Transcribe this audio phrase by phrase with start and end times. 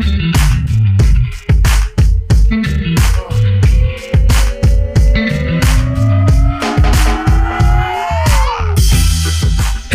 [0.00, 0.37] thank you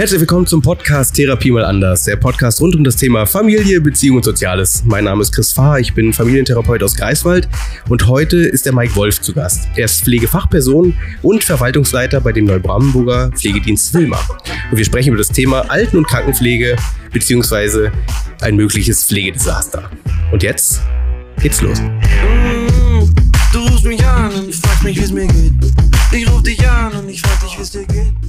[0.04, 4.18] Herzlich willkommen zum Podcast Therapie mal anders, der Podcast rund um das Thema Familie, Beziehung
[4.18, 4.84] und Soziales.
[4.86, 7.48] Mein Name ist Chris Fahr, ich bin Familientherapeut aus Greifswald
[7.88, 9.70] und heute ist der Mike Wolf zu Gast.
[9.78, 14.20] Er ist Pflegefachperson und Verwaltungsleiter bei dem Neubrandenburger Pflegedienst Wilma.
[14.72, 16.76] Und wir sprechen über das Thema Alten- und Krankenpflege
[17.14, 17.90] bzw.
[18.42, 19.90] ein mögliches Pflegedesaster.
[20.34, 20.82] Und jetzt
[21.42, 21.82] geht's los.
[23.54, 25.54] Du rufst mich an und fragst mich, wie es mir geht.
[26.12, 28.23] Ich ruf dich an und ich frag dich, wie es dir geht.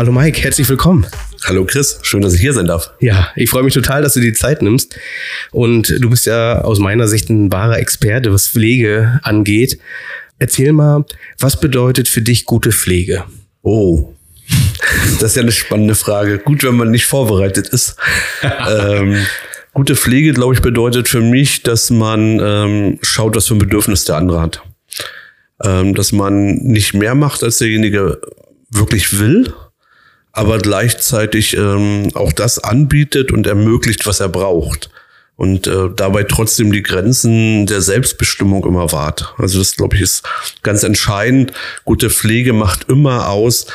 [0.00, 1.06] Hallo Mike, herzlich willkommen.
[1.44, 2.90] Hallo Chris, schön, dass ich hier sein darf.
[3.00, 4.98] Ja, ich freue mich total, dass du die Zeit nimmst.
[5.50, 9.78] Und du bist ja aus meiner Sicht ein wahrer Experte, was Pflege angeht.
[10.38, 11.04] Erzähl mal,
[11.38, 13.24] was bedeutet für dich gute Pflege?
[13.60, 14.14] Oh,
[15.20, 16.38] das ist ja eine spannende Frage.
[16.38, 17.96] Gut, wenn man nicht vorbereitet ist.
[18.42, 19.18] ähm,
[19.74, 24.06] gute Pflege, glaube ich, bedeutet für mich, dass man ähm, schaut, was für ein Bedürfnis
[24.06, 24.62] der andere hat.
[25.62, 28.18] Ähm, dass man nicht mehr macht, als derjenige
[28.70, 29.52] wirklich will,
[30.32, 34.90] aber gleichzeitig ähm, auch das anbietet und ermöglicht, was er braucht.
[35.36, 39.34] Und äh, dabei trotzdem die Grenzen der Selbstbestimmung immer wahrt.
[39.38, 40.22] Also das, glaube ich, ist
[40.62, 41.52] ganz entscheidend.
[41.86, 43.66] Gute Pflege macht immer aus,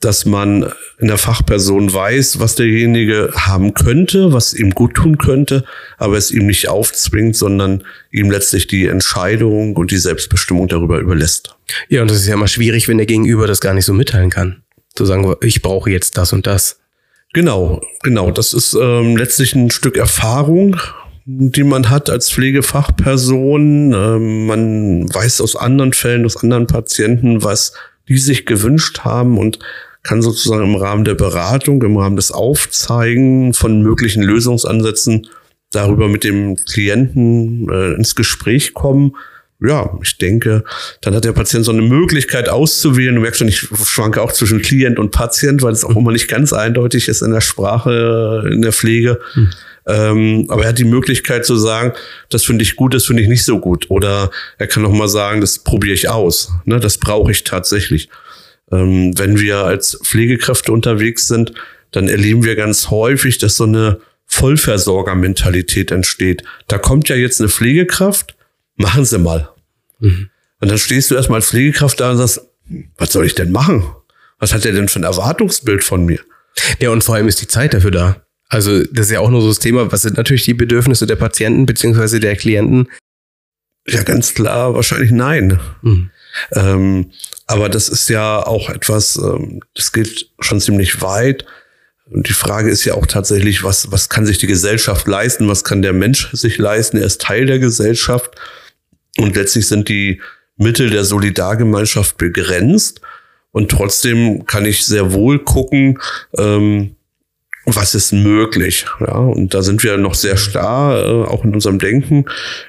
[0.00, 5.64] dass man in der Fachperson weiß, was derjenige haben könnte, was ihm gut tun könnte,
[5.96, 11.54] aber es ihm nicht aufzwingt, sondern ihm letztlich die Entscheidung und die Selbstbestimmung darüber überlässt.
[11.88, 14.30] Ja, und das ist ja immer schwierig, wenn der Gegenüber das gar nicht so mitteilen
[14.30, 14.61] kann.
[14.94, 16.80] Zu sagen, ich brauche jetzt das und das.
[17.32, 18.30] Genau, genau.
[18.30, 20.76] Das ist ähm, letztlich ein Stück Erfahrung,
[21.24, 23.92] die man hat als Pflegefachperson.
[23.94, 27.72] Ähm, man weiß aus anderen Fällen, aus anderen Patienten, was
[28.08, 29.58] die sich gewünscht haben und
[30.02, 35.28] kann sozusagen im Rahmen der Beratung, im Rahmen des Aufzeigen von möglichen Lösungsansätzen
[35.70, 39.16] darüber mit dem Klienten äh, ins Gespräch kommen.
[39.64, 40.64] Ja, ich denke,
[41.00, 43.14] dann hat der Patient so eine Möglichkeit auszuwählen.
[43.14, 46.28] Du merkst schon, ich schwanke auch zwischen Klient und Patient, weil es auch immer nicht
[46.28, 49.20] ganz eindeutig ist in der Sprache, in der Pflege.
[49.34, 49.50] Hm.
[49.86, 51.92] Ähm, aber er hat die Möglichkeit zu sagen,
[52.28, 53.86] das finde ich gut, das finde ich nicht so gut.
[53.88, 56.52] Oder er kann auch mal sagen, das probiere ich aus.
[56.64, 58.08] Ne, das brauche ich tatsächlich.
[58.70, 61.52] Ähm, wenn wir als Pflegekräfte unterwegs sind,
[61.90, 66.42] dann erleben wir ganz häufig, dass so eine Vollversorgermentalität entsteht.
[66.68, 68.34] Da kommt ja jetzt eine Pflegekraft,
[68.76, 69.51] machen Sie mal.
[70.02, 70.30] Mhm.
[70.60, 72.42] Und dann stehst du erstmal als Pflegekraft da und sagst,
[72.96, 73.84] was soll ich denn machen?
[74.38, 76.20] Was hat er denn für ein Erwartungsbild von mir?
[76.80, 78.22] Ja, und vor allem ist die Zeit dafür da.
[78.48, 81.16] Also, das ist ja auch nur so das Thema, was sind natürlich die Bedürfnisse der
[81.16, 82.88] Patienten beziehungsweise der Klienten?
[83.86, 85.58] Ja, ganz klar, wahrscheinlich nein.
[85.80, 86.10] Mhm.
[86.52, 87.10] Ähm,
[87.46, 91.44] aber das ist ja auch etwas, ähm, das geht schon ziemlich weit.
[92.10, 95.48] Und die Frage ist ja auch tatsächlich, was, was kann sich die Gesellschaft leisten?
[95.48, 96.98] Was kann der Mensch sich leisten?
[96.98, 98.36] Er ist Teil der Gesellschaft.
[99.18, 100.20] Und letztlich sind die
[100.56, 103.00] Mittel der Solidargemeinschaft begrenzt.
[103.50, 105.98] Und trotzdem kann ich sehr wohl gucken,
[106.38, 106.96] ähm,
[107.64, 108.86] was ist möglich.
[109.00, 112.24] Ja, und da sind wir noch sehr starr, äh, auch in unserem Denken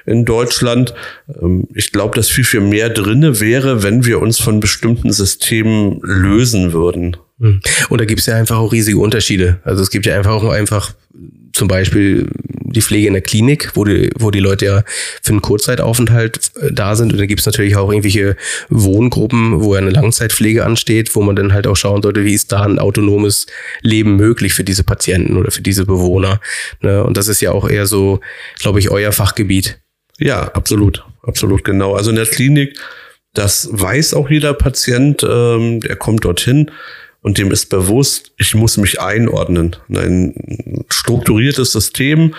[0.06, 0.94] in Deutschland.
[1.40, 6.00] Ähm, ich glaube, dass viel, viel mehr drinne wäre, wenn wir uns von bestimmten Systemen
[6.02, 7.16] lösen würden.
[7.40, 7.60] Hm.
[7.88, 9.58] Und da gibt es ja einfach auch riesige Unterschiede.
[9.64, 10.94] Also es gibt ja einfach auch einfach
[11.54, 12.28] zum Beispiel
[12.74, 14.84] die Pflege in der Klinik, wo die, wo die Leute ja
[15.22, 17.12] für einen Kurzzeitaufenthalt äh, da sind.
[17.12, 18.36] Und dann gibt es natürlich auch irgendwelche
[18.68, 22.52] Wohngruppen, wo ja eine Langzeitpflege ansteht, wo man dann halt auch schauen sollte, wie ist
[22.52, 23.46] da ein autonomes
[23.80, 26.40] Leben möglich für diese Patienten oder für diese Bewohner.
[26.80, 27.04] Ne?
[27.04, 28.20] Und das ist ja auch eher so,
[28.58, 29.78] glaube ich, euer Fachgebiet.
[30.18, 31.04] Ja, absolut.
[31.22, 31.94] Absolut, genau.
[31.94, 32.78] Also in der Klinik,
[33.32, 36.70] das weiß auch jeder Patient, ähm, der kommt dorthin
[37.24, 39.76] und dem ist bewusst, ich muss mich einordnen.
[39.88, 42.34] Ein strukturiertes System,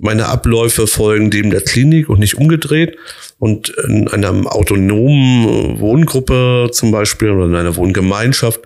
[0.00, 2.96] meine Abläufe folgen dem der Klinik und nicht umgedreht.
[3.38, 8.62] Und in einer autonomen Wohngruppe zum Beispiel oder in einer Wohngemeinschaft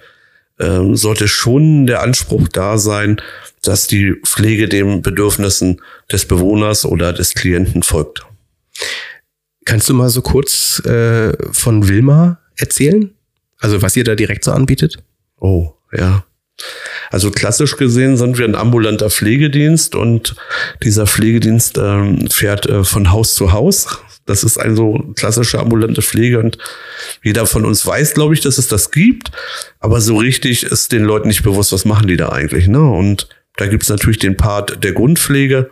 [0.60, 3.20] ähm, sollte schon der Anspruch da sein,
[3.60, 5.80] dass die Pflege den Bedürfnissen
[6.12, 8.24] des Bewohners oder des Klienten folgt.
[9.64, 13.10] Kannst du mal so kurz äh, von Wilma erzählen?
[13.58, 15.02] Also was ihr da direkt so anbietet?
[15.38, 16.24] Oh, ja.
[17.10, 20.36] Also klassisch gesehen sind wir ein ambulanter Pflegedienst und
[20.82, 23.98] dieser Pflegedienst ähm, fährt äh, von Haus zu Haus.
[24.26, 26.58] Das ist also klassische ambulante Pflege und
[27.22, 29.30] jeder von uns weiß, glaube ich, dass es das gibt.
[29.80, 32.66] Aber so richtig ist den Leuten nicht bewusst, was machen die da eigentlich.
[32.66, 32.80] Ne?
[32.80, 35.70] Und da gibt es natürlich den Part der Grundpflege,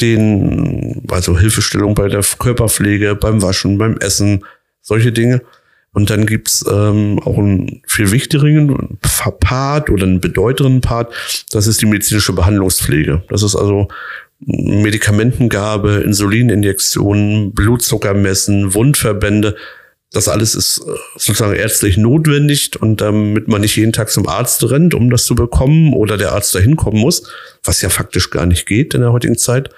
[0.00, 4.44] den, also Hilfestellung bei der Körperpflege, beim Waschen, beim Essen,
[4.82, 5.42] solche Dinge.
[5.96, 8.98] Und dann gibt's ähm, auch einen viel wichtigeren
[9.40, 11.14] Part oder einen bedeutenden Part,
[11.52, 13.22] das ist die medizinische Behandlungspflege.
[13.30, 13.88] Das ist also
[14.40, 19.56] Medikamentengabe, Insulininjektionen, Blutzuckermessen, Wundverbände.
[20.12, 24.70] Das alles ist äh, sozusagen ärztlich notwendig und damit man nicht jeden Tag zum Arzt
[24.70, 27.22] rennt, um das zu bekommen oder der Arzt dahin kommen muss,
[27.64, 29.70] was ja faktisch gar nicht geht in der heutigen Zeit,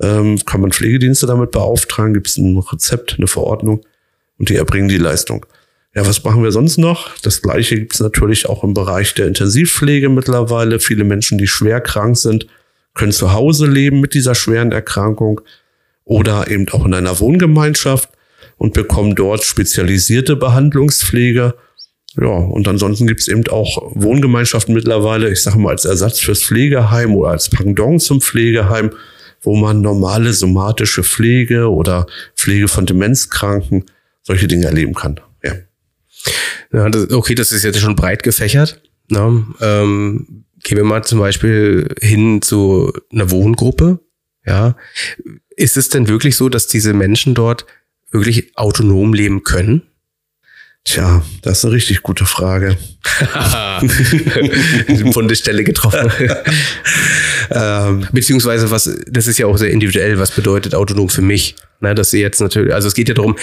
[0.00, 3.80] ähm, kann man Pflegedienste damit beauftragen, gibt es ein Rezept, eine Verordnung
[4.38, 5.46] und die erbringen die Leistung.
[5.94, 7.16] Ja, was machen wir sonst noch?
[7.22, 10.80] Das gleiche gibt es natürlich auch im Bereich der Intensivpflege mittlerweile.
[10.80, 12.46] Viele Menschen, die schwer krank sind,
[12.94, 15.40] können zu Hause leben mit dieser schweren Erkrankung
[16.04, 18.10] oder eben auch in einer Wohngemeinschaft
[18.58, 21.54] und bekommen dort spezialisierte Behandlungspflege.
[22.20, 26.42] Ja, und ansonsten gibt es eben auch Wohngemeinschaften mittlerweile, ich sage mal als Ersatz fürs
[26.42, 28.90] Pflegeheim oder als Pendant zum Pflegeheim,
[29.42, 33.84] wo man normale somatische Pflege oder Pflege von Demenzkranken
[34.28, 35.18] solche Dinge erleben kann.
[35.42, 35.54] Ja.
[36.70, 38.82] Ja, das, okay, das ist jetzt schon breit gefächert.
[39.08, 39.46] Ne?
[39.60, 44.00] Ähm, gehen wir mal zum Beispiel hin zu einer Wohngruppe.
[44.44, 44.76] Ja,
[45.56, 47.64] ist es denn wirklich so, dass diese Menschen dort
[48.10, 49.82] wirklich autonom leben können?
[50.84, 52.76] Tja, das ist eine richtig gute Frage.
[55.12, 56.12] Von der Stelle getroffen.
[57.50, 61.56] ähm, beziehungsweise was, das ist ja auch sehr individuell, was bedeutet autonom für mich?
[61.80, 63.36] Na, dass sie jetzt natürlich, also es geht ja darum,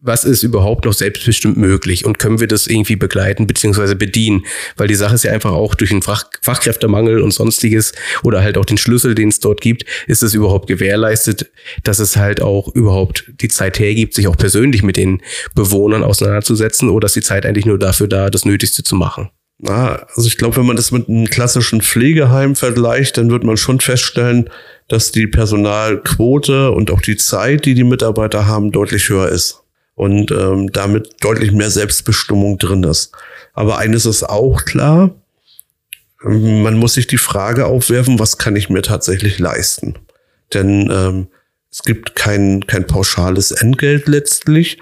[0.00, 4.46] was ist überhaupt noch selbstbestimmt möglich und können wir das irgendwie begleiten beziehungsweise bedienen?
[4.76, 7.92] Weil die Sache ist ja einfach auch durch den Fach, Fachkräftemangel und sonstiges
[8.22, 11.50] oder halt auch den Schlüssel, den es dort gibt, ist es überhaupt gewährleistet,
[11.82, 15.20] dass es halt auch überhaupt die Zeit hergibt, sich auch persönlich mit den
[15.56, 19.30] Bewohnern auseinanderzusetzen oder ist die Zeit eigentlich nur dafür da, das Nötigste zu machen?
[19.62, 23.58] Na, also ich glaube, wenn man das mit einem klassischen Pflegeheim vergleicht, dann wird man
[23.58, 24.48] schon feststellen,
[24.88, 29.62] dass die Personalquote und auch die Zeit, die die Mitarbeiter haben, deutlich höher ist
[29.94, 33.12] und ähm, damit deutlich mehr Selbstbestimmung drin ist.
[33.52, 35.10] Aber eines ist auch klar,
[36.22, 39.94] man muss sich die Frage aufwerfen, was kann ich mir tatsächlich leisten?
[40.54, 41.28] Denn ähm,
[41.70, 44.78] es gibt kein, kein pauschales Entgelt letztlich,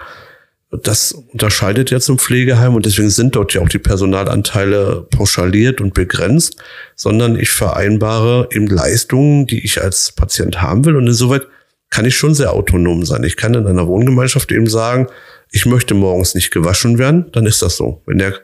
[0.71, 5.95] das unterscheidet ja zum Pflegeheim und deswegen sind dort ja auch die Personalanteile pauschaliert und
[5.95, 6.57] begrenzt,
[6.95, 11.47] sondern ich vereinbare eben Leistungen, die ich als Patient haben will und insoweit
[11.91, 13.25] kann ich schon sehr autonom sein.
[13.25, 15.07] Ich kann in einer Wohngemeinschaft eben sagen,
[15.51, 18.03] ich möchte morgens nicht gewaschen werden, dann ist das so.
[18.05, 18.35] Wenn der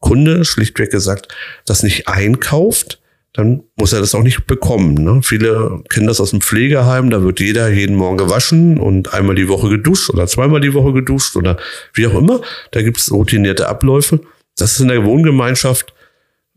[0.00, 1.28] Kunde schlichtweg gesagt
[1.66, 2.98] das nicht einkauft,
[3.34, 4.94] dann muss er das auch nicht bekommen.
[4.94, 5.20] Ne?
[5.22, 9.48] Viele kennen das aus dem Pflegeheim, da wird jeder jeden Morgen gewaschen und einmal die
[9.48, 11.58] Woche geduscht oder zweimal die Woche geduscht oder
[11.92, 12.40] wie auch immer.
[12.70, 14.20] Da gibt es routinierte Abläufe.
[14.56, 15.92] Das ist in der Wohngemeinschaft,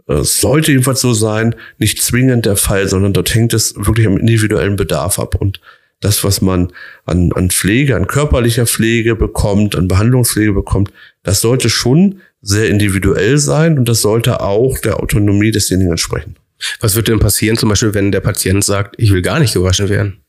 [0.07, 4.17] äh, sollte jedenfalls so sein, nicht zwingend der Fall, sondern dort hängt es wirklich am
[4.17, 5.33] individuellen Bedarf ab.
[5.33, 5.59] Und
[5.99, 6.71] das, was man
[7.05, 10.93] an, an Pflege, an körperlicher Pflege bekommt, an Behandlungspflege bekommt,
[11.23, 16.35] das sollte schon sehr individuell sein und das sollte auch der Autonomie desjenigen entsprechen.
[16.79, 19.89] Was wird denn passieren, zum Beispiel, wenn der Patient sagt, ich will gar nicht gewaschen
[19.89, 20.23] werden?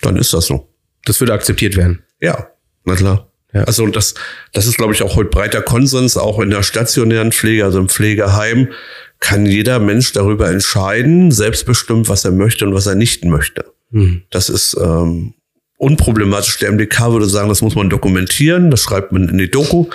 [0.00, 0.74] Dann ist das so.
[1.04, 2.02] Das würde akzeptiert werden.
[2.20, 2.48] Ja,
[2.84, 3.32] na klar.
[3.52, 3.64] Ja.
[3.64, 4.14] Also das,
[4.52, 7.88] das ist, glaube ich, auch heute breiter Konsens, auch in der stationären Pflege, also im
[7.88, 8.68] Pflegeheim,
[9.20, 13.66] kann jeder Mensch darüber entscheiden, selbstbestimmt, was er möchte und was er nicht möchte.
[13.90, 14.22] Mhm.
[14.30, 15.34] Das ist ähm,
[15.82, 16.58] unproblematisch.
[16.58, 19.86] Der MDK würde sagen, das muss man dokumentieren, das schreibt man in die Doku.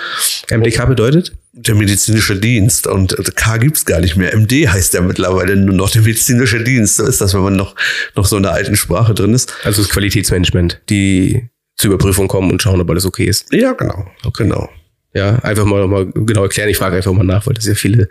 [0.50, 1.32] MDK bedeutet?
[1.60, 4.32] der medizinische Dienst und K gibt's gar nicht mehr.
[4.32, 6.96] MD heißt ja mittlerweile nur noch der medizinische Dienst.
[6.96, 7.74] So ist das, wenn man noch,
[8.14, 9.52] noch so in der alten Sprache drin ist.
[9.64, 13.52] Also das Qualitätsmanagement, die zur Überprüfung kommen und schauen, ob alles okay ist.
[13.52, 14.06] Ja, genau.
[14.24, 14.44] Okay.
[14.44, 14.68] Genau.
[15.14, 16.68] Ja, einfach mal, mal genau erklären.
[16.68, 18.08] Ich frage einfach mal nach, weil das ja viele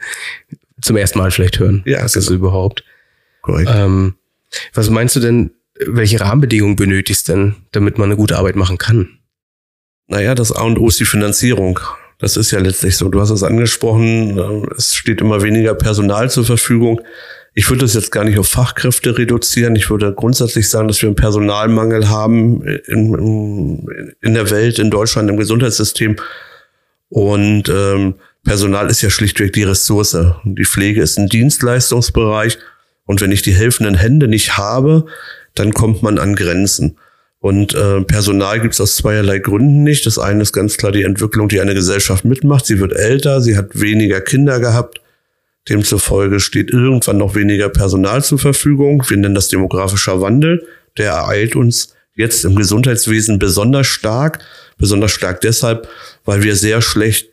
[0.82, 1.84] zum ersten Mal vielleicht hören.
[1.86, 2.40] Ja, ist das genau.
[2.40, 2.84] überhaupt.
[3.42, 3.70] Korrekt.
[3.74, 4.16] Ähm,
[4.74, 5.52] was meinst du denn,
[5.86, 9.10] welche Rahmenbedingungen benötigst denn, damit man eine gute Arbeit machen kann?
[10.08, 11.80] Naja, das A und O ist die Finanzierung.
[12.20, 13.10] Das ist ja letztlich so.
[13.10, 17.02] Du hast es angesprochen, äh, es steht immer weniger Personal zur Verfügung.
[17.54, 19.76] Ich würde das jetzt gar nicht auf Fachkräfte reduzieren.
[19.76, 25.30] Ich würde grundsätzlich sagen, dass wir einen Personalmangel haben in, in der Welt, in Deutschland,
[25.30, 26.18] im Gesundheitssystem.
[27.10, 30.16] Und ähm, Personal ist ja schlichtweg die Ressource.
[30.44, 32.60] Die Pflege ist ein Dienstleistungsbereich.
[33.06, 35.06] Und wenn ich die helfenden Hände nicht habe,
[35.60, 36.98] dann kommt man an Grenzen.
[37.40, 40.06] Und äh, Personal gibt es aus zweierlei Gründen nicht.
[40.06, 42.66] Das eine ist ganz klar die Entwicklung, die eine Gesellschaft mitmacht.
[42.66, 45.02] Sie wird älter, sie hat weniger Kinder gehabt.
[45.70, 49.04] Demzufolge steht irgendwann noch weniger Personal zur Verfügung.
[49.08, 50.66] Wir nennen das demografischer Wandel.
[50.98, 54.40] Der ereilt uns jetzt im Gesundheitswesen besonders stark.
[54.78, 55.88] Besonders stark deshalb,
[56.26, 57.30] weil wir sehr schlecht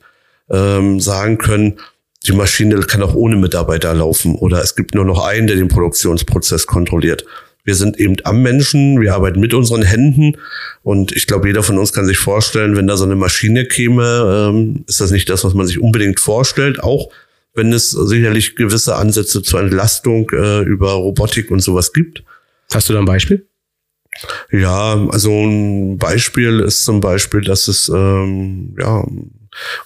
[0.51, 1.79] ähm, sagen können,
[2.27, 5.69] die Maschine kann auch ohne Mitarbeiter laufen oder es gibt nur noch einen, der den
[5.69, 7.25] Produktionsprozess kontrolliert.
[7.65, 10.37] Wir sind eben am Menschen, wir arbeiten mit unseren Händen
[10.83, 14.51] und ich glaube, jeder von uns kann sich vorstellen, wenn da so eine Maschine käme,
[14.51, 17.11] ähm, ist das nicht das, was man sich unbedingt vorstellt, auch
[17.55, 22.23] wenn es sicherlich gewisse Ansätze zur Entlastung äh, über Robotik und sowas gibt.
[22.73, 23.47] Hast du da ein Beispiel?
[24.51, 29.05] Ja, also ein Beispiel ist zum Beispiel, dass es ähm, ja,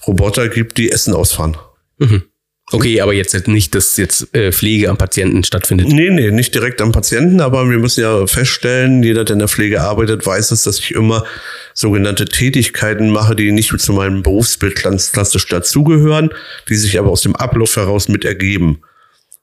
[0.06, 1.56] Roboter gibt, die Essen ausfahren.
[1.98, 2.24] Mhm.
[2.70, 5.88] Okay, aber jetzt nicht, dass jetzt äh, Pflege am Patienten stattfindet.
[5.88, 9.48] Nee, nee, nicht direkt am Patienten, aber wir müssen ja feststellen, jeder, der in der
[9.48, 11.24] Pflege arbeitet, weiß es, dass ich immer
[11.72, 16.30] sogenannte Tätigkeiten mache, die nicht zu meinem Berufsbild ganz klassisch dazugehören,
[16.68, 18.82] die sich aber aus dem Ablauf heraus mit ergeben.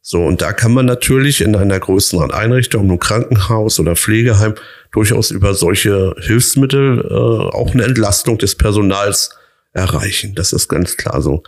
[0.03, 4.53] So, und da kann man natürlich in einer größeren Einrichtung, einem Krankenhaus oder Pflegeheim,
[4.91, 9.31] durchaus über solche Hilfsmittel äh, auch eine Entlastung des Personals
[9.73, 10.35] erreichen.
[10.35, 11.41] Das ist ganz klar so.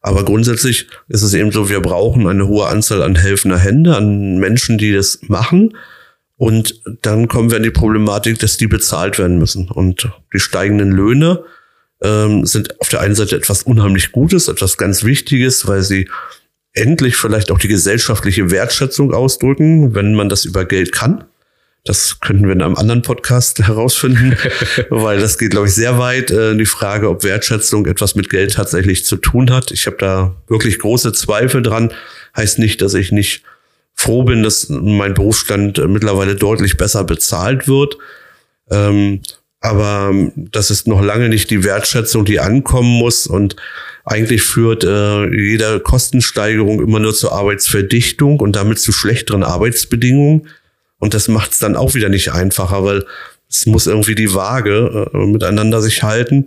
[0.00, 4.38] Aber grundsätzlich ist es eben so, wir brauchen eine hohe Anzahl an helfender Hände, an
[4.38, 5.76] Menschen, die das machen.
[6.36, 9.68] Und dann kommen wir in die Problematik, dass die bezahlt werden müssen.
[9.68, 11.42] Und die steigenden Löhne
[12.02, 16.08] ähm, sind auf der einen Seite etwas unheimlich Gutes, etwas ganz Wichtiges, weil sie
[16.72, 21.24] endlich vielleicht auch die gesellschaftliche Wertschätzung ausdrücken, wenn man das über Geld kann.
[21.88, 24.36] Das könnten wir in einem anderen Podcast herausfinden,
[24.90, 26.30] weil das geht, glaube ich, sehr weit.
[26.30, 29.70] Äh, die Frage, ob Wertschätzung etwas mit Geld tatsächlich zu tun hat.
[29.70, 31.92] Ich habe da wirklich große Zweifel dran.
[32.36, 33.42] Heißt nicht, dass ich nicht
[33.94, 37.96] froh bin, dass mein Berufsstand äh, mittlerweile deutlich besser bezahlt wird.
[38.70, 39.22] Ähm,
[39.60, 43.26] aber das ist noch lange nicht die Wertschätzung, die ankommen muss.
[43.26, 43.56] Und
[44.04, 50.48] eigentlich führt äh, jede Kostensteigerung immer nur zur Arbeitsverdichtung und damit zu schlechteren Arbeitsbedingungen.
[50.98, 53.06] Und das macht es dann auch wieder nicht einfacher, weil
[53.48, 56.46] es muss irgendwie die Waage äh, miteinander sich halten.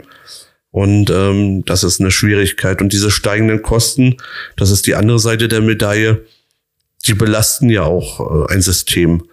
[0.71, 2.81] Und ähm, das ist eine Schwierigkeit.
[2.81, 4.17] Und diese steigenden Kosten,
[4.55, 6.25] das ist die andere Seite der Medaille,
[7.07, 9.23] die belasten ja auch äh, ein System.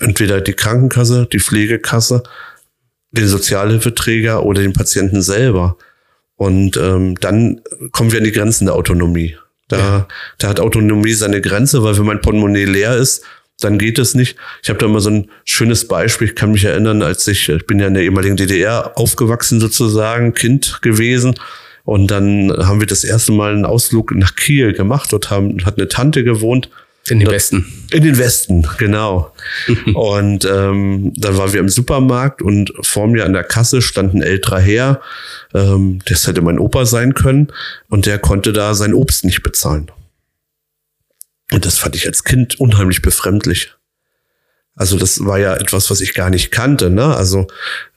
[0.00, 2.22] Entweder die Krankenkasse, die Pflegekasse,
[3.10, 5.76] den Sozialhilfeträger oder den Patienten selber.
[6.36, 9.36] Und ähm, dann kommen wir an die Grenzen der Autonomie.
[9.68, 10.08] Da, ja.
[10.38, 13.24] da hat Autonomie seine Grenze, weil wenn mein Portemonnaie leer ist,
[13.60, 14.36] dann geht es nicht.
[14.62, 16.28] Ich habe da mal so ein schönes Beispiel.
[16.28, 20.34] Ich kann mich erinnern, als ich, ich bin ja in der ehemaligen DDR aufgewachsen sozusagen,
[20.34, 21.34] Kind gewesen.
[21.84, 25.12] Und dann haben wir das erste Mal einen Ausflug nach Kiel gemacht.
[25.12, 26.68] Dort haben, hat eine Tante gewohnt.
[27.08, 27.64] In den Westen.
[27.92, 29.32] In den Westen, genau.
[29.94, 34.22] und ähm, dann waren wir im Supermarkt und vor mir an der Kasse stand ein
[34.22, 35.00] älterer Herr.
[35.54, 37.52] Ähm, das hätte mein Opa sein können.
[37.88, 39.90] Und der konnte da sein Obst nicht bezahlen.
[41.52, 43.72] Und das fand ich als Kind unheimlich befremdlich.
[44.74, 47.16] Also das war ja etwas, was ich gar nicht kannte, ne?
[47.16, 47.46] Also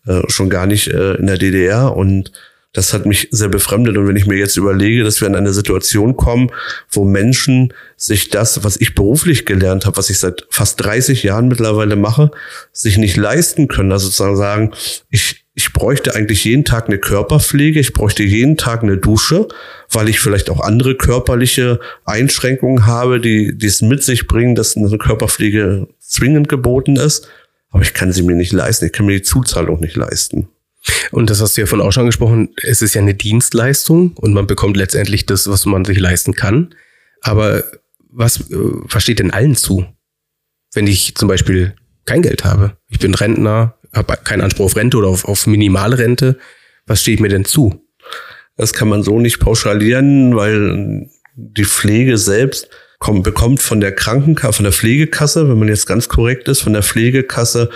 [0.06, 2.32] äh, schon gar nicht äh, in der DDR und
[2.72, 3.98] das hat mich sehr befremdet.
[3.98, 6.52] Und wenn ich mir jetzt überlege, dass wir in eine Situation kommen,
[6.90, 11.48] wo Menschen sich das, was ich beruflich gelernt habe, was ich seit fast 30 Jahren
[11.48, 12.32] mittlerweile mache,
[12.72, 13.92] sich nicht leisten können.
[13.92, 14.74] Also sozusagen sagen,
[15.10, 19.50] ich, ich bräuchte eigentlich jeden Tag eine Körperpflege, ich bräuchte jeden Tag eine Dusche,
[19.92, 24.78] weil ich vielleicht auch andere körperliche Einschränkungen habe, die, die es mit sich bringen, dass
[24.78, 27.28] eine Körperpflege zwingend geboten ist.
[27.72, 30.48] Aber ich kann sie mir nicht leisten, ich kann mir die Zuzahlung nicht leisten.
[31.12, 34.34] Und das hast du ja von auch schon angesprochen, es ist ja eine Dienstleistung und
[34.34, 36.74] man bekommt letztendlich das, was man sich leisten kann.
[37.20, 37.66] Aber
[38.10, 39.86] was, äh, was steht denn allen zu?
[40.74, 41.76] Wenn ich zum Beispiel
[42.06, 46.38] kein Geld habe, ich bin Rentner, habe keinen Anspruch auf Rente oder auf, auf Minimalrente,
[46.86, 47.86] was steht mir denn zu?
[48.58, 52.70] Das kann man so nicht pauschalieren, weil die Pflege selbst
[53.00, 56.74] kommt, bekommt von der Krankenkasse, von der Pflegekasse, wenn man jetzt ganz korrekt ist, von
[56.74, 57.70] der Pflegekasse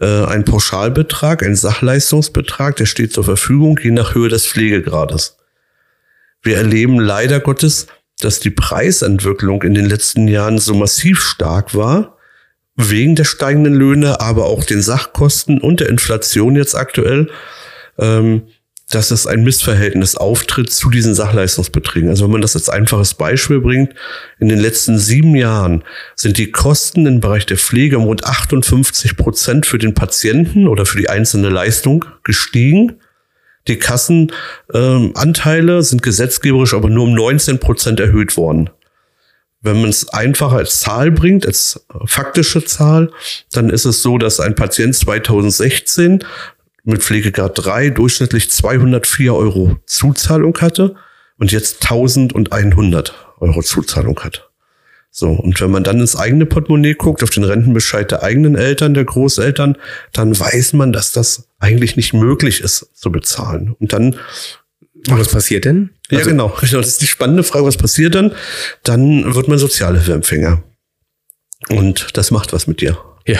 [0.00, 5.36] äh, einen Pauschalbetrag, einen Sachleistungsbetrag, der steht zur Verfügung, je nach Höhe des Pflegegrades.
[6.42, 7.86] Wir erleben leider Gottes,
[8.20, 12.13] dass die Preisentwicklung in den letzten Jahren so massiv stark war,
[12.76, 17.30] wegen der steigenden Löhne, aber auch den Sachkosten und der Inflation jetzt aktuell,
[17.98, 18.42] ähm,
[18.90, 22.10] dass es ein Missverhältnis auftritt zu diesen Sachleistungsbeträgen.
[22.10, 23.94] Also wenn man das als einfaches Beispiel bringt,
[24.38, 25.82] in den letzten sieben Jahren
[26.14, 30.84] sind die Kosten im Bereich der Pflege um rund 58 Prozent für den Patienten oder
[30.84, 33.00] für die einzelne Leistung gestiegen.
[33.68, 38.68] Die Kassenanteile ähm, sind gesetzgeberisch aber nur um 19 Prozent erhöht worden.
[39.64, 43.10] Wenn man es einfacher als Zahl bringt, als faktische Zahl,
[43.50, 46.22] dann ist es so, dass ein Patient 2016
[46.84, 50.96] mit Pflegegrad 3 durchschnittlich 204 Euro Zuzahlung hatte
[51.38, 54.50] und jetzt 1100 Euro Zuzahlung hat.
[55.10, 58.92] So, und wenn man dann ins eigene Portemonnaie guckt, auf den Rentenbescheid der eigenen Eltern,
[58.92, 59.78] der Großeltern,
[60.12, 63.74] dann weiß man, dass das eigentlich nicht möglich ist zu bezahlen.
[63.78, 64.16] Und dann.
[65.08, 65.90] Und was passiert denn?
[66.10, 66.56] Ja, also, genau.
[66.60, 68.32] Das ist die spannende Frage, was passiert dann?
[68.82, 70.62] Dann wird man Sozialhilfeempfänger.
[71.68, 72.98] Und das macht was mit dir.
[73.26, 73.38] Ja.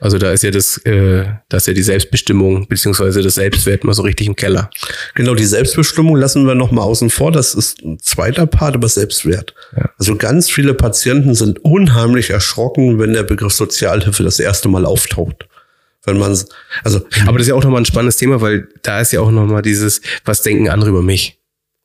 [0.00, 3.92] Also da ist ja das, äh, da ist ja die Selbstbestimmung beziehungsweise das Selbstwert mal
[3.92, 4.70] so richtig im Keller.
[5.14, 7.30] Genau, die Selbstbestimmung lassen wir noch mal außen vor.
[7.32, 9.54] Das ist ein zweiter Part, aber Selbstwert.
[9.76, 9.90] Ja.
[9.98, 15.46] Also ganz viele Patienten sind unheimlich erschrocken, wenn der Begriff Sozialhilfe das erste Mal auftaucht.
[16.04, 16.36] Wenn man,
[16.84, 17.00] also.
[17.26, 19.62] Aber das ist ja auch nochmal ein spannendes Thema, weil da ist ja auch nochmal
[19.62, 21.40] dieses, was denken andere über mich?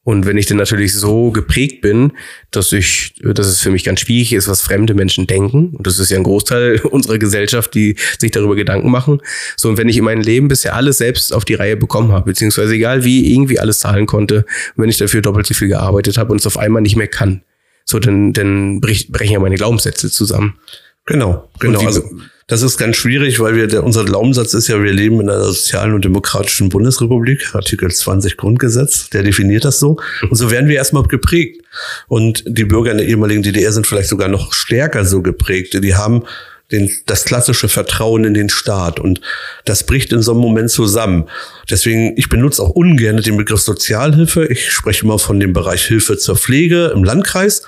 [0.06, 2.12] Und wenn ich dann natürlich so geprägt bin,
[2.52, 5.98] dass ich, dass es für mich ganz schwierig ist, was fremde Menschen denken, und das
[5.98, 9.20] ist ja ein Großteil unserer Gesellschaft, die sich darüber Gedanken machen.
[9.58, 12.26] So, und wenn ich in meinem Leben bisher alles selbst auf die Reihe bekommen habe,
[12.26, 14.46] beziehungsweise egal wie, irgendwie alles zahlen konnte,
[14.76, 17.42] wenn ich dafür doppelt so viel gearbeitet habe und es auf einmal nicht mehr kann,
[17.84, 20.60] so, dann, dann brechen ja meine Glaubenssätze zusammen.
[21.06, 21.86] Genau, genau.
[21.86, 22.04] Also
[22.48, 25.44] das ist ganz schwierig, weil wir, der, unser Glaubenssatz ist ja, wir leben in einer
[25.46, 29.98] sozialen und demokratischen Bundesrepublik, Artikel 20 Grundgesetz, der definiert das so.
[30.22, 31.64] Und so werden wir erstmal geprägt.
[32.08, 35.74] Und die Bürger in der ehemaligen DDR sind vielleicht sogar noch stärker so geprägt.
[35.84, 36.24] Die haben
[36.72, 39.00] den, das klassische Vertrauen in den Staat.
[39.00, 39.22] Und
[39.66, 41.28] das bricht in so einem Moment zusammen.
[41.70, 44.46] Deswegen, ich benutze auch ungern den Begriff Sozialhilfe.
[44.46, 47.64] Ich spreche immer von dem Bereich Hilfe zur Pflege im Landkreis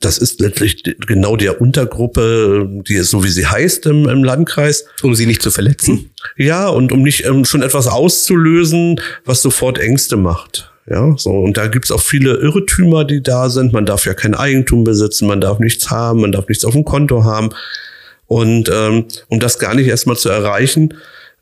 [0.00, 4.86] das ist letztlich genau der Untergruppe, die ist so wie sie heißt im, im Landkreis.
[5.02, 6.10] Um sie nicht zu verletzen.
[6.36, 10.70] Ja, und um nicht ähm, schon etwas auszulösen, was sofort Ängste macht.
[10.88, 11.30] Ja, so.
[11.30, 13.72] Und da gibt's auch viele Irrtümer, die da sind.
[13.72, 16.84] Man darf ja kein Eigentum besitzen, man darf nichts haben, man darf nichts auf dem
[16.84, 17.50] Konto haben.
[18.26, 20.94] Und ähm, um das gar nicht erstmal zu erreichen,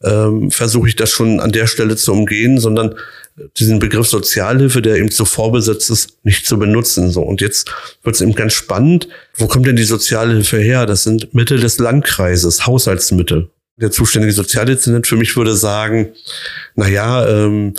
[0.02, 2.94] ähm, versuche ich das schon an der Stelle zu umgehen, sondern
[3.57, 7.11] diesen Begriff Sozialhilfe, der eben so vorbesetzt ist, nicht zu benutzen.
[7.11, 7.71] So und jetzt
[8.03, 9.09] wird es eben ganz spannend.
[9.35, 10.87] Wo kommt denn die Sozialhilfe her?
[10.87, 13.50] Das sind Mittel des Landkreises, Haushaltsmittel.
[13.76, 16.12] Der zuständige Sozialdezernent für mich würde sagen,
[16.76, 17.75] na ja, ähm,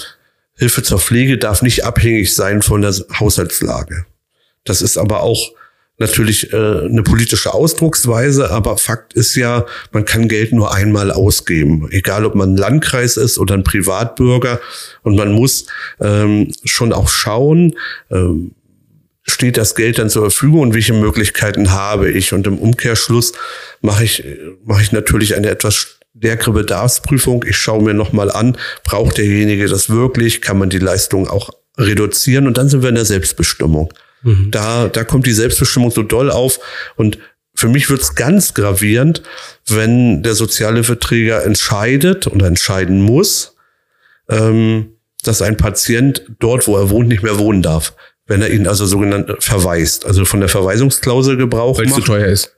[0.57, 4.05] Hilfe zur Pflege darf nicht abhängig sein von der Haushaltslage.
[4.65, 5.51] Das ist aber auch
[5.97, 11.87] natürlich äh, eine politische Ausdrucksweise, aber Fakt ist ja, man kann Geld nur einmal ausgeben,
[11.91, 14.59] egal ob man ein Landkreis ist oder ein Privatbürger.
[15.03, 15.67] Und man muss
[16.01, 17.75] ähm, schon auch schauen,
[18.11, 18.51] ähm,
[19.27, 22.33] steht das Geld dann zur Verfügung und welche Möglichkeiten habe ich.
[22.33, 23.33] Und im Umkehrschluss
[23.81, 24.23] mache ich,
[24.63, 27.43] mache ich natürlich eine etwas stärkere Bedarfsprüfung.
[27.47, 30.41] Ich schaue mir nochmal an, braucht derjenige das wirklich?
[30.41, 32.47] Kann man die Leistung auch reduzieren?
[32.47, 33.91] Und dann sind wir in der Selbstbestimmung.
[34.23, 34.51] Mhm.
[34.51, 36.59] Da, da kommt die Selbstbestimmung so doll auf.
[36.95, 37.17] Und
[37.55, 39.23] für mich wird es ganz gravierend,
[39.67, 43.55] wenn der Sozialhilfeträger entscheidet oder entscheiden muss,
[44.29, 47.93] ähm, dass ein Patient dort, wo er wohnt, nicht mehr wohnen darf.
[48.27, 52.27] Wenn er ihn also sogenannt verweist, also von der Verweisungsklausel Gebrauch Weil es zu teuer
[52.27, 52.55] ist.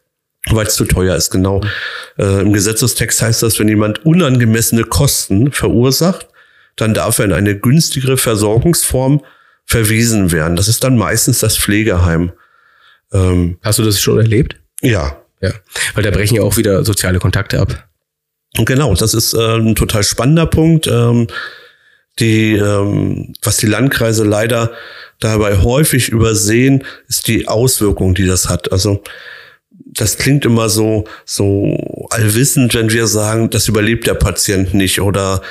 [0.50, 1.62] Weil es zu teuer ist, genau.
[2.18, 6.28] Äh, Im Gesetzestext heißt das, wenn jemand unangemessene Kosten verursacht,
[6.78, 9.24] dann darf er in eine günstigere Versorgungsform
[9.68, 10.56] verwiesen werden.
[10.56, 12.32] Das ist dann meistens das Pflegeheim.
[13.14, 14.56] Ähm, Hast du das schon erlebt?
[14.82, 15.22] Ja.
[15.40, 15.52] Ja,
[15.94, 17.88] weil da brechen ja auch wieder soziale Kontakte ab.
[18.56, 20.88] Genau, das ist äh, ein total spannender Punkt.
[20.88, 21.28] Ähm,
[22.18, 24.72] die, ähm, was die Landkreise leider
[25.20, 28.72] dabei häufig übersehen, ist die Auswirkung, die das hat.
[28.72, 29.04] Also
[29.70, 35.42] das klingt immer so, so allwissend, wenn wir sagen, das überlebt der Patient nicht oder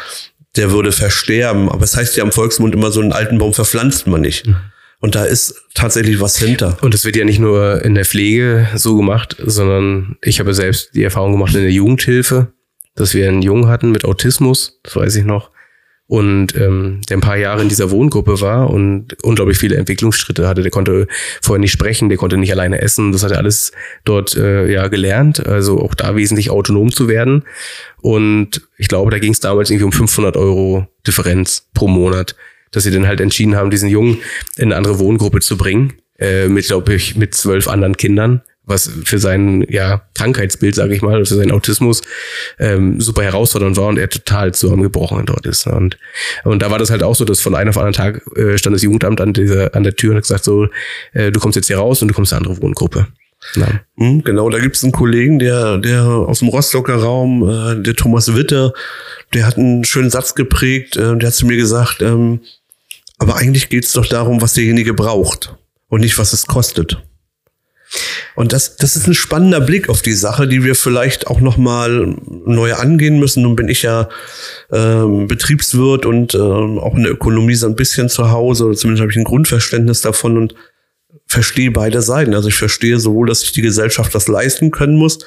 [0.57, 1.69] der würde versterben.
[1.69, 4.47] Aber es heißt ja im Volksmund immer, so einen alten Baum verpflanzt man nicht.
[4.47, 4.57] Mhm.
[5.01, 6.79] Und da ist tatsächlich was hinter.
[6.81, 10.95] Und es wird ja nicht nur in der Pflege so gemacht, sondern ich habe selbst
[10.95, 12.53] die Erfahrung gemacht in der Jugendhilfe,
[12.95, 15.51] dass wir einen Jungen hatten mit Autismus, das weiß ich noch,
[16.09, 20.63] und ähm, der ein paar Jahre in dieser Wohngruppe war und unglaublich viele Entwicklungsschritte hatte.
[20.63, 21.09] Der konnte
[21.43, 23.11] vorher nicht sprechen, der konnte nicht alleine essen.
[23.11, 23.73] Das hat er alles
[24.05, 27.43] dort äh, ja gelernt, also auch da wesentlich autonom zu werden.
[28.01, 32.37] Und ich glaube, da ging es damals irgendwie um 500 Euro Differenz pro Monat,
[32.71, 34.19] dass sie dann halt entschieden haben, diesen Jungen
[34.57, 38.91] in eine andere Wohngruppe zu bringen, äh, mit glaube ich mit zwölf anderen Kindern was
[39.05, 42.03] für sein ja, Krankheitsbild, sage ich mal, für seinen Autismus
[42.59, 45.67] ähm, super herausfordernd war und er total zusammengebrochen dort ist.
[45.67, 45.97] Und,
[46.45, 48.75] und da war das halt auch so, dass von einem auf anderen Tag äh, stand
[48.75, 50.69] das Jugendamt an, dieser, an der Tür und hat gesagt, so,
[51.13, 53.07] äh, du kommst jetzt hier raus und du kommst in eine andere Wohngruppe.
[53.55, 53.81] Ja.
[53.97, 57.95] Mhm, genau, da gibt es einen Kollegen, der, der aus dem Rostocker Raum, äh, der
[57.95, 58.73] Thomas Witte,
[59.35, 62.41] der hat einen schönen Satz geprägt, äh, der hat zu mir gesagt, ähm,
[63.19, 65.55] aber eigentlich geht es doch darum, was derjenige braucht
[65.89, 67.03] und nicht, was es kostet.
[68.35, 72.17] Und das, das ist ein spannender Blick auf die Sache, die wir vielleicht auch nochmal
[72.45, 73.43] neu angehen müssen.
[73.43, 74.09] Nun bin ich ja
[74.73, 79.01] ähm, Betriebswirt und ähm, auch in der Ökonomie so ein bisschen zu Hause, oder zumindest
[79.01, 80.55] habe ich ein Grundverständnis davon und
[81.27, 82.35] verstehe beide Seiten.
[82.35, 85.19] Also ich verstehe sowohl, dass sich die Gesellschaft das leisten können muss,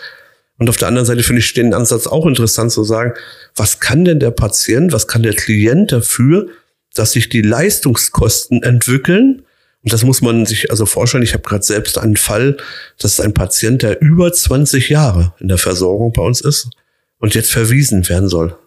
[0.59, 3.13] und auf der anderen Seite finde ich den Ansatz auch interessant zu sagen,
[3.55, 6.47] was kann denn der Patient, was kann der Klient dafür,
[6.93, 9.43] dass sich die Leistungskosten entwickeln,
[9.83, 11.23] und das muss man sich also vorstellen.
[11.23, 12.57] Ich habe gerade selbst einen Fall,
[12.97, 16.69] das ist ein Patient, der über 20 Jahre in der Versorgung bei uns ist
[17.19, 18.57] und jetzt verwiesen werden soll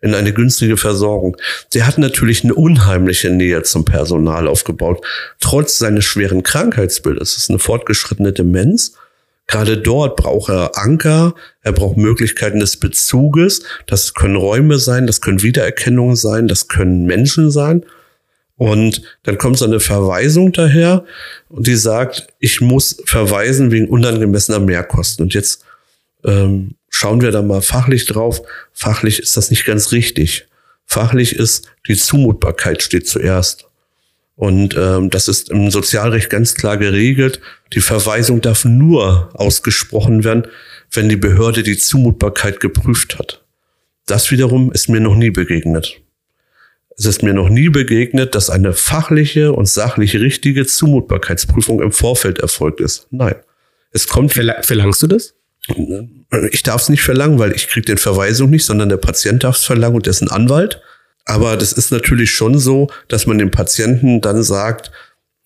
[0.00, 1.36] in eine günstige Versorgung.
[1.74, 5.04] Der hat natürlich eine unheimliche Nähe zum Personal aufgebaut,
[5.40, 7.30] trotz seines schweren Krankheitsbildes.
[7.30, 8.92] Es ist eine fortgeschrittene Demenz.
[9.48, 13.62] Gerade dort braucht er Anker, er braucht Möglichkeiten des Bezuges.
[13.86, 17.84] Das können Räume sein, das können Wiedererkennungen sein, das können Menschen sein.
[18.56, 21.04] Und dann kommt so eine Verweisung daher
[21.48, 25.24] und die sagt, ich muss verweisen wegen unangemessener Mehrkosten.
[25.24, 25.64] Und jetzt
[26.24, 28.40] ähm, schauen wir da mal fachlich drauf.
[28.72, 30.46] Fachlich ist das nicht ganz richtig.
[30.86, 33.66] Fachlich ist die Zumutbarkeit steht zuerst.
[34.36, 37.40] Und ähm, das ist im Sozialrecht ganz klar geregelt.
[37.72, 40.46] Die Verweisung darf nur ausgesprochen werden,
[40.92, 43.44] wenn die Behörde die Zumutbarkeit geprüft hat.
[44.06, 46.00] Das wiederum ist mir noch nie begegnet.
[46.98, 52.38] Es ist mir noch nie begegnet, dass eine fachliche und sachlich richtige Zumutbarkeitsprüfung im Vorfeld
[52.38, 53.06] erfolgt ist.
[53.10, 53.34] Nein.
[53.92, 54.32] Es kommt.
[54.32, 55.34] Verlangst du das?
[56.50, 59.56] Ich darf es nicht verlangen, weil ich kriege den Verweisung nicht, sondern der Patient darf
[59.56, 60.80] es verlangen und dessen Anwalt.
[61.26, 64.90] Aber das ist natürlich schon so, dass man dem Patienten dann sagt,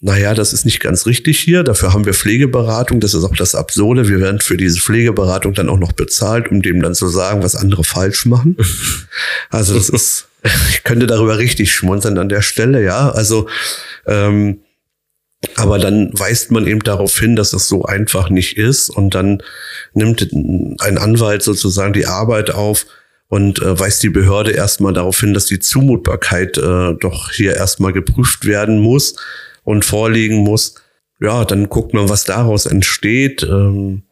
[0.02, 3.54] naja, das ist nicht ganz richtig hier, dafür haben wir Pflegeberatung, das ist auch das
[3.54, 7.42] Absurde, wir werden für diese Pflegeberatung dann auch noch bezahlt, um dem dann zu sagen,
[7.42, 8.56] was andere falsch machen.
[9.50, 10.28] Also das ist,
[10.70, 13.10] ich könnte darüber richtig schmunzeln an der Stelle, ja.
[13.10, 13.48] Also
[14.06, 14.60] ähm,
[15.56, 19.42] aber dann weist man eben darauf hin, dass es so einfach nicht ist und dann
[19.94, 22.86] nimmt ein Anwalt sozusagen die Arbeit auf
[23.28, 27.92] und äh, weist die Behörde erstmal darauf hin, dass die Zumutbarkeit äh, doch hier erstmal
[27.92, 29.16] geprüft werden muss
[29.64, 30.74] und vorliegen muss.
[31.20, 33.42] Ja, dann guckt man, was daraus entsteht.
[33.42, 34.02] Ähm,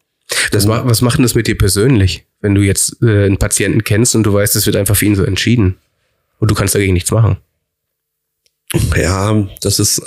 [0.51, 4.15] das, was macht denn das mit dir persönlich, wenn du jetzt äh, einen Patienten kennst
[4.15, 5.77] und du weißt, es wird einfach für ihn so entschieden
[6.39, 7.39] und du kannst dagegen nichts machen?
[8.97, 10.05] Ja, das ist äh,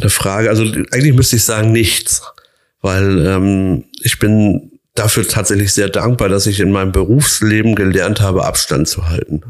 [0.00, 0.50] eine Frage.
[0.50, 2.22] Also eigentlich müsste ich sagen nichts,
[2.80, 8.44] weil ähm, ich bin dafür tatsächlich sehr dankbar, dass ich in meinem Berufsleben gelernt habe,
[8.44, 9.42] Abstand zu halten.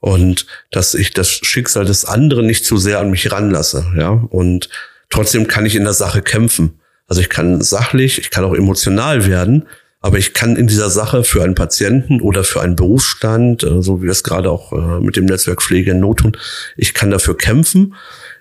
[0.00, 4.10] Und dass ich das Schicksal des anderen nicht zu sehr an mich ranlasse, ja.
[4.10, 4.68] Und
[5.10, 6.80] trotzdem kann ich in der Sache kämpfen.
[7.08, 9.66] Also ich kann sachlich, ich kann auch emotional werden,
[10.06, 14.00] aber ich kann in dieser Sache für einen Patienten oder für einen Berufsstand, äh, so
[14.00, 16.36] wie wir es gerade auch äh, mit dem Netzwerk Pflege in Not tun,
[16.76, 17.96] ich kann dafür kämpfen,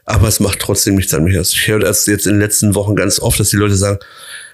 [0.06, 1.36] aber es macht trotzdem nichts an mich.
[1.36, 3.98] Ich höre das jetzt in den letzten Wochen ganz oft, dass die Leute sagen,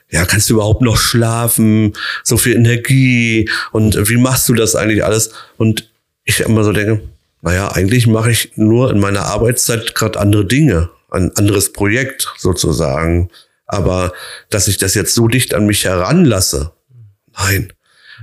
[0.10, 1.98] ja, kannst du überhaupt noch schlafen?
[2.24, 5.32] So viel Energie und wie machst du das eigentlich alles?
[5.58, 5.90] Und
[6.24, 7.02] ich immer so denke,
[7.42, 13.32] naja, eigentlich mache ich nur in meiner Arbeitszeit gerade andere Dinge, ein anderes Projekt sozusagen.
[13.66, 14.14] Aber
[14.50, 16.72] dass ich das jetzt so dicht an mich heranlasse,
[17.38, 17.74] Nein.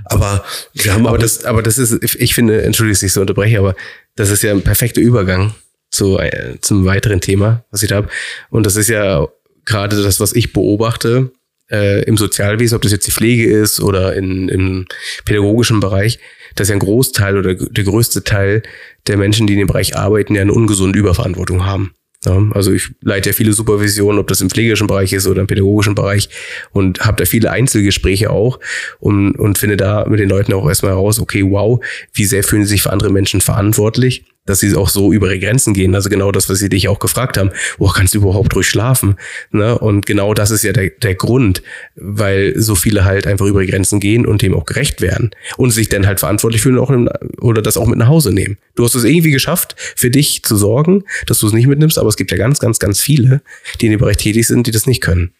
[0.05, 0.43] Aber
[0.73, 3.75] wir haben aber das, aber das ist, ich finde, entschuldige, dass ich so unterbreche, aber
[4.15, 5.53] das ist ja ein perfekter Übergang
[5.91, 8.09] zu, äh, zum weiteren Thema, was ich da habe.
[8.49, 9.27] Und das ist ja
[9.65, 11.31] gerade das, was ich beobachte
[11.71, 14.85] äh, im Sozialwesen, ob das jetzt die Pflege ist oder in, im
[15.25, 16.19] pädagogischen Bereich,
[16.55, 18.63] dass ja ein Großteil oder der größte Teil
[19.07, 21.93] der Menschen, die in dem Bereich arbeiten, ja eine ungesunde Überverantwortung haben.
[22.25, 25.95] Also ich leite ja viele Supervisionen, ob das im pflegerischen Bereich ist oder im pädagogischen
[25.95, 26.27] Bereich
[26.71, 28.59] und habe da viele Einzelgespräche auch
[28.99, 31.79] und, und finde da mit den Leuten auch erstmal heraus, okay, wow,
[32.13, 35.39] wie sehr fühlen sie sich für andere Menschen verantwortlich dass sie auch so über ihre
[35.39, 35.93] Grenzen gehen.
[35.95, 39.15] Also genau das, was sie dich auch gefragt haben, wo kannst du überhaupt ruhig schlafen?
[39.51, 39.77] Ne?
[39.77, 41.61] Und genau das ist ja der, der Grund,
[41.95, 45.71] weil so viele halt einfach über ihre Grenzen gehen und dem auch gerecht werden und
[45.71, 46.91] sich dann halt verantwortlich fühlen auch
[47.39, 48.57] oder das auch mit nach Hause nehmen.
[48.75, 52.09] Du hast es irgendwie geschafft, für dich zu sorgen, dass du es nicht mitnimmst, aber
[52.09, 53.41] es gibt ja ganz, ganz, ganz viele,
[53.79, 55.33] die in dem Bereich tätig sind, die das nicht können.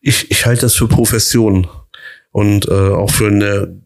[0.00, 1.66] Ich, ich halte das für Profession
[2.32, 3.80] und äh, auch für eine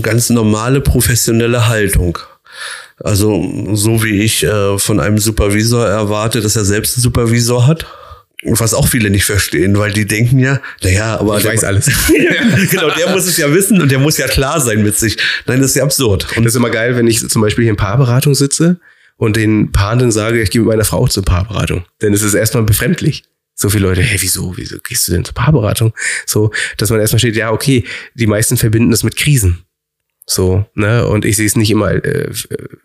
[0.00, 2.18] ganz normale professionelle Haltung.
[3.02, 7.86] Also so wie ich äh, von einem Supervisor erwarte, dass er selbst einen Supervisor hat.
[8.46, 11.38] Was auch viele nicht verstehen, weil die denken ja, naja, aber.
[11.38, 11.86] Ich weiß alles.
[12.70, 15.16] genau, der muss es ja wissen und der muss ja klar sein mit sich.
[15.46, 16.26] Nein, das ist ja absurd.
[16.36, 18.78] Und das ist immer geil, wenn ich zum Beispiel hier in Paarberatung sitze
[19.16, 21.86] und den Paaren sage, ich gehe mit meiner Frau zur Paarberatung.
[22.02, 23.24] Denn es ist erstmal befremdlich.
[23.54, 25.94] So viele Leute, hey, wieso, wieso gehst du denn zur Paarberatung?
[26.26, 29.64] So, dass man erstmal steht, ja, okay, die meisten verbinden das mit Krisen.
[30.26, 31.06] So, ne?
[31.06, 32.30] Und ich sehe es nicht immer äh,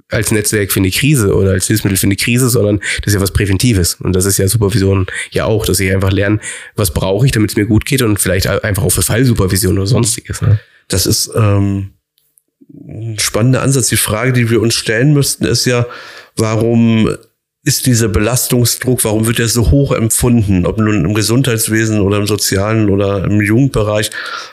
[0.09, 3.21] als Netzwerk für eine Krise oder als Hilfsmittel für eine Krise, sondern das ist ja
[3.21, 3.95] was Präventives.
[3.95, 6.39] Und das ist ja Supervision ja auch, dass ich einfach lerne,
[6.75, 9.87] was brauche ich, damit es mir gut geht und vielleicht einfach auch für Fallsupervision oder
[9.87, 10.41] sonstiges.
[10.41, 10.59] Ne?
[10.89, 11.91] Das ist ähm,
[12.69, 13.87] ein spannender Ansatz.
[13.87, 15.85] Die Frage, die wir uns stellen müssten, ist ja,
[16.35, 17.15] warum
[17.63, 22.25] ist dieser Belastungsdruck, warum wird er so hoch empfunden, ob nun im Gesundheitswesen oder im
[22.25, 24.11] sozialen oder im Jugendbereich,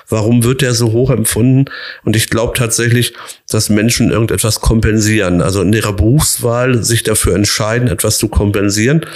[0.08, 1.66] warum wird er so hoch empfunden?
[2.04, 3.14] Und ich glaube tatsächlich,
[3.48, 9.06] dass Menschen irgendetwas kompensieren, also in ihrer Berufswahl sich dafür entscheiden, etwas zu kompensieren.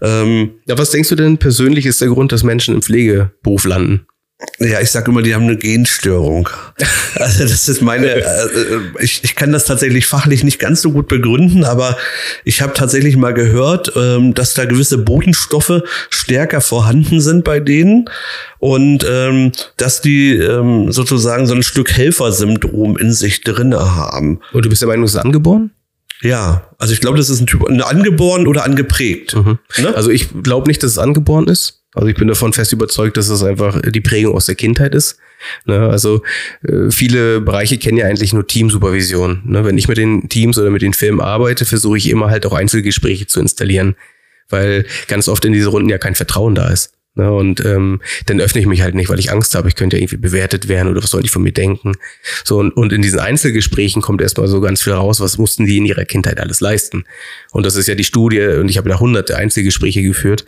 [0.00, 4.06] Ähm, ja, was denkst du denn persönlich ist der Grund, dass Menschen im Pflegeberuf landen?
[4.58, 6.48] Ja, ich sage immer, die haben eine Genstörung.
[7.16, 8.24] Also das ist meine, äh,
[8.98, 11.96] ich, ich kann das tatsächlich fachlich nicht ganz so gut begründen, aber
[12.44, 18.10] ich habe tatsächlich mal gehört, ähm, dass da gewisse Botenstoffe stärker vorhanden sind bei denen
[18.58, 24.40] und ähm, dass die ähm, sozusagen so ein Stück Helfersyndrom in sich drinne haben.
[24.52, 25.70] Und du bist der Meinung, es ist angeboren?
[26.22, 29.36] Ja, also ich glaube, das ist ein Typ, angeboren oder angeprägt.
[29.36, 29.58] Mhm.
[29.78, 29.94] Ne?
[29.94, 31.83] Also ich glaube nicht, dass es angeboren ist.
[31.94, 35.18] Also ich bin davon fest überzeugt, dass es einfach die Prägung aus der Kindheit ist.
[35.64, 35.88] Ne?
[35.88, 36.22] Also
[36.66, 39.42] äh, viele Bereiche kennen ja eigentlich nur Teamsupervision.
[39.44, 39.64] Ne?
[39.64, 42.52] Wenn ich mit den Teams oder mit den Filmen arbeite, versuche ich immer halt auch
[42.52, 43.94] Einzelgespräche zu installieren,
[44.48, 46.92] weil ganz oft in diese Runden ja kein Vertrauen da ist.
[47.14, 47.30] Ne?
[47.30, 50.02] Und ähm, dann öffne ich mich halt nicht, weil ich Angst habe, ich könnte ja
[50.02, 51.92] irgendwie bewertet werden oder was soll ich von mir denken.
[52.42, 55.78] So und, und in diesen Einzelgesprächen kommt erstmal so ganz viel raus, was mussten die
[55.78, 57.04] in ihrer Kindheit alles leisten.
[57.52, 60.44] Und das ist ja die Studie, und ich habe da hunderte Einzelgespräche geführt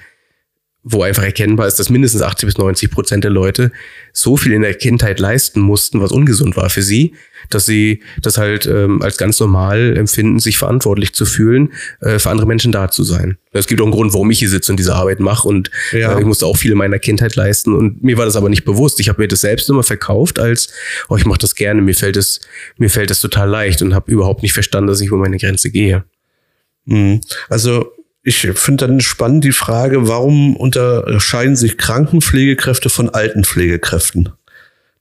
[0.89, 3.73] wo einfach erkennbar ist, dass mindestens 80 bis 90 Prozent der Leute
[4.13, 7.15] so viel in der Kindheit leisten mussten, was ungesund war für sie,
[7.51, 12.31] dass sie das halt ähm, als ganz normal empfinden, sich verantwortlich zu fühlen, äh, für
[12.31, 13.37] andere Menschen da zu sein.
[13.51, 16.17] Es gibt auch einen Grund, warum ich hier sitze und diese Arbeit mache und ja.
[16.17, 18.65] äh, ich musste auch viel in meiner Kindheit leisten und mir war das aber nicht
[18.65, 19.01] bewusst.
[19.01, 20.69] Ich habe mir das selbst immer verkauft als,
[21.09, 22.39] oh, ich mache das gerne, mir fällt es,
[22.79, 25.73] mir fällt es total leicht und habe überhaupt nicht verstanden, dass ich über meine Grenze
[25.73, 26.05] gehe.
[26.85, 27.23] Mhm.
[27.49, 27.96] Also
[28.27, 34.31] ich finde dann spannend die Frage, warum unterscheiden sich Krankenpflegekräfte von Altenpflegekräften?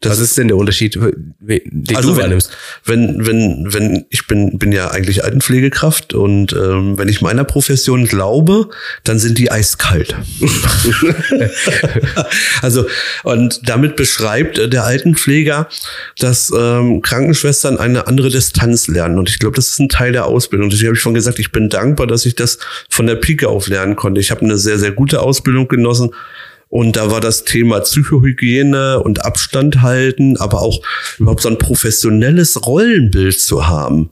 [0.02, 1.00] Das Was ist denn der Unterschied,
[1.40, 2.52] den also du wahrnimmst?
[2.84, 8.06] Wenn, wenn, wenn, ich bin, bin ja eigentlich Altenpflegekraft und ähm, wenn ich meiner Profession
[8.06, 8.70] glaube,
[9.06, 10.16] dann sind die eiskalt.
[12.62, 12.86] also,
[13.24, 15.70] und damit beschreibt äh, der Altenpfleger,
[16.20, 19.18] dass ähm, Krankenschwestern eine andere Distanz lernen.
[19.18, 20.70] Und ich glaube, das ist ein Teil der Ausbildung.
[20.70, 23.68] Deswegen habe ich schon gesagt, ich bin dankbar, dass ich das von der Pike auf
[23.68, 24.20] lernen konnte.
[24.20, 26.12] Ich habe eine sehr, sehr gute Ausbildung genossen
[26.70, 30.82] und da war das Thema Psychohygiene und Abstand halten, aber auch
[31.20, 34.12] überhaupt so ein professionelles Rollenbild zu haben.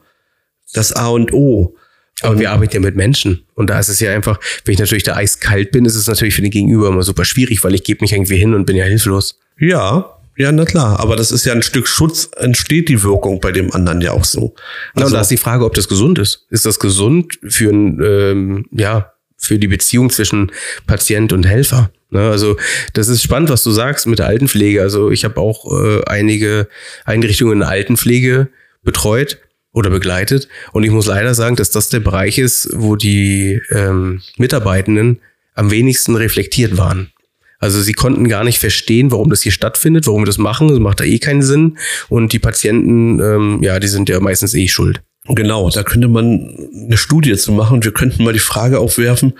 [0.73, 1.75] Das A und O.
[2.21, 3.43] Aber wir arbeiten ja mit Menschen.
[3.55, 6.35] Und da ist es ja einfach, wenn ich natürlich da eiskalt bin, ist es natürlich
[6.35, 8.85] für den Gegenüber immer super schwierig, weil ich gebe mich irgendwie hin und bin ja
[8.85, 9.39] hilflos.
[9.59, 10.99] Ja, ja, na klar.
[10.99, 14.25] Aber das ist ja ein Stück Schutz, entsteht die Wirkung bei dem anderen ja auch
[14.25, 14.55] so.
[14.95, 16.47] Also, und da ist die Frage, ob das gesund ist.
[16.49, 19.12] Ist das gesund für ein, ähm, ja,
[19.45, 20.51] für die Beziehung zwischen
[20.87, 21.91] Patient und Helfer?
[22.09, 22.57] Ne, also
[22.93, 24.81] das ist spannend, was du sagst mit der Altenpflege.
[24.81, 26.67] Also ich habe auch äh, einige
[27.05, 28.49] Einrichtungen in der Altenpflege
[28.83, 29.39] betreut
[29.73, 30.47] oder begleitet.
[30.71, 35.19] Und ich muss leider sagen, dass das der Bereich ist, wo die ähm, Mitarbeitenden
[35.55, 37.11] am wenigsten reflektiert waren.
[37.57, 40.67] Also sie konnten gar nicht verstehen, warum das hier stattfindet, warum wir das machen.
[40.67, 41.77] Das macht da eh keinen Sinn.
[42.09, 45.01] Und die Patienten, ähm, ja, die sind ja meistens eh schuld.
[45.25, 47.83] Genau, da könnte man eine Studie zu machen.
[47.83, 49.33] Wir könnten mal die Frage aufwerfen,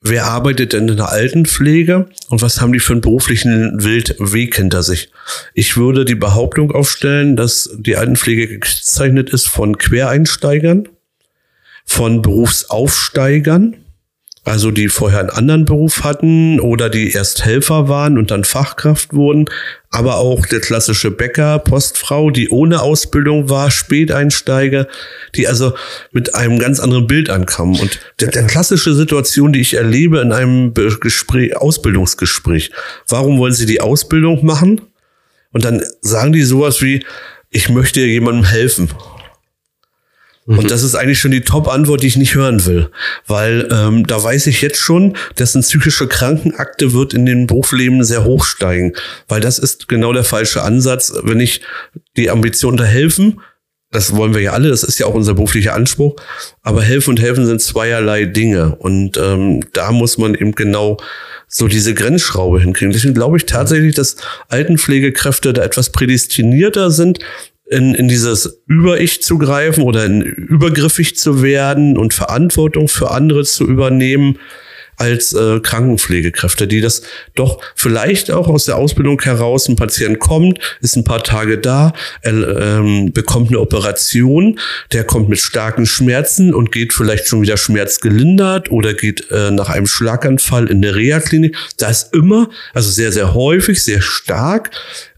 [0.00, 4.84] wer arbeitet denn in der Altenpflege und was haben die für einen beruflichen Wildweg hinter
[4.84, 5.10] sich?
[5.52, 10.88] Ich würde die Behauptung aufstellen, dass die Altenpflege gekennzeichnet ist von Quereinsteigern,
[11.84, 13.83] von Berufsaufsteigern,
[14.44, 19.14] also die vorher einen anderen Beruf hatten oder die erst Helfer waren und dann Fachkraft
[19.14, 19.46] wurden,
[19.90, 24.86] aber auch der klassische Bäcker, Postfrau, die ohne Ausbildung war, Späteinsteiger,
[25.34, 25.72] die also
[26.12, 27.80] mit einem ganz anderen Bild ankamen.
[27.80, 32.70] Und der, der klassische Situation, die ich erlebe in einem Gespräch, Ausbildungsgespräch,
[33.08, 34.82] warum wollen Sie die Ausbildung machen?
[35.52, 37.04] Und dann sagen die sowas wie,
[37.50, 38.90] ich möchte jemandem helfen.
[40.46, 40.58] Mhm.
[40.58, 42.90] Und das ist eigentlich schon die Top-Antwort, die ich nicht hören will.
[43.26, 48.04] Weil ähm, da weiß ich jetzt schon, dass eine psychische Krankenakte wird in den Berufsleben
[48.04, 48.94] sehr hoch steigen.
[49.28, 51.12] Weil das ist genau der falsche Ansatz.
[51.22, 51.62] Wenn ich
[52.16, 53.40] die Ambition da helfen,
[53.90, 56.16] das wollen wir ja alle, das ist ja auch unser beruflicher Anspruch.
[56.62, 58.74] Aber helfen und helfen sind zweierlei Dinge.
[58.74, 60.98] Und ähm, da muss man eben genau
[61.46, 62.92] so diese Grenzschraube hinkriegen.
[62.92, 64.16] Deswegen glaube ich tatsächlich, dass
[64.48, 67.20] Altenpflegekräfte da etwas prädestinierter sind,
[67.66, 73.44] in, in dieses Über-Ich zu greifen oder in übergriffig zu werden und Verantwortung für andere
[73.44, 74.38] zu übernehmen
[74.96, 77.02] als äh, Krankenpflegekräfte, die das
[77.34, 81.92] doch vielleicht auch aus der Ausbildung heraus, ein Patient kommt, ist ein paar Tage da,
[82.22, 84.58] er ähm, bekommt eine Operation,
[84.92, 89.68] der kommt mit starken Schmerzen und geht vielleicht schon wieder schmerzgelindert oder geht äh, nach
[89.68, 91.56] einem Schlaganfall in der Reha-Klinik.
[91.78, 94.70] Da ist immer, also sehr, sehr häufig, sehr stark,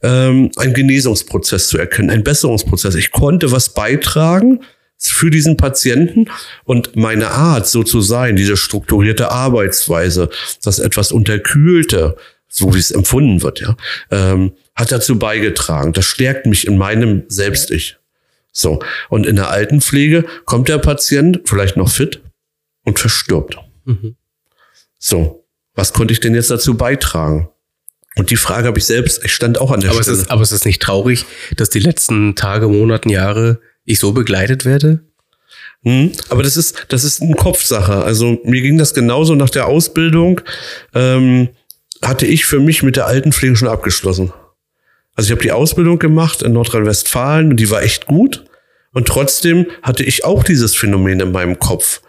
[0.02, 2.94] ähm, ein Genesungsprozess zu erkennen, ein Besserungsprozess.
[2.94, 4.60] Ich konnte was beitragen,
[4.98, 6.30] für diesen Patienten
[6.64, 10.30] und meine Art, so zu sein, diese strukturierte Arbeitsweise,
[10.62, 12.16] das etwas unterkühlte,
[12.48, 13.76] so wie es empfunden wird, ja,
[14.10, 15.92] ähm, hat dazu beigetragen.
[15.92, 17.96] Das stärkt mich in meinem Selbst-Ich.
[18.52, 18.80] So.
[19.10, 22.22] Und in der Altenpflege kommt der Patient vielleicht noch fit
[22.84, 23.58] und verstirbt.
[23.84, 24.16] Mhm.
[24.98, 25.44] So.
[25.74, 27.50] Was konnte ich denn jetzt dazu beitragen?
[28.16, 30.22] Und die Frage habe ich selbst, ich stand auch an der Aber es, Stelle.
[30.22, 34.64] ist, aber es ist nicht traurig, dass die letzten Tage, Monaten, Jahre ich so begleitet
[34.64, 35.00] werde?
[35.84, 38.04] Hm, aber das ist, das ist eine Kopfsache.
[38.04, 40.40] Also mir ging das genauso nach der Ausbildung.
[40.94, 41.48] Ähm,
[42.02, 44.32] hatte ich für mich mit der Altenpflege schon abgeschlossen.
[45.14, 48.44] Also ich habe die Ausbildung gemacht in Nordrhein-Westfalen und die war echt gut.
[48.92, 52.02] Und trotzdem hatte ich auch dieses Phänomen in meinem Kopf.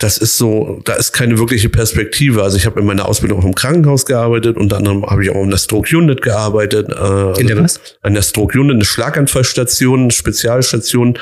[0.00, 2.42] Das ist so, da ist keine wirkliche Perspektive.
[2.42, 5.42] Also ich habe in meiner Ausbildung auch im Krankenhaus gearbeitet, unter anderem habe ich auch
[5.44, 6.88] in der Stroke Unit gearbeitet.
[6.88, 7.78] Äh, In der was?
[8.00, 11.18] An der Stroke Unit, eine Schlaganfallstation, eine Spezialstation,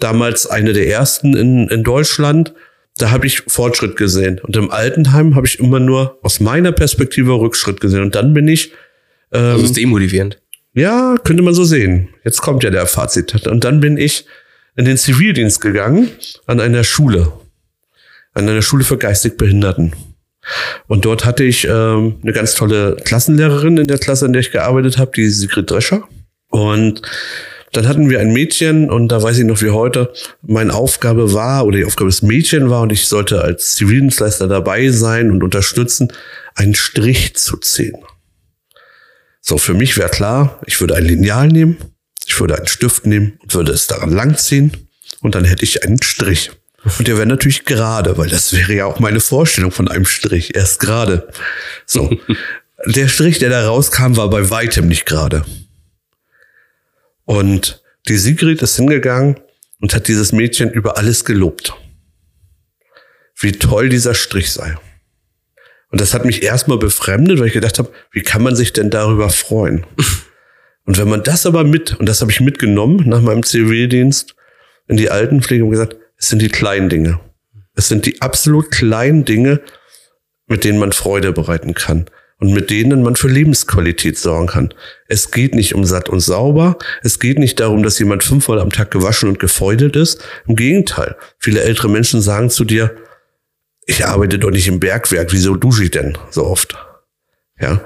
[0.00, 2.52] damals eine der ersten in, in Deutschland.
[2.98, 4.40] Da habe ich Fortschritt gesehen.
[4.42, 8.02] Und im Altenheim habe ich immer nur aus meiner Perspektive Rückschritt gesehen.
[8.02, 8.72] Und dann bin ich
[9.30, 10.40] Also es ist demotivierend.
[10.74, 12.08] ja, könnte man so sehen.
[12.24, 13.46] Jetzt kommt ja der Fazit.
[13.46, 14.26] Und dann bin ich
[14.74, 16.08] in den Zivildienst gegangen
[16.46, 17.32] an einer Schule.
[18.36, 19.94] An einer Schule für geistig Behinderten.
[20.88, 24.52] Und dort hatte ich ähm, eine ganz tolle Klassenlehrerin in der Klasse, in der ich
[24.52, 26.04] gearbeitet habe, die Sigrid Drescher.
[26.50, 27.00] Und
[27.72, 31.64] dann hatten wir ein Mädchen und da weiß ich noch wie heute, meine Aufgabe war
[31.64, 36.12] oder die Aufgabe des Mädchen war und ich sollte als Zivildienstleister dabei sein und unterstützen,
[36.54, 37.96] einen Strich zu ziehen.
[39.40, 41.78] So, für mich wäre klar, ich würde ein Lineal nehmen,
[42.26, 44.72] ich würde einen Stift nehmen und würde es daran langziehen
[45.20, 46.50] und dann hätte ich einen Strich.
[46.98, 50.54] Und der wäre natürlich gerade, weil das wäre ja auch meine Vorstellung von einem Strich.
[50.54, 51.28] Erst gerade.
[51.84, 52.10] So.
[52.84, 55.44] Der Strich, der da rauskam, war bei weitem nicht gerade.
[57.24, 59.40] Und die Sigrid ist hingegangen
[59.80, 61.72] und hat dieses Mädchen über alles gelobt.
[63.34, 64.76] Wie toll dieser Strich sei.
[65.90, 68.90] Und das hat mich erstmal befremdet, weil ich gedacht habe, wie kann man sich denn
[68.90, 69.86] darüber freuen?
[70.84, 74.36] Und wenn man das aber mit, und das habe ich mitgenommen nach meinem Zivildienst
[74.86, 77.20] in die Altenpflege und gesagt, es sind die kleinen Dinge.
[77.74, 79.60] Es sind die absolut kleinen Dinge,
[80.46, 82.06] mit denen man Freude bereiten kann
[82.38, 84.74] und mit denen man für Lebensqualität sorgen kann.
[85.08, 86.78] Es geht nicht um satt und sauber.
[87.02, 90.22] Es geht nicht darum, dass jemand fünfmal am Tag gewaschen und gefeudelt ist.
[90.46, 91.16] Im Gegenteil.
[91.38, 92.96] Viele ältere Menschen sagen zu dir,
[93.86, 95.32] ich arbeite doch nicht im Bergwerk.
[95.32, 96.76] Wieso dusche ich denn so oft?
[97.58, 97.80] Ja.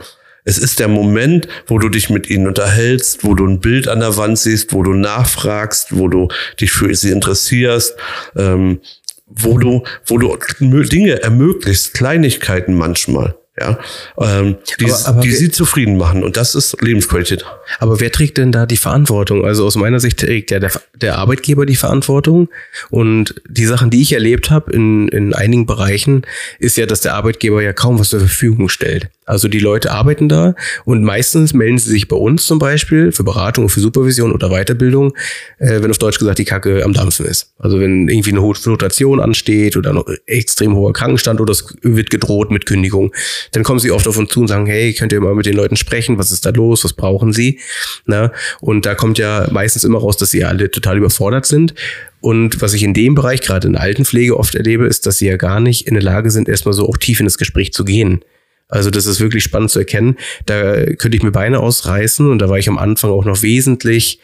[0.50, 4.00] Es ist der Moment, wo du dich mit ihnen unterhältst, wo du ein Bild an
[4.00, 6.26] der Wand siehst, wo du nachfragst, wo du
[6.60, 7.94] dich für sie interessierst,
[8.36, 8.80] ähm,
[9.28, 13.78] wo du, wo du Dinge ermöglicht, Kleinigkeiten manchmal, ja,
[14.18, 16.24] ähm, die, Aber- aber die wir- sie zufrieden machen.
[16.24, 17.44] Und das ist Lebensqualität.
[17.78, 19.44] Aber wer trägt denn da die Verantwortung?
[19.44, 22.48] Also aus meiner Sicht trägt ja der, der Arbeitgeber die Verantwortung.
[22.88, 26.22] Und die Sachen, die ich erlebt habe in, in einigen Bereichen,
[26.58, 29.08] ist ja, dass der Arbeitgeber ja kaum was zur Verfügung stellt.
[29.26, 33.22] Also die Leute arbeiten da und meistens melden sie sich bei uns zum Beispiel für
[33.22, 35.14] Beratung, für Supervision oder Weiterbildung,
[35.58, 37.52] äh, wenn auf Deutsch gesagt die Kacke am Dampfen ist.
[37.58, 42.10] Also wenn irgendwie eine hohe Fluktuation ansteht oder noch extrem hoher Krankenstand oder es wird
[42.10, 43.12] gedroht mit Kündigung,
[43.52, 45.56] dann kommen sie oft auf uns zu und sagen, hey, könnt ihr mal mit den
[45.56, 47.58] Leuten sprechen, was ist da los, was brauchen sie?
[48.06, 48.32] Na?
[48.60, 51.74] Und da kommt ja meistens immer raus, dass sie alle total überfordert sind.
[52.20, 55.26] Und was ich in dem Bereich, gerade in der Altenpflege oft erlebe, ist, dass sie
[55.26, 57.84] ja gar nicht in der Lage sind, erstmal so auch tief in das Gespräch zu
[57.84, 58.24] gehen.
[58.68, 60.16] Also das ist wirklich spannend zu erkennen.
[60.46, 64.20] Da könnte ich mir Beine ausreißen und da war ich am Anfang auch noch wesentlich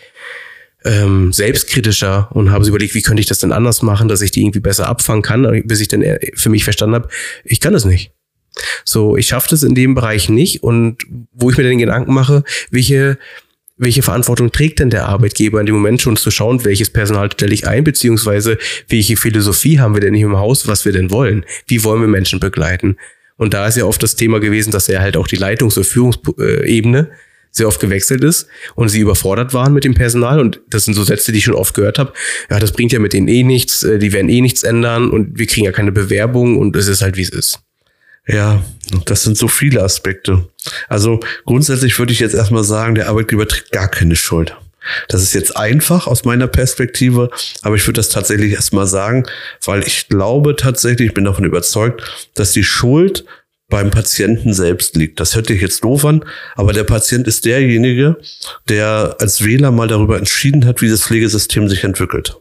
[0.84, 4.42] ähm, selbstkritischer und habe überlegt, wie könnte ich das denn anders machen, dass ich die
[4.42, 7.08] irgendwie besser abfangen kann, bis ich dann eher für mich verstanden habe,
[7.44, 8.12] ich kann das nicht.
[8.84, 12.44] So, ich schaffe das in dem Bereich nicht und wo ich mir den Gedanken mache,
[12.70, 13.18] welche
[13.78, 17.52] welche Verantwortung trägt denn der Arbeitgeber in dem Moment schon zu schauen, welches Personal stelle
[17.52, 18.56] ich ein, beziehungsweise
[18.88, 21.44] welche Philosophie haben wir denn hier im Haus, was wir denn wollen?
[21.66, 22.96] Wie wollen wir Menschen begleiten?
[23.36, 25.84] Und da ist ja oft das Thema gewesen, dass er halt auch die Leitungs- und
[25.84, 27.10] Führungsebene
[27.50, 30.40] sehr oft gewechselt ist und sie überfordert waren mit dem Personal.
[30.40, 32.12] Und das sind so Sätze, die ich schon oft gehört habe.
[32.50, 35.38] Ja, das bringt ja mit denen eh nichts, äh, die werden eh nichts ändern und
[35.38, 37.60] wir kriegen ja keine Bewerbung und es ist halt, wie es ist.
[38.26, 38.62] Ja,
[39.04, 40.48] das sind so viele Aspekte.
[40.88, 44.56] Also grundsätzlich würde ich jetzt erstmal sagen, der Arbeitgeber trägt gar keine Schuld.
[45.08, 47.30] Das ist jetzt einfach aus meiner Perspektive,
[47.62, 49.24] aber ich würde das tatsächlich erstmal sagen,
[49.64, 53.24] weil ich glaube tatsächlich, ich bin davon überzeugt, dass die Schuld
[53.68, 55.18] beim Patienten selbst liegt.
[55.18, 58.16] Das hört sich jetzt doof an, aber der Patient ist derjenige,
[58.68, 62.36] der als Wähler mal darüber entschieden hat, wie das Pflegesystem sich entwickelt.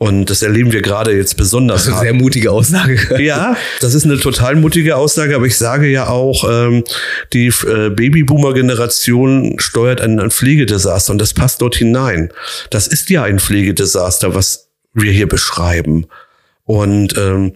[0.00, 1.82] Und das erleben wir gerade jetzt besonders.
[1.82, 2.98] Das ist eine sehr mutige Aussage.
[3.20, 6.84] Ja, das ist eine total mutige Aussage, aber ich sage ja auch, ähm,
[7.32, 12.32] die äh, Babyboomer-Generation steuert ein, ein Pflegedesaster und das passt dort hinein.
[12.70, 16.06] Das ist ja ein Pflegedesaster, was wir hier beschreiben.
[16.62, 17.54] Und ähm,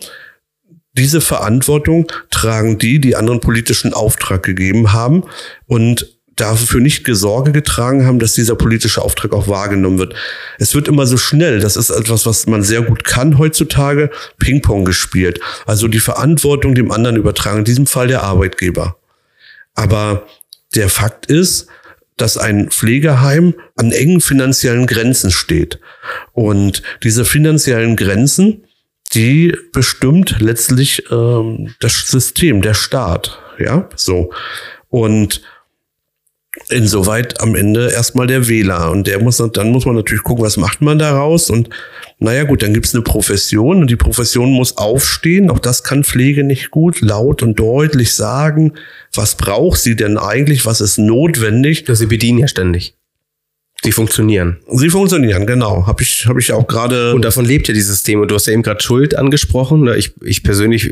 [0.94, 5.24] diese Verantwortung tragen die, die anderen politischen Auftrag gegeben haben
[5.66, 6.08] und
[6.42, 10.14] dafür nicht Sorge getragen haben, dass dieser politische Auftrag auch wahrgenommen wird.
[10.58, 14.84] Es wird immer so schnell, das ist etwas, was man sehr gut kann heutzutage, Ping-Pong
[14.84, 15.40] gespielt.
[15.66, 18.96] Also die Verantwortung dem anderen übertragen, in diesem Fall der Arbeitgeber.
[19.74, 20.26] Aber
[20.74, 21.68] der Fakt ist,
[22.16, 25.78] dass ein Pflegeheim an engen finanziellen Grenzen steht.
[26.32, 28.64] Und diese finanziellen Grenzen,
[29.14, 33.38] die bestimmt letztlich ähm, das System, der Staat.
[33.58, 34.32] Ja, so.
[34.88, 35.42] Und
[36.72, 38.90] insoweit am Ende erstmal der Wähler.
[38.90, 41.50] Und der muss, dann muss man natürlich gucken, was macht man daraus.
[41.50, 41.68] Und
[42.18, 45.50] naja, gut, dann gibt's eine Profession und die Profession muss aufstehen.
[45.50, 48.72] Auch das kann Pflege nicht gut laut und deutlich sagen.
[49.14, 50.66] Was braucht sie denn eigentlich?
[50.66, 51.84] Was ist notwendig?
[51.88, 52.94] Sie bedienen ja ständig.
[53.84, 54.58] Sie funktionieren.
[54.70, 55.88] Sie funktionieren, genau.
[55.88, 57.14] Habe ich, hab ich auch gerade.
[57.14, 58.20] Und davon lebt ja dieses System.
[58.20, 59.92] Und du hast ja eben gerade Schuld angesprochen.
[59.96, 60.88] Ich, ich persönlich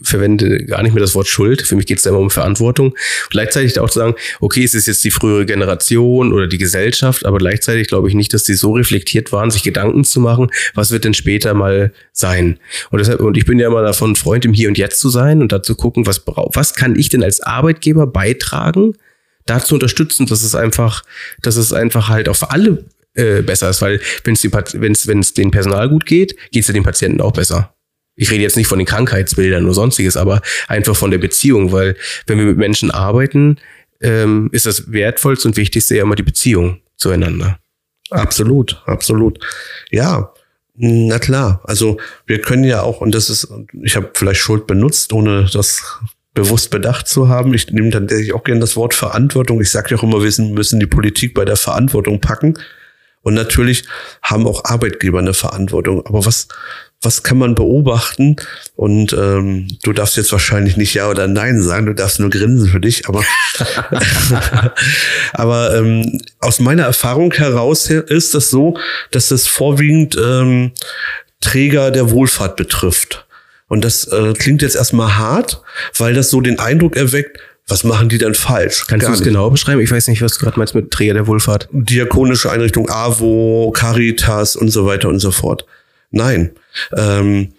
[0.00, 1.60] verwende gar nicht mehr das Wort Schuld.
[1.60, 2.94] Für mich geht es immer um Verantwortung.
[3.28, 7.36] Gleichzeitig auch zu sagen, okay, es ist jetzt die frühere Generation oder die Gesellschaft, aber
[7.36, 11.04] gleichzeitig glaube ich nicht, dass die so reflektiert waren, sich Gedanken zu machen, was wird
[11.04, 12.58] denn später mal sein.
[12.90, 15.42] Und deshalb, und ich bin ja immer davon, Freund im Hier und Jetzt zu sein
[15.42, 18.94] und dazu gucken, was braucht, was kann ich denn als Arbeitgeber beitragen,
[19.50, 21.02] dazu unterstützen, dass es einfach,
[21.42, 22.84] dass es einfach halt für alle
[23.14, 26.74] äh, besser ist, weil wenn es wenn's, wenn's den Personal gut geht, geht es ja
[26.74, 27.74] den Patienten auch besser.
[28.16, 31.96] Ich rede jetzt nicht von den Krankheitsbildern oder sonstiges, aber einfach von der Beziehung, weil
[32.26, 33.58] wenn wir mit Menschen arbeiten,
[34.00, 37.58] ähm, ist das wertvollste und wichtigste ja immer die Beziehung zueinander.
[38.10, 39.38] Absolut, absolut.
[39.90, 40.32] Ja,
[40.74, 41.60] na klar.
[41.64, 43.48] Also wir können ja auch, und das ist,
[43.82, 45.98] ich habe vielleicht Schuld benutzt, ohne das
[46.34, 47.54] bewusst bedacht zu haben.
[47.54, 49.60] Ich nehme dann auch gerne das Wort Verantwortung.
[49.60, 52.54] Ich sage ja auch immer, wir müssen die Politik bei der Verantwortung packen.
[53.22, 53.84] Und natürlich
[54.22, 56.06] haben auch Arbeitgeber eine Verantwortung.
[56.06, 56.48] Aber was,
[57.02, 58.36] was kann man beobachten?
[58.76, 62.68] Und ähm, du darfst jetzt wahrscheinlich nicht Ja oder Nein sagen, du darfst nur grinsen
[62.68, 63.08] für dich.
[63.08, 63.22] Aber,
[65.34, 68.78] aber ähm, aus meiner Erfahrung heraus ist es so,
[69.10, 70.72] dass es vorwiegend ähm,
[71.40, 73.26] Träger der Wohlfahrt betrifft.
[73.70, 75.62] Und das äh, klingt jetzt erstmal hart,
[75.96, 78.84] weil das so den Eindruck erweckt, was machen die denn falsch?
[78.88, 79.80] Kannst du es genau beschreiben?
[79.80, 81.68] Ich weiß nicht, was du gerade meinst mit Träger der Wohlfahrt.
[81.70, 85.66] Diakonische Einrichtung, AWO, Caritas und so weiter und so fort.
[86.10, 86.50] Nein.
[86.96, 87.52] Ähm,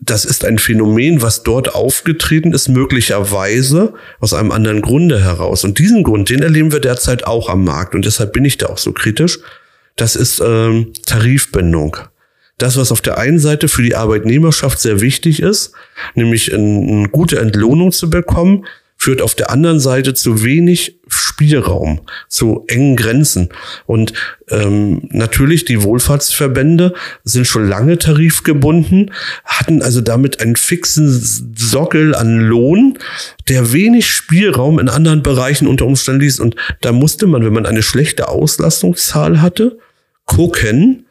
[0.00, 5.62] das ist ein Phänomen, was dort aufgetreten ist, möglicherweise aus einem anderen Grunde heraus.
[5.62, 7.94] Und diesen Grund, den erleben wir derzeit auch am Markt.
[7.94, 9.38] Und deshalb bin ich da auch so kritisch.
[9.94, 11.96] Das ist ähm, Tarifbindung
[12.58, 15.72] das, was auf der einen Seite für die Arbeitnehmerschaft sehr wichtig ist,
[16.14, 18.64] nämlich eine gute Entlohnung zu bekommen,
[18.96, 23.50] führt auf der anderen Seite zu wenig Spielraum, zu engen Grenzen.
[23.86, 24.14] Und
[24.48, 26.94] ähm, natürlich, die Wohlfahrtsverbände
[27.24, 29.10] sind schon lange tarifgebunden,
[29.44, 32.98] hatten also damit einen fixen Sockel an Lohn,
[33.48, 36.40] der wenig Spielraum in anderen Bereichen unter Umständen ließ.
[36.40, 39.78] Und da musste man, wenn man eine schlechte Auslastungszahl hatte,
[40.24, 41.03] gucken,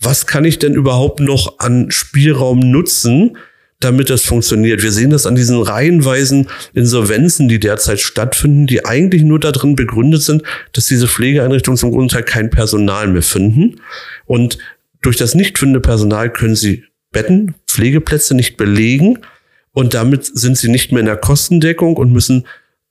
[0.00, 3.36] was kann ich denn überhaupt noch an Spielraum nutzen,
[3.80, 4.82] damit das funktioniert.
[4.82, 10.22] Wir sehen das an diesen reihenweisen Insolvenzen, die derzeit stattfinden, die eigentlich nur darin begründet
[10.22, 10.42] sind,
[10.72, 13.80] dass diese Pflegeeinrichtungen zum Grundteil kein Personal mehr finden.
[14.24, 14.58] Und
[15.02, 19.18] durch das nicht findende Personal können sie Betten, Pflegeplätze nicht belegen
[19.72, 22.46] und damit sind sie nicht mehr in der Kostendeckung und müssen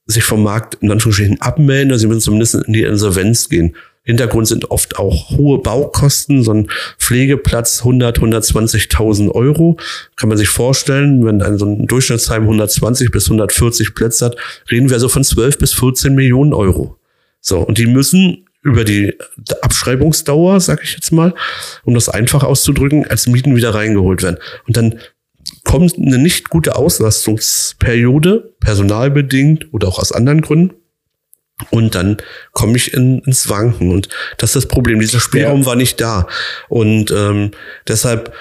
[0.06, 3.74] sich vom Markt in Anführungsstrichen abmelden, also sie müssen zumindest in die Insolvenz gehen.
[4.06, 6.42] Hintergrund sind oft auch hohe Baukosten.
[6.42, 9.76] So ein Pflegeplatz 100, 120.000 Euro.
[10.14, 14.36] Kann man sich vorstellen, wenn ein, so ein Durchschnittsheim 120 bis 140 Plätze hat,
[14.70, 16.96] reden wir also von 12 bis 14 Millionen Euro.
[17.40, 19.14] So, und die müssen über die
[19.60, 21.34] Abschreibungsdauer, sag ich jetzt mal,
[21.84, 24.38] um das einfach auszudrücken, als Mieten wieder reingeholt werden.
[24.66, 25.00] Und dann
[25.64, 30.74] kommt eine nicht gute Auslastungsperiode, personalbedingt oder auch aus anderen Gründen.
[31.70, 32.18] Und dann
[32.52, 33.90] komme ich in, ins Wanken.
[33.90, 35.00] Und das ist das Problem.
[35.00, 35.66] Dieser Spielraum ja.
[35.66, 36.26] war nicht da.
[36.68, 37.52] Und ähm,
[37.88, 38.34] deshalb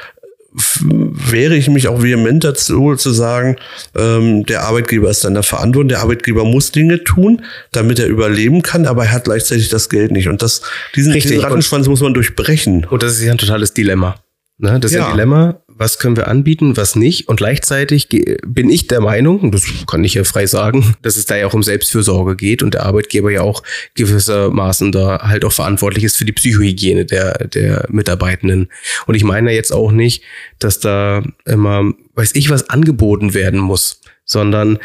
[0.82, 3.57] wehre ich mich auch vehement dazu, zu sagen,
[3.95, 8.61] ähm, der Arbeitgeber ist dann der Verantwortung, der Arbeitgeber muss Dinge tun, damit er überleben
[8.61, 10.30] kann, aber er hat gleichzeitig das Geld nicht.
[10.30, 10.61] Und das,
[10.95, 12.86] diesen, diesen Rattenschwanz muss man durchbrechen.
[12.86, 14.16] Und das ist ja ein totales Dilemma.
[14.57, 14.80] Ne?
[14.80, 15.07] Das ist ja.
[15.07, 17.28] ein Dilemma, was können wir anbieten, was nicht.
[17.28, 18.07] Und gleichzeitig
[18.45, 21.53] bin ich der Meinung, das kann ich ja frei sagen, dass es da ja auch
[21.53, 23.61] um Selbstfürsorge geht und der Arbeitgeber ja auch
[23.95, 28.69] gewissermaßen da halt auch verantwortlich ist für die Psychohygiene der, der Mitarbeitenden.
[29.05, 30.23] Und ich meine jetzt auch nicht,
[30.59, 34.80] dass da immer, weiß ich, was angeboten werden muss, sondern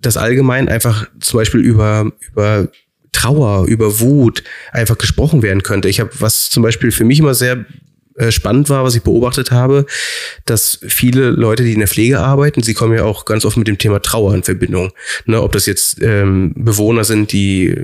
[0.00, 2.68] dass allgemein einfach zum Beispiel über, über
[3.12, 5.88] Trauer, über Wut einfach gesprochen werden könnte.
[5.88, 7.64] Ich habe was zum Beispiel für mich immer sehr
[8.30, 9.86] spannend war, was ich beobachtet habe,
[10.44, 13.66] dass viele Leute, die in der Pflege arbeiten, sie kommen ja auch ganz oft mit
[13.66, 14.92] dem Thema Trauer in Verbindung.
[15.26, 17.74] Ne, ob das jetzt ähm, Bewohner sind, die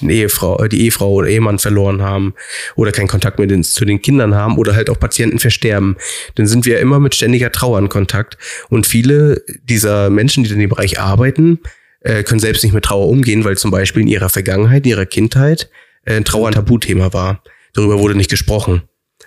[0.00, 2.34] den Ehefrau, die Ehefrau oder Ehemann verloren haben
[2.76, 5.96] oder keinen Kontakt mehr zu den Kindern haben oder halt auch Patienten versterben,
[6.36, 8.38] dann sind wir ja immer mit ständiger Trauer in Kontakt.
[8.70, 11.60] Und viele dieser Menschen, die in dem Bereich arbeiten,
[12.00, 15.06] äh, können selbst nicht mit Trauer umgehen, weil zum Beispiel in ihrer Vergangenheit, in ihrer
[15.06, 15.70] Kindheit
[16.04, 17.42] äh, Trauer ein Tabuthema war.
[17.72, 18.82] Darüber wurde nicht gesprochen.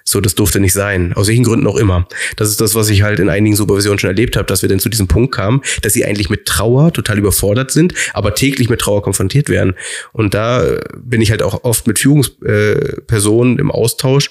[0.10, 1.12] So, das durfte nicht sein.
[1.12, 2.08] Aus welchen Gründen auch immer.
[2.38, 4.80] Das ist das, was ich halt in einigen Supervisionen schon erlebt habe, dass wir dann
[4.80, 8.80] zu diesem Punkt kamen, dass sie eigentlich mit Trauer total überfordert sind, aber täglich mit
[8.80, 9.74] Trauer konfrontiert werden.
[10.14, 14.30] Und da äh, bin ich halt auch oft mit Führungspersonen im Austausch,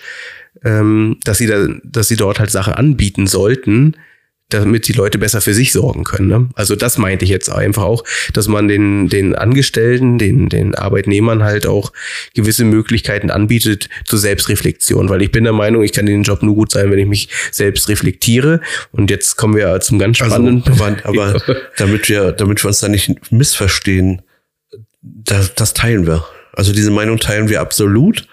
[0.64, 3.96] ähm, dass sie da, dass sie dort halt Sachen anbieten sollten,
[4.48, 6.28] damit die Leute besser für sich sorgen können.
[6.28, 6.48] Ne?
[6.54, 11.42] Also das meinte ich jetzt einfach auch, dass man den, den Angestellten, den, den Arbeitnehmern
[11.42, 11.92] halt auch
[12.34, 16.54] gewisse Möglichkeiten anbietet zur Selbstreflexion, weil ich bin der Meinung, ich kann den Job nur
[16.54, 18.60] gut sein, wenn ich mich selbst reflektiere.
[18.92, 20.62] Und jetzt kommen wir zum ganz also, spannenden.
[20.72, 21.42] Also, aber, aber
[21.76, 24.22] damit wir, damit wir uns da nicht missverstehen,
[25.02, 26.24] das, das teilen wir.
[26.52, 28.28] Also diese Meinung teilen wir absolut.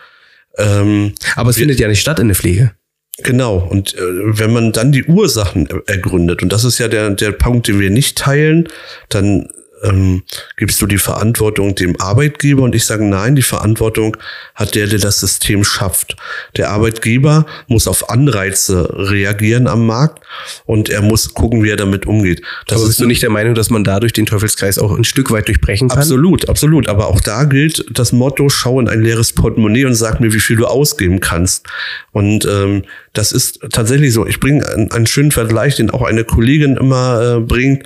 [0.58, 2.72] Ähm, aber es findet ja nicht statt in der Pflege.
[3.20, 3.58] Genau.
[3.58, 7.68] Und äh, wenn man dann die Ursachen ergründet, und das ist ja der, der Punkt,
[7.68, 8.68] den wir nicht teilen,
[9.10, 9.50] dann
[9.84, 10.24] ähm,
[10.58, 14.18] gibst du die Verantwortung dem Arbeitgeber und ich sage nein, die Verantwortung
[14.56, 16.16] hat der, der das System schafft.
[16.56, 20.24] Der Arbeitgeber muss auf Anreize reagieren am Markt
[20.66, 22.42] und er muss gucken, wie er damit umgeht.
[22.68, 25.32] Das Aber bist du nicht der Meinung, dass man dadurch den Teufelskreis auch ein Stück
[25.32, 26.00] weit durchbrechen kann?
[26.00, 26.88] Absolut, absolut.
[26.88, 30.40] Aber auch da gilt das Motto, schau in ein leeres Portemonnaie und sag mir, wie
[30.40, 31.68] viel du ausgeben kannst.
[32.12, 32.84] Und ähm,
[33.14, 34.26] das ist tatsächlich so.
[34.26, 37.84] Ich bringe einen, schönen Vergleich, den auch eine Kollegin immer äh, bringt.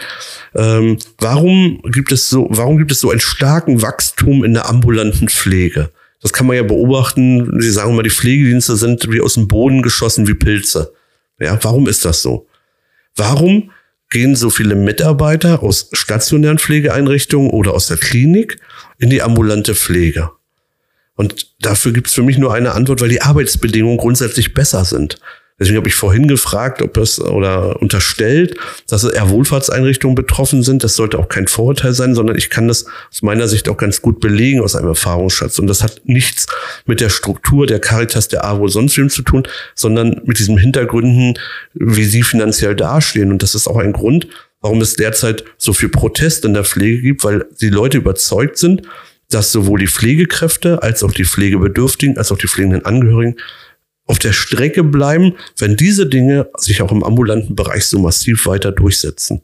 [0.55, 5.27] Ähm, warum gibt es so, warum gibt es so einen starken Wachstum in der ambulanten
[5.27, 5.91] Pflege?
[6.21, 7.61] Das kann man ja beobachten.
[7.61, 10.93] Sie sagen mal, die Pflegedienste sind wie aus dem Boden geschossen wie Pilze.
[11.39, 12.47] Ja, warum ist das so?
[13.15, 13.71] Warum
[14.09, 18.59] gehen so viele Mitarbeiter aus stationären Pflegeeinrichtungen oder aus der Klinik
[18.97, 20.31] in die ambulante Pflege?
[21.17, 25.17] Und dafür gibt es für mich nur eine Antwort, weil die Arbeitsbedingungen grundsätzlich besser sind.
[25.59, 28.55] Deswegen habe ich vorhin gefragt, ob es oder unterstellt,
[28.87, 30.83] dass eher Wohlfahrtseinrichtungen betroffen sind.
[30.83, 34.03] Das sollte auch kein Vorurteil sein, sondern ich kann das aus meiner Sicht auch ganz
[34.03, 35.57] gut belegen aus einem Erfahrungsschatz.
[35.57, 36.45] Und das hat nichts
[36.85, 41.39] mit der Struktur der Caritas, der AWO, sonst wem zu tun, sondern mit diesen Hintergründen,
[41.73, 43.31] wie sie finanziell dastehen.
[43.31, 44.27] Und das ist auch ein Grund,
[44.61, 48.83] warum es derzeit so viel Protest in der Pflege gibt, weil die Leute überzeugt sind,
[49.29, 53.35] dass sowohl die Pflegekräfte als auch die Pflegebedürftigen, als auch die pflegenden Angehörigen
[54.05, 58.71] auf der Strecke bleiben, wenn diese Dinge sich auch im ambulanten Bereich so massiv weiter
[58.71, 59.41] durchsetzen.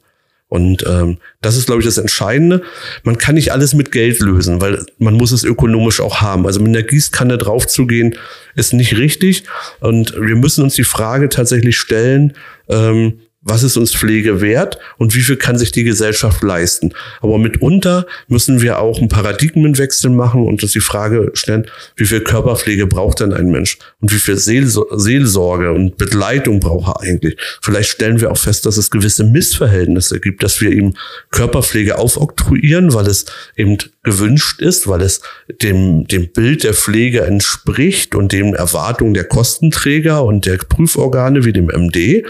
[0.48, 2.62] Und ähm, das ist, glaube ich, das Entscheidende.
[3.02, 6.46] Man kann nicht alles mit Geld lösen, weil man muss es ökonomisch auch haben.
[6.46, 8.16] Also mit einer Gießkanne draufzugehen,
[8.54, 9.44] ist nicht richtig.
[9.80, 12.34] Und wir müssen uns die Frage tatsächlich stellen,
[12.68, 16.92] ähm, was ist uns Pflege wert und wie viel kann sich die Gesellschaft leisten.
[17.20, 21.66] Aber mitunter müssen wir auch einen Paradigmenwechsel machen und uns die Frage stellen,
[21.96, 27.00] wie viel Körperpflege braucht denn ein Mensch und wie viel Seelsorge und Begleitung braucht er
[27.02, 27.36] eigentlich.
[27.60, 30.94] Vielleicht stellen wir auch fest, dass es gewisse Missverhältnisse gibt, dass wir ihm
[31.30, 33.26] Körperpflege aufoktroyieren, weil es
[33.56, 35.20] eben gewünscht ist, weil es
[35.62, 41.52] dem, dem Bild der Pflege entspricht und den Erwartungen der Kostenträger und der Prüforgane wie
[41.52, 42.24] dem MD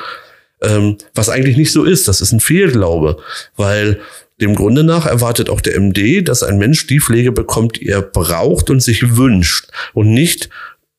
[0.64, 2.08] ähm, was eigentlich nicht so ist.
[2.08, 3.18] Das ist ein Fehlglaube,
[3.56, 4.00] weil
[4.40, 8.02] dem Grunde nach erwartet auch der MD, dass ein Mensch die Pflege bekommt, die er
[8.02, 10.48] braucht und sich wünscht und nicht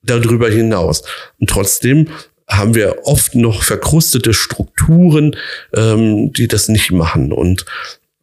[0.04, 1.04] darüber hinaus.
[1.40, 2.08] Und trotzdem
[2.48, 5.36] haben wir oft noch verkrustete Strukturen,
[5.74, 7.32] ähm, die das nicht machen.
[7.32, 7.66] Und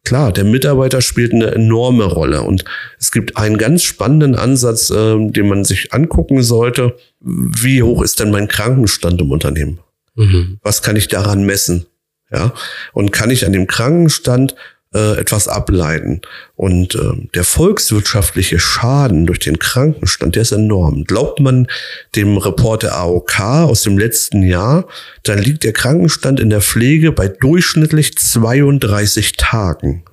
[0.03, 2.41] klar, der Mitarbeiter spielt eine enorme Rolle.
[2.41, 2.63] Und
[2.99, 6.95] es gibt einen ganz spannenden Ansatz, ähm, den man sich angucken sollte.
[7.19, 9.79] Wie hoch ist denn mein Krankenstand im Unternehmen?
[10.15, 10.59] Mhm.
[10.61, 11.85] Was kann ich daran messen?
[12.31, 12.53] Ja,
[12.93, 14.55] und kann ich an dem Krankenstand
[14.93, 16.21] äh, etwas ableiten?
[16.55, 21.03] Und äh, der volkswirtschaftliche Schaden durch den Krankenstand, der ist enorm.
[21.03, 21.67] Glaubt man
[22.15, 24.87] dem Report der AOK aus dem letzten Jahr,
[25.21, 30.03] dann liegt der Krankenstand in der Pflege bei durchschnittlich 32 Tagen.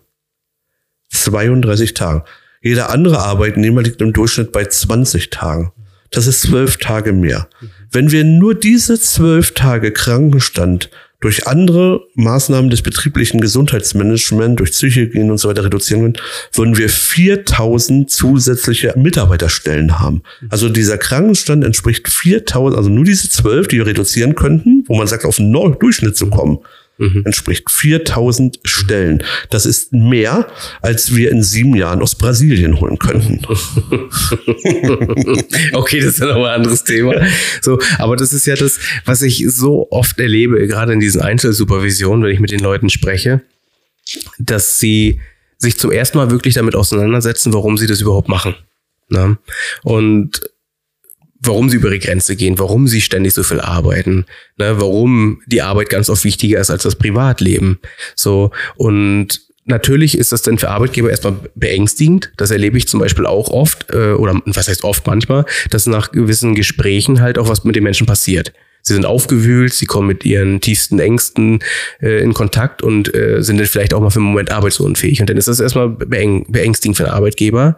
[1.10, 2.22] 32 Tagen.
[2.62, 5.72] Jeder andere Arbeitnehmer liegt im Durchschnitt bei 20 Tagen.
[6.10, 7.48] Das ist zwölf Tage mehr.
[7.90, 10.90] Wenn wir nur diese zwölf Tage Krankenstand
[11.20, 16.18] durch andere Maßnahmen des betrieblichen Gesundheitsmanagements, durch Psychogene und so weiter reduzieren würden,
[16.54, 20.22] würden wir 4000 zusätzliche Mitarbeiterstellen haben.
[20.48, 25.06] Also dieser Krankenstand entspricht 4000, also nur diese zwölf, die wir reduzieren könnten, wo man
[25.06, 26.60] sagt, auf einen Durchschnitt zu kommen,
[27.00, 27.22] mhm.
[27.24, 29.24] entspricht 4000 Stellen.
[29.50, 30.46] Das ist mehr,
[30.82, 33.40] als wir in sieben Jahren aus Brasilien holen könnten.
[35.72, 37.14] okay, das ist ja nochmal ein anderes Thema.
[37.60, 42.24] So, aber das ist ja das, was ich so oft erlebe, gerade in diesen Einzelsupervisionen,
[42.24, 43.40] wenn ich mit den Leuten spreche,
[44.38, 45.20] dass sie
[45.58, 48.54] sich zum ersten Mal wirklich damit auseinandersetzen, warum sie das überhaupt machen.
[49.08, 49.38] Ne?
[49.82, 50.40] Und
[51.40, 54.26] warum sie über ihre Grenze gehen, warum sie ständig so viel arbeiten,
[54.58, 57.78] ne, warum die Arbeit ganz oft wichtiger ist als das Privatleben.
[58.14, 62.32] So und natürlich ist das dann für Arbeitgeber erstmal beängstigend.
[62.36, 66.12] Das erlebe ich zum Beispiel auch oft, äh, oder was heißt oft manchmal, dass nach
[66.12, 68.52] gewissen Gesprächen halt auch was mit den Menschen passiert.
[68.82, 71.60] Sie sind aufgewühlt, sie kommen mit ihren tiefsten Ängsten
[72.00, 75.20] äh, in Kontakt und äh, sind dann vielleicht auch mal für einen Moment arbeitsunfähig.
[75.20, 77.76] Und dann ist das erstmal beäng beängstigend für den Arbeitgeber.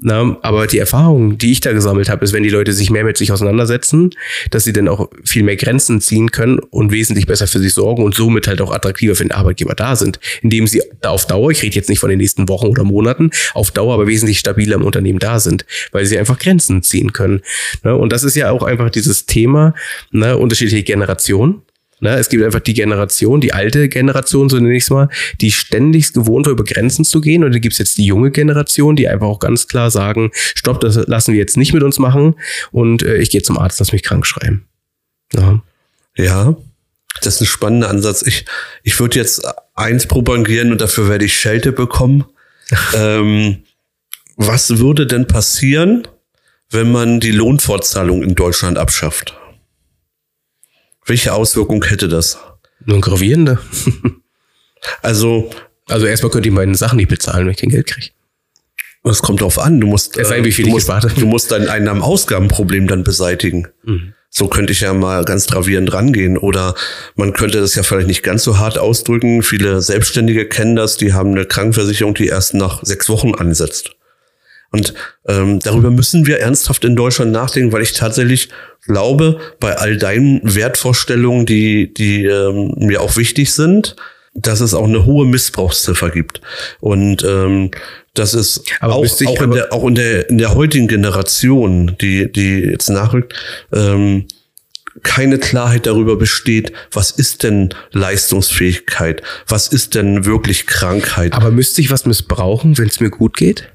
[0.00, 3.02] Na, aber die Erfahrung, die ich da gesammelt habe, ist, wenn die Leute sich mehr
[3.02, 4.10] mit sich auseinandersetzen,
[4.52, 8.04] dass sie dann auch viel mehr Grenzen ziehen können und wesentlich besser für sich sorgen
[8.04, 11.50] und somit halt auch attraktiver für den Arbeitgeber da sind, indem sie da auf Dauer,
[11.50, 14.76] ich rede jetzt nicht von den nächsten Wochen oder Monaten, auf Dauer aber wesentlich stabiler
[14.76, 17.40] im Unternehmen da sind, weil sie einfach Grenzen ziehen können.
[17.82, 19.74] Na, und das ist ja auch einfach dieses Thema,
[20.12, 21.62] ne, unterschiedliche Generationen.
[22.00, 25.08] Ne, es gibt einfach die Generation, die alte Generation, so nenne ich es mal,
[25.40, 27.42] die ständig gewohnt war, über Grenzen zu gehen.
[27.42, 30.80] Und dann gibt es jetzt die junge Generation, die einfach auch ganz klar sagen, stopp,
[30.80, 32.36] das lassen wir jetzt nicht mit uns machen
[32.70, 34.66] und äh, ich gehe zum Arzt, lass mich krank schreiben.
[35.34, 35.62] Ja.
[36.16, 36.56] ja,
[37.22, 38.22] das ist ein spannender Ansatz.
[38.22, 38.44] Ich,
[38.82, 39.42] ich würde jetzt
[39.74, 42.24] eins propagieren und dafür werde ich Schelte bekommen.
[42.94, 43.64] ähm,
[44.36, 46.06] was würde denn passieren,
[46.70, 49.37] wenn man die Lohnfortzahlung in Deutschland abschafft?
[51.08, 52.38] Welche Auswirkung hätte das?
[52.84, 53.58] Nur gravierende.
[55.02, 55.50] also.
[55.88, 58.08] Also erstmal könnt ihr meine Sachen nicht bezahlen, wenn ich kein Geld kriege.
[59.04, 59.80] Das kommt drauf an.
[59.80, 63.68] Du musst, es sei, wie viel du, musst du musst dein Einnahmen-Ausgabenproblem dann beseitigen.
[63.84, 64.12] Mhm.
[64.28, 66.36] So könnte ich ja mal ganz gravierend rangehen.
[66.36, 66.74] Oder
[67.16, 69.42] man könnte das ja vielleicht nicht ganz so hart ausdrücken.
[69.42, 73.96] Viele Selbstständige kennen das, die haben eine Krankenversicherung, die erst nach sechs Wochen ansetzt.
[74.70, 74.92] Und
[75.26, 78.50] ähm, darüber müssen wir ernsthaft in Deutschland nachdenken, weil ich tatsächlich
[78.86, 83.96] glaube, bei all deinen Wertvorstellungen, die, die ähm, mir auch wichtig sind,
[84.34, 86.40] dass es auch eine hohe Missbrauchsziffer gibt.
[86.80, 87.70] Und ähm,
[88.14, 92.30] das ist aber auch, auch, in der, auch in der, in der heutigen Generation, die,
[92.30, 93.34] die jetzt nachrückt,
[93.72, 94.26] ähm,
[95.02, 101.32] keine Klarheit darüber besteht, was ist denn Leistungsfähigkeit, was ist denn wirklich Krankheit.
[101.34, 103.68] Aber müsste ich was missbrauchen, wenn es mir gut geht?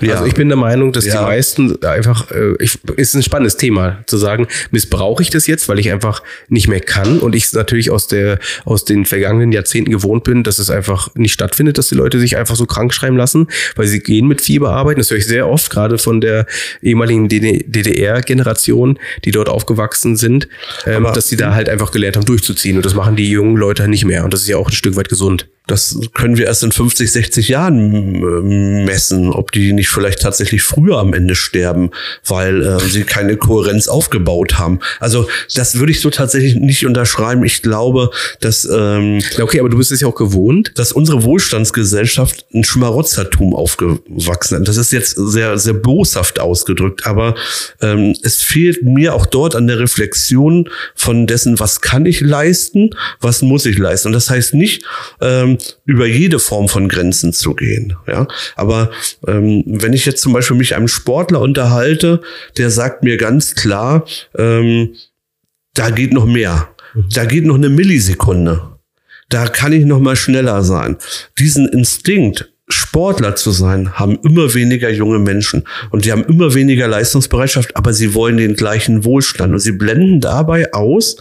[0.00, 0.14] Ja.
[0.14, 1.18] Also ich bin der Meinung, dass ja.
[1.18, 5.68] die meisten einfach, äh, ich, ist ein spannendes Thema zu sagen, missbrauche ich das jetzt,
[5.68, 9.90] weil ich einfach nicht mehr kann und ich natürlich aus der aus den vergangenen Jahrzehnten
[9.90, 13.16] gewohnt bin, dass es einfach nicht stattfindet, dass die Leute sich einfach so krank schreiben
[13.16, 14.98] lassen, weil sie gehen mit Fieber arbeiten.
[14.98, 16.46] Das höre ich sehr oft, gerade von der
[16.82, 20.48] ehemaligen DDR-Generation, die dort aufgewachsen sind,
[20.86, 23.86] ähm, dass sie da halt einfach gelernt haben, durchzuziehen und das machen die jungen Leute
[23.88, 25.48] nicht mehr und das ist ja auch ein Stück weit gesund.
[25.68, 30.98] Das können wir erst in 50, 60 Jahren messen, ob die nicht vielleicht tatsächlich früher
[30.98, 31.90] am Ende sterben,
[32.26, 34.80] weil äh, sie keine Kohärenz aufgebaut haben.
[34.98, 37.44] Also das würde ich so tatsächlich nicht unterschreiben.
[37.44, 38.10] Ich glaube,
[38.40, 43.54] dass ähm, okay, aber du bist es ja auch gewohnt, dass unsere Wohlstandsgesellschaft ein Schmarotzertum
[43.54, 44.68] aufgewachsen ist.
[44.68, 47.36] Das ist jetzt sehr sehr boshaft ausgedrückt, aber
[47.80, 52.90] ähm, es fehlt mir auch dort an der Reflexion von dessen, was kann ich leisten,
[53.20, 54.08] was muss ich leisten.
[54.08, 54.84] Und das heißt nicht
[55.20, 55.51] ähm,
[55.84, 57.96] über jede Form von Grenzen zu gehen.
[58.06, 58.26] Ja,
[58.56, 58.90] aber
[59.26, 62.20] ähm, wenn ich jetzt zum Beispiel mich einem Sportler unterhalte,
[62.56, 64.04] der sagt mir ganz klar,
[64.36, 64.94] ähm,
[65.74, 67.04] da geht noch mehr, mhm.
[67.14, 68.62] da geht noch eine Millisekunde,
[69.28, 70.96] da kann ich noch mal schneller sein.
[71.38, 76.88] Diesen Instinkt Sportler zu sein, haben immer weniger junge Menschen und die haben immer weniger
[76.88, 81.16] Leistungsbereitschaft, aber sie wollen den gleichen Wohlstand und sie blenden dabei aus,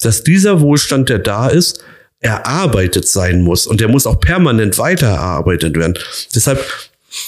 [0.00, 1.84] dass dieser Wohlstand, der da ist,
[2.22, 5.98] erarbeitet sein muss und der muss auch permanent weiter erarbeitet werden.
[6.34, 6.64] Deshalb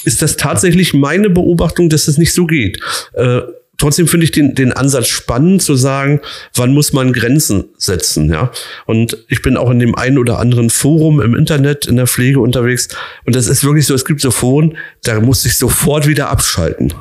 [0.03, 2.79] ist das tatsächlich meine Beobachtung, dass es nicht so geht.
[3.13, 3.41] Äh,
[3.77, 6.21] trotzdem finde ich den, den Ansatz spannend zu sagen,
[6.55, 8.51] wann muss man Grenzen setzen, ja.
[8.85, 12.39] Und ich bin auch in dem einen oder anderen Forum im Internet in der Pflege
[12.39, 12.87] unterwegs
[13.25, 16.93] und das ist wirklich so, es gibt so Foren, da muss ich sofort wieder abschalten.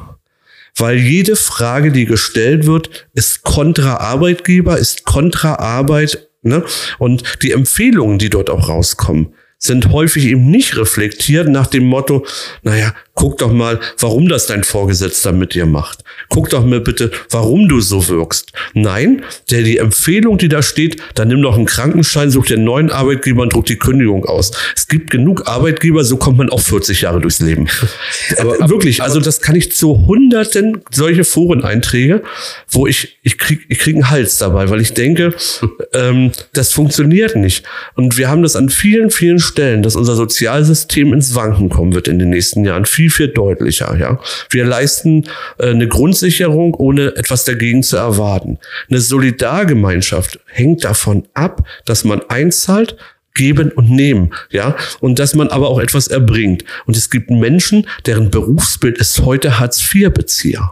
[0.77, 6.63] Weil jede Frage, die gestellt wird, ist kontra Arbeitgeber, ist kontra Arbeit Ne?
[6.99, 12.27] Und die Empfehlungen, die dort auch rauskommen, sind häufig eben nicht reflektiert nach dem Motto,
[12.63, 16.05] naja, guck doch mal, warum das dein Vorgesetzter mit dir macht.
[16.29, 18.53] Guck doch mal bitte, warum du so wirkst.
[18.75, 22.65] Nein, der die Empfehlung, die da steht, dann nimm doch einen Krankenschein, such dir einen
[22.65, 24.51] neuen Arbeitgeber und druck die Kündigung aus.
[24.77, 27.69] Es gibt genug Arbeitgeber, so kommt man auch 40 Jahre durchs Leben.
[28.37, 32.23] aber, aber, Wirklich, also das kann ich zu hunderten solche Foreneinträge,
[32.69, 35.35] wo ich, ich krieg, ich krieg einen Hals dabei, weil ich denke,
[35.93, 37.65] ähm, das funktioniert nicht.
[37.95, 42.09] Und wir haben das an vielen, vielen Stellen, dass unser Sozialsystem ins Wanken kommen wird
[42.09, 42.85] in den nächsten Jahren.
[42.85, 44.21] Viel, viel deutlicher, ja.
[44.51, 45.25] Wir leisten
[45.59, 48.59] äh, eine Grundsicherung, ohne etwas dagegen zu erwarten.
[48.89, 52.97] Eine Solidargemeinschaft hängt davon ab, dass man einzahlt,
[53.35, 56.65] geben und nehmen, ja, und dass man aber auch etwas erbringt.
[56.87, 60.71] Und es gibt Menschen, deren Berufsbild ist heute Hartz-IV-Bezieher.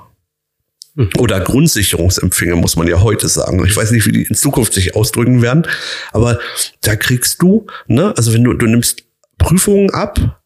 [1.19, 3.65] Oder Grundsicherungsempfänger, muss man ja heute sagen.
[3.65, 5.67] Ich weiß nicht, wie die in Zukunft sich ausdrücken werden,
[6.13, 6.39] aber
[6.83, 9.05] da kriegst du, ne, also wenn du, du nimmst
[9.39, 10.43] Prüfungen ab.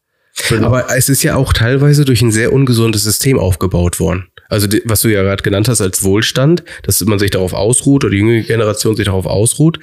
[0.61, 4.27] Aber es ist ja auch teilweise durch ein sehr ungesundes System aufgebaut worden.
[4.49, 8.11] Also was du ja gerade genannt hast als Wohlstand, dass man sich darauf ausruht oder
[8.11, 9.79] die jüngere Generation sich darauf ausruht,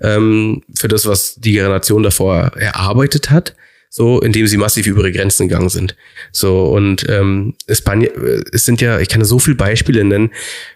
[0.00, 3.54] ähm, für das, was die Generation davor erarbeitet hat,
[3.90, 5.96] so indem sie massiv über ihre Grenzen gegangen sind.
[6.32, 8.10] So und ähm, Spanien,
[8.52, 10.30] es sind ja, ich kann so viele Beispiele nennen,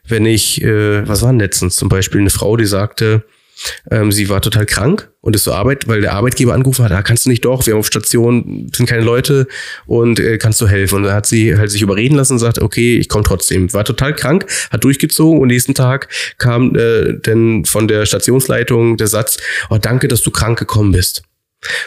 [0.06, 3.24] wenn ich, äh, was waren letztens zum Beispiel eine Frau, die sagte,
[3.90, 7.02] ähm, sie war total krank und ist zur Arbeit, weil der Arbeitgeber angerufen hat, ah,
[7.02, 9.46] kannst du nicht doch, wir haben auf Station, sind keine Leute
[9.86, 10.96] und äh, kannst du helfen.
[10.96, 13.72] Und dann hat sie halt sich überreden lassen und sagt, okay, ich komme trotzdem.
[13.72, 16.08] War total krank, hat durchgezogen und nächsten Tag
[16.38, 19.38] kam äh, dann von der Stationsleitung der Satz,
[19.70, 21.22] oh, danke, dass du krank gekommen bist.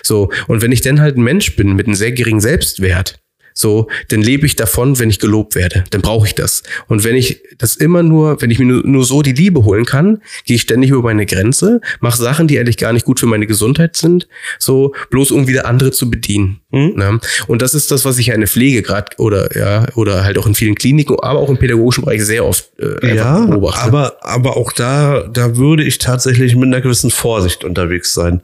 [0.03, 3.19] So, und wenn ich dann halt ein Mensch bin mit einem sehr geringen Selbstwert,
[3.57, 5.85] so, dann lebe ich davon, wenn ich gelobt werde.
[5.89, 6.61] Dann brauche ich das.
[6.87, 9.85] Und wenn ich das immer nur, wenn ich mir nur, nur so die Liebe holen
[9.85, 13.27] kann, gehe ich ständig über meine Grenze, mache Sachen, die eigentlich gar nicht gut für
[13.27, 14.27] meine Gesundheit sind,
[14.59, 16.59] so bloß um wieder andere zu bedienen.
[16.71, 16.93] Mhm.
[16.97, 17.19] Ne?
[17.47, 20.37] Und das ist das, was ich ja in der Pflege gerade oder ja oder halt
[20.37, 23.83] auch in vielen Kliniken, aber auch im pädagogischen Bereich sehr oft äh, ja, beobachte.
[23.83, 28.41] Aber aber auch da da würde ich tatsächlich mit einer gewissen Vorsicht unterwegs sein.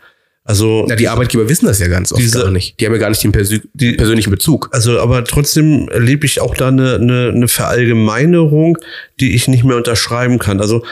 [0.51, 2.77] Also Na, die Arbeitgeber wissen das ja ganz oft diese, gar nicht.
[2.77, 4.67] Die haben ja gar nicht den persö die, persönlichen Bezug.
[4.73, 8.77] Also, aber trotzdem erlebe ich auch da eine, eine, eine Verallgemeinerung,
[9.21, 10.59] die ich nicht mehr unterschreiben kann.
[10.59, 10.83] Also,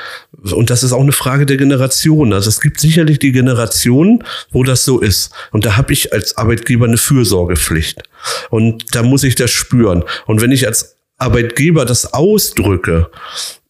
[0.49, 2.32] und das ist auch eine Frage der Generation.
[2.32, 5.32] Also es gibt sicherlich die Generationen, wo das so ist.
[5.51, 8.03] Und da habe ich als Arbeitgeber eine Fürsorgepflicht.
[8.49, 10.05] Und da muss ich das spüren.
[10.26, 13.10] Und wenn ich als Arbeitgeber das ausdrücke,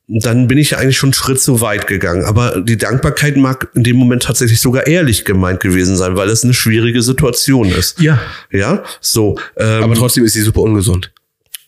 [0.10, 2.26] dann bin ich ja eigentlich schon einen Schritt zu weit gegangen.
[2.26, 6.43] Aber die Dankbarkeit mag in dem Moment tatsächlich sogar ehrlich gemeint gewesen sein, weil es
[6.43, 8.01] eine schwierige Situation ist.
[8.01, 8.20] Ja.
[8.51, 9.38] Ja, so.
[9.55, 11.12] Ähm, Aber trotzdem ist sie super ungesund.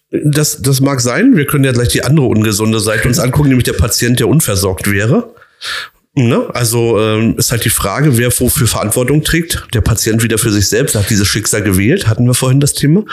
[0.10, 1.38] Das, das mag sein.
[1.38, 4.92] Wir können ja gleich die andere ungesunde Seite uns angucken, nämlich der Patient, der unversorgt
[4.92, 5.34] wäre.
[6.16, 6.50] Ne?
[6.54, 9.68] Also ähm, ist halt die Frage, wer wofür Verantwortung trägt.
[9.74, 13.06] Der Patient wieder für sich selbst hat dieses Schicksal gewählt, hatten wir vorhin das Thema.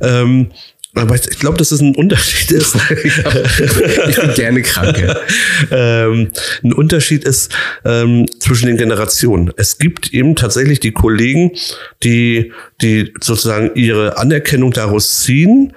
[0.00, 0.50] Ähm,
[0.94, 2.76] aber ich glaube, dass es ein Unterschied ist.
[4.08, 4.98] ich bin gerne krank.
[4.98, 5.16] Ja.
[6.06, 6.30] ähm,
[6.62, 7.50] ein Unterschied ist
[7.84, 9.52] ähm, zwischen den Generationen.
[9.56, 11.52] Es gibt eben tatsächlich die Kollegen,
[12.02, 15.72] die, die sozusagen ihre Anerkennung daraus ziehen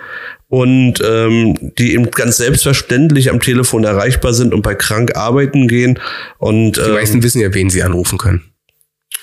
[0.50, 5.98] und ähm, die eben ganz selbstverständlich am Telefon erreichbar sind und bei krank arbeiten gehen.
[6.40, 8.44] Und, die meisten ähm, wissen ja, wen sie anrufen können.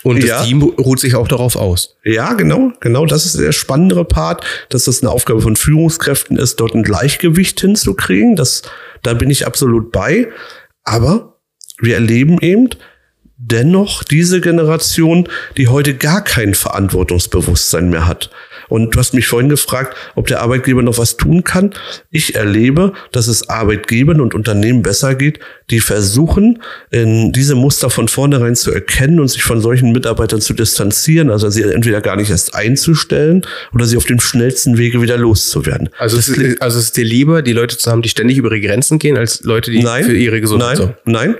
[0.03, 0.44] Und das ja.
[0.44, 1.96] Team ruht sich auch darauf aus.
[2.05, 3.07] Ja, genau, genau.
[3.07, 7.61] Das ist der spannendere Part, dass das eine Aufgabe von Führungskräften ist, dort ein Gleichgewicht
[7.61, 8.36] hinzukriegen.
[8.36, 8.62] Das,
[9.03, 10.28] da bin ich absolut bei.
[10.84, 11.38] Aber
[11.78, 12.70] wir erleben eben
[13.36, 18.30] dennoch diese Generation, die heute gar kein Verantwortungsbewusstsein mehr hat.
[18.73, 21.75] Und du hast mich vorhin gefragt, ob der Arbeitgeber noch was tun kann.
[22.11, 28.09] Ich erlebe, dass es Arbeitgebern und Unternehmen besser geht, die versuchen, in diese Muster von
[28.09, 32.31] vornherein zu erkennen und sich von solchen Mitarbeitern zu distanzieren, also sie entweder gar nicht
[32.31, 35.91] erst einzustellen oder sie auf dem schnellsten Wege wieder loszuwerden.
[35.99, 38.49] Also, es ist, also es ist dir lieber, die Leute zu haben, die ständig über
[38.53, 40.95] ihre Grenzen gehen, als Leute, die nein, für ihre Gesundheit Nein, so.
[41.05, 41.35] nein.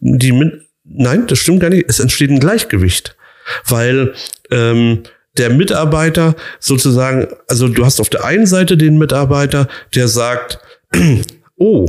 [0.00, 0.52] Die,
[0.84, 1.86] nein, das stimmt gar nicht.
[1.88, 3.16] Es entsteht ein Gleichgewicht.
[3.64, 4.12] Weil
[4.50, 5.04] ähm,
[5.38, 10.58] der Mitarbeiter sozusagen, also du hast auf der einen Seite den Mitarbeiter, der sagt,
[11.56, 11.86] oh,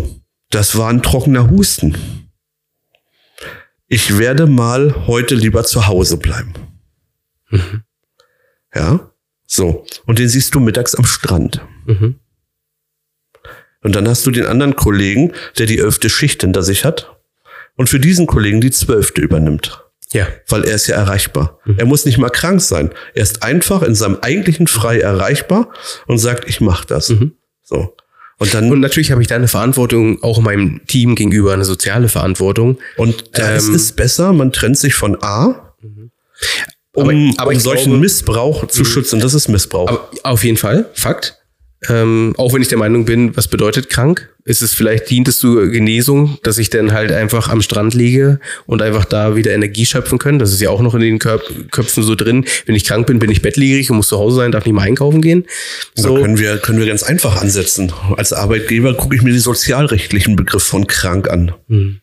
[0.50, 1.98] das war ein trockener Husten.
[3.88, 6.54] Ich werde mal heute lieber zu Hause bleiben.
[7.50, 7.84] Mhm.
[8.74, 9.12] Ja,
[9.46, 9.86] so.
[10.06, 11.62] Und den siehst du mittags am Strand.
[11.86, 12.20] Mhm.
[13.82, 17.18] Und dann hast du den anderen Kollegen, der die elfte Schicht hinter sich hat
[17.76, 19.87] und für diesen Kollegen die zwölfte übernimmt.
[20.14, 20.28] Ja.
[20.48, 21.60] Weil er ist ja erreichbar.
[21.66, 21.80] Mhm.
[21.80, 22.92] Er muss nicht mal krank sein.
[23.14, 25.70] Er ist einfach in seinem eigentlichen Frei erreichbar
[26.06, 27.10] und sagt, ich mach das.
[27.10, 27.34] Mhm.
[27.64, 27.94] So.
[28.40, 28.72] Und dann.
[28.72, 32.78] Und natürlich habe ich da eine Verantwortung, auch meinem Team gegenüber, eine soziale Verantwortung.
[32.96, 36.12] Und da ähm, ist es besser, man trennt sich von A, mhm.
[36.94, 38.86] um, aber, aber um solchen glaube, Missbrauch zu mhm.
[38.86, 39.20] schützen.
[39.20, 40.00] Das ist Missbrauch.
[40.24, 41.37] auf jeden Fall, Fakt.
[41.90, 44.30] Ähm, auch wenn ich der Meinung bin, was bedeutet krank?
[44.46, 48.40] Ist es vielleicht, dient es zur Genesung, dass ich dann halt einfach am Strand liege
[48.66, 50.40] und einfach da wieder Energie schöpfen kann?
[50.40, 52.46] Das ist ja auch noch in den Köp Köpfen so drin.
[52.66, 54.82] Wenn ich krank bin, bin ich bettliegerig und muss zu Hause sein, darf nicht mal
[54.82, 55.46] einkaufen gehen.
[55.94, 56.16] So.
[56.16, 57.92] Da können wir, können wir ganz einfach ansetzen.
[58.16, 61.54] Als Arbeitgeber gucke ich mir den sozialrechtlichen Begriff von krank an.
[61.68, 62.02] Hm.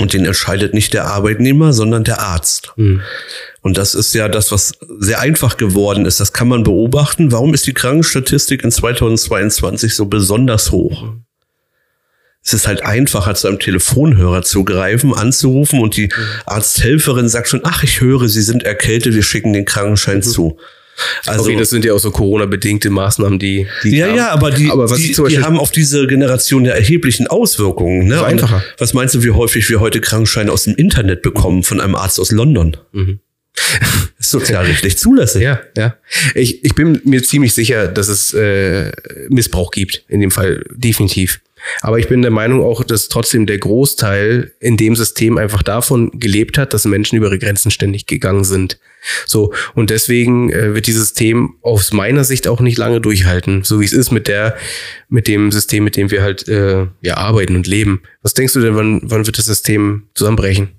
[0.00, 2.72] Und den entscheidet nicht der Arbeitnehmer, sondern der Arzt.
[2.76, 3.02] Mhm.
[3.64, 6.20] Und das ist ja das, was sehr einfach geworden ist.
[6.20, 7.32] Das kann man beobachten.
[7.32, 11.14] Warum ist die Krankenstatistik in 2022 so besonders hoch?
[12.44, 16.24] Es ist halt einfacher, zu einem Telefonhörer zu greifen, anzurufen und die mhm.
[16.44, 20.22] Arzthelferin sagt schon, ach, ich höre, Sie sind erkältet, wir schicken den Krankenschein mhm.
[20.22, 20.58] zu.
[21.24, 24.18] Also, okay, das sind ja auch so Corona-bedingte Maßnahmen, die, die Ja, kamen.
[24.18, 28.08] ja, aber die, aber die, die haben auf diese Generation ja erheblichen Auswirkungen.
[28.08, 28.22] Ne?
[28.22, 28.62] einfacher.
[28.76, 32.20] was meinst du, wie häufig wir heute Krankenscheine aus dem Internet bekommen von einem Arzt
[32.20, 32.76] aus London?
[32.92, 33.20] Mhm.
[34.18, 35.42] Sozialrechtlich zulässig.
[35.42, 35.96] Ja, ja.
[36.34, 38.92] Ich, ich bin mir ziemlich sicher, dass es äh,
[39.28, 40.04] Missbrauch gibt.
[40.08, 41.40] In dem Fall definitiv.
[41.80, 46.10] Aber ich bin der Meinung auch, dass trotzdem der Großteil in dem System einfach davon
[46.18, 48.78] gelebt hat, dass Menschen über ihre Grenzen ständig gegangen sind.
[49.26, 53.80] So, und deswegen äh, wird dieses System aus meiner Sicht auch nicht lange durchhalten, so
[53.80, 54.56] wie es ist mit der,
[55.08, 58.02] mit dem System, mit dem wir halt äh, ja, arbeiten und leben.
[58.22, 60.70] Was denkst du denn, wann, wann wird das System zusammenbrechen?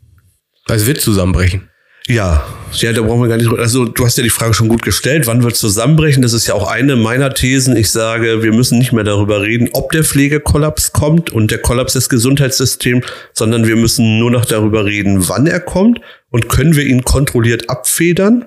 [0.68, 1.70] Also wird zusammenbrechen.
[2.08, 3.50] Ja, ja, da brauchen wir gar nicht.
[3.58, 5.26] Also du hast ja die Frage schon gut gestellt.
[5.26, 6.22] Wann wird zusammenbrechen?
[6.22, 7.76] Das ist ja auch eine meiner Thesen.
[7.76, 11.94] Ich sage, wir müssen nicht mehr darüber reden, ob der Pflegekollaps kommt und der Kollaps
[11.94, 16.00] des Gesundheitssystems, sondern wir müssen nur noch darüber reden, wann er kommt
[16.30, 18.46] und können wir ihn kontrolliert abfedern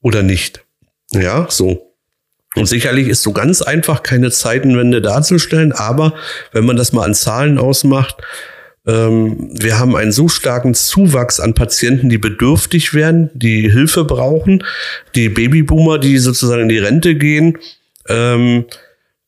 [0.00, 0.64] oder nicht.
[1.12, 1.94] Ja, so.
[2.54, 6.14] Und sicherlich ist so ganz einfach keine Zeitenwende darzustellen, aber
[6.52, 8.16] wenn man das mal an Zahlen ausmacht,
[8.86, 14.62] wir haben einen so starken Zuwachs an Patienten, die bedürftig werden, die Hilfe brauchen,
[15.14, 17.58] die Babyboomer, die sozusagen in die Rente gehen.
[18.08, 18.66] Ähm,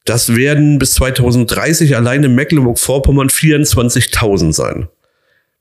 [0.05, 4.89] das werden bis 2030 allein in Mecklenburg-Vorpommern 24.000 sein.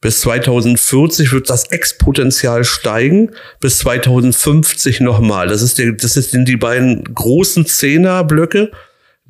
[0.02, 5.48] Bis 2040 wird das Exponential steigen, bis 2050 nochmal.
[5.48, 8.72] Das ist der, das sind die beiden großen Zehnerblöcke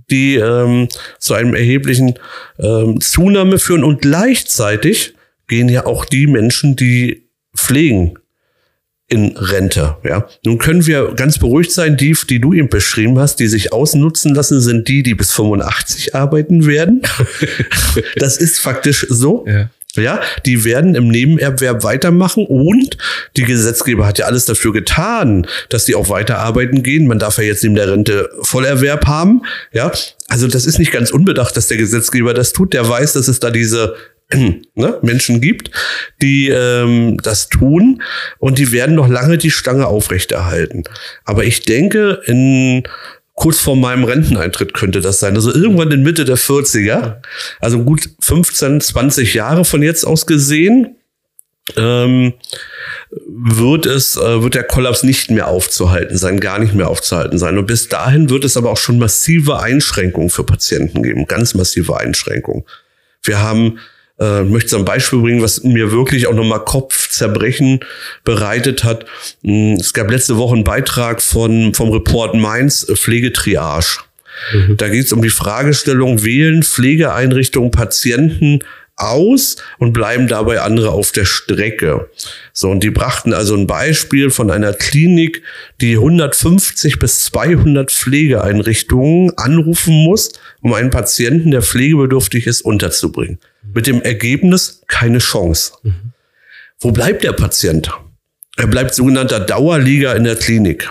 [0.09, 0.87] die ähm,
[1.19, 2.15] zu einem erheblichen
[2.59, 3.83] ähm, Zunahme führen.
[3.83, 5.13] Und gleichzeitig
[5.47, 8.17] gehen ja auch die Menschen, die pflegen,
[9.07, 9.97] in Rente.
[10.03, 11.95] Ja, nun können wir ganz beruhigt sein.
[11.95, 16.15] Die, die du eben beschrieben hast, die sich ausnutzen lassen, sind die, die bis 85
[16.15, 17.01] arbeiten werden.
[18.15, 19.45] das ist faktisch so.
[19.47, 19.69] Ja.
[19.95, 22.97] Ja, die werden im Nebenerwerb weitermachen und
[23.37, 27.07] die Gesetzgeber hat ja alles dafür getan, dass die auch weiterarbeiten gehen.
[27.07, 29.43] Man darf ja jetzt neben der Rente Vollerwerb haben.
[29.71, 29.91] Ja,
[30.27, 32.73] also das ist nicht ganz unbedacht, dass der Gesetzgeber das tut.
[32.73, 33.95] Der weiß, dass es da diese
[34.33, 35.71] ne, Menschen gibt,
[36.21, 38.01] die ähm, das tun
[38.39, 40.83] und die werden noch lange die Stange aufrechterhalten.
[41.25, 42.83] Aber ich denke, in
[43.35, 45.35] kurz vor meinem Renteneintritt könnte das sein.
[45.35, 47.17] Also irgendwann in Mitte der 40er,
[47.59, 50.95] also gut 15, 20 Jahre von jetzt aus gesehen,
[51.75, 52.33] ähm,
[53.27, 57.57] wird es, äh, wird der Kollaps nicht mehr aufzuhalten sein, gar nicht mehr aufzuhalten sein.
[57.57, 61.97] Und bis dahin wird es aber auch schon massive Einschränkungen für Patienten geben, ganz massive
[61.97, 62.63] Einschränkungen.
[63.21, 63.79] Wir haben
[64.19, 67.81] äh, möchte so ein Beispiel bringen, was mir wirklich auch nochmal Kopfzerbrechen
[68.23, 69.05] bereitet hat.
[69.43, 73.99] Hm, es gab letzte Woche einen Beitrag von, vom Report Mainz äh, Pflegetriage.
[74.53, 74.77] Mhm.
[74.77, 78.59] Da geht es um die Fragestellung, wählen Pflegeeinrichtungen Patienten
[78.97, 82.09] aus und bleiben dabei andere auf der Strecke.
[82.53, 85.43] So, und die brachten also ein Beispiel von einer Klinik,
[85.81, 93.39] die 150 bis 200 Pflegeeinrichtungen anrufen muss, um einen Patienten, der pflegebedürftig ist, unterzubringen.
[93.73, 95.73] Mit dem Ergebnis keine Chance.
[95.83, 96.13] Mhm.
[96.79, 97.91] Wo bleibt der Patient?
[98.57, 100.89] Er bleibt sogenannter Dauerlieger in der Klinik.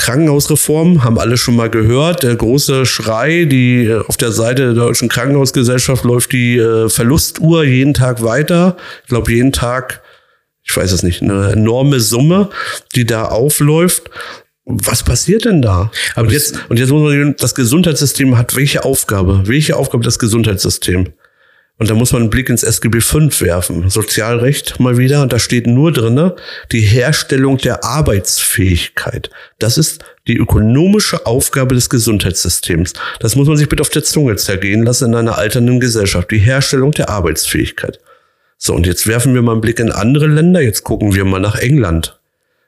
[0.00, 2.22] Krankenhausreform haben alle schon mal gehört.
[2.22, 7.64] Der große Schrei, die äh, auf der Seite der Deutschen Krankenhausgesellschaft läuft die äh, Verlustuhr
[7.64, 8.78] jeden Tag weiter.
[9.02, 10.00] Ich glaube, jeden Tag,
[10.62, 12.48] ich weiß es nicht, eine enorme Summe,
[12.94, 14.10] die da aufläuft.
[14.64, 15.90] Was passiert denn da?
[16.14, 19.42] Aber und jetzt, und jetzt muss man sehen, das Gesundheitssystem hat welche Aufgabe?
[19.44, 21.08] Welche Aufgabe das Gesundheitssystem?
[21.80, 23.88] Und da muss man einen Blick ins SGB V werfen.
[23.88, 25.22] Sozialrecht mal wieder.
[25.22, 26.36] Und da steht nur drinne
[26.72, 29.30] die Herstellung der Arbeitsfähigkeit.
[29.58, 32.92] Das ist die ökonomische Aufgabe des Gesundheitssystems.
[33.20, 36.30] Das muss man sich bitte auf der Zunge zergehen lassen in einer alternden Gesellschaft.
[36.30, 37.98] Die Herstellung der Arbeitsfähigkeit.
[38.58, 40.60] So, und jetzt werfen wir mal einen Blick in andere Länder.
[40.60, 42.20] Jetzt gucken wir mal nach England,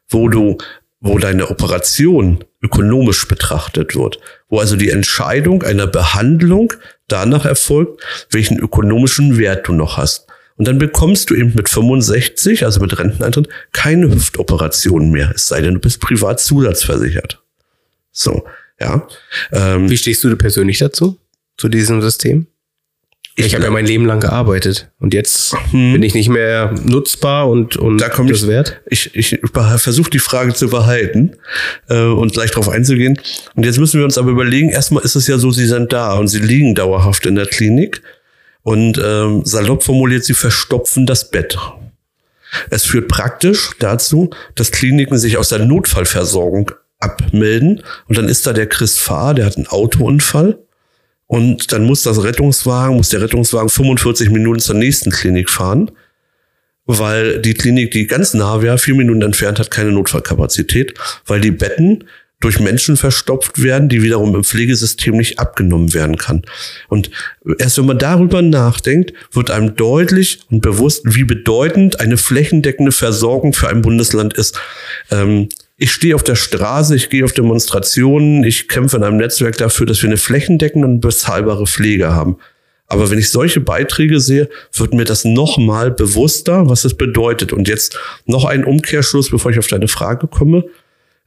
[0.08, 0.56] wo du
[1.02, 6.72] wo deine Operation ökonomisch betrachtet wird, wo also die Entscheidung einer Behandlung
[7.12, 10.26] danach erfolgt, welchen ökonomischen Wert du noch hast.
[10.56, 15.60] Und dann bekommst du eben mit 65, also mit Renteneintritt, keine Hüftoperation mehr, es sei
[15.60, 17.42] denn, du bist privat zusatzversichert.
[18.12, 18.44] So,
[18.78, 19.06] ja.
[19.52, 21.18] Ähm, Wie stehst du persönlich dazu,
[21.56, 22.46] zu diesem System?
[23.34, 25.94] Ich, ich habe ja mein Leben lang gearbeitet und jetzt hm.
[25.94, 28.80] bin ich nicht mehr nutzbar und, und da komm das ich, wert.
[28.86, 29.38] Ich, ich
[29.76, 31.36] versuche die Frage zu behalten
[31.88, 33.18] äh, und gleich darauf einzugehen.
[33.54, 36.14] Und jetzt müssen wir uns aber überlegen, erstmal ist es ja so, sie sind da
[36.14, 38.02] und sie liegen dauerhaft in der Klinik.
[38.62, 41.58] Und ähm, salopp formuliert, sie verstopfen das Bett.
[42.68, 46.70] Es führt praktisch dazu, dass Kliniken sich aus der Notfallversorgung
[47.00, 47.82] abmelden.
[48.08, 50.58] Und dann ist da der Chris Fahr, der hat einen Autounfall
[51.32, 55.90] und dann muss das Rettungswagen, muss der Rettungswagen 45 Minuten zur nächsten Klinik fahren,
[56.84, 60.92] weil die Klinik, die ganz nah wäre, vier Minuten entfernt, hat keine Notfallkapazität,
[61.24, 62.04] weil die Betten
[62.40, 66.42] durch Menschen verstopft werden, die wiederum im Pflegesystem nicht abgenommen werden kann.
[66.88, 67.10] Und
[67.58, 73.54] erst wenn man darüber nachdenkt, wird einem deutlich und bewusst, wie bedeutend eine flächendeckende Versorgung
[73.54, 74.60] für ein Bundesland ist.
[75.10, 75.48] Ähm,
[75.82, 79.84] ich stehe auf der Straße, ich gehe auf Demonstrationen, ich kämpfe in einem Netzwerk dafür,
[79.84, 82.36] dass wir eine flächendeckende und bezahlbare Pflege haben.
[82.86, 87.52] Aber wenn ich solche Beiträge sehe, wird mir das nochmal bewusster, was es bedeutet.
[87.52, 90.66] Und jetzt noch ein Umkehrschluss, bevor ich auf deine Frage komme.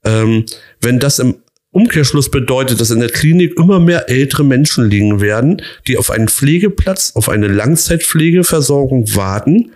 [0.05, 0.45] Ähm,
[0.79, 1.35] wenn das im
[1.71, 6.29] Umkehrschluss bedeutet, dass in der Klinik immer mehr ältere Menschen liegen werden, die auf einen
[6.29, 9.73] Pflegeplatz, auf eine Langzeitpflegeversorgung warten,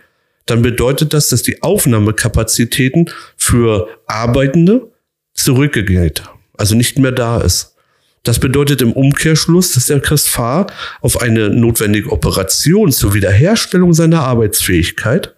[0.49, 4.91] dann bedeutet das, dass die Aufnahmekapazitäten für Arbeitende
[5.33, 6.23] zurückgeht,
[6.57, 7.75] also nicht mehr da ist.
[8.23, 10.67] Das bedeutet im Umkehrschluss, dass der Christfahr
[11.01, 15.35] auf eine notwendige Operation zur Wiederherstellung seiner Arbeitsfähigkeit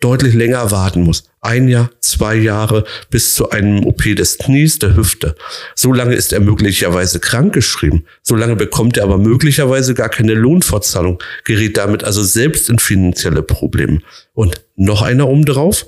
[0.00, 1.24] deutlich länger warten muss.
[1.40, 5.36] Ein Jahr, zwei Jahre bis zu einem OP des Knies, der Hüfte.
[5.74, 8.06] So lange ist er möglicherweise krankgeschrieben.
[8.22, 13.42] So lange bekommt er aber möglicherweise gar keine Lohnfortzahlung, gerät damit also selbst in finanzielle
[13.42, 14.00] Probleme.
[14.34, 15.86] Und noch einer um drauf.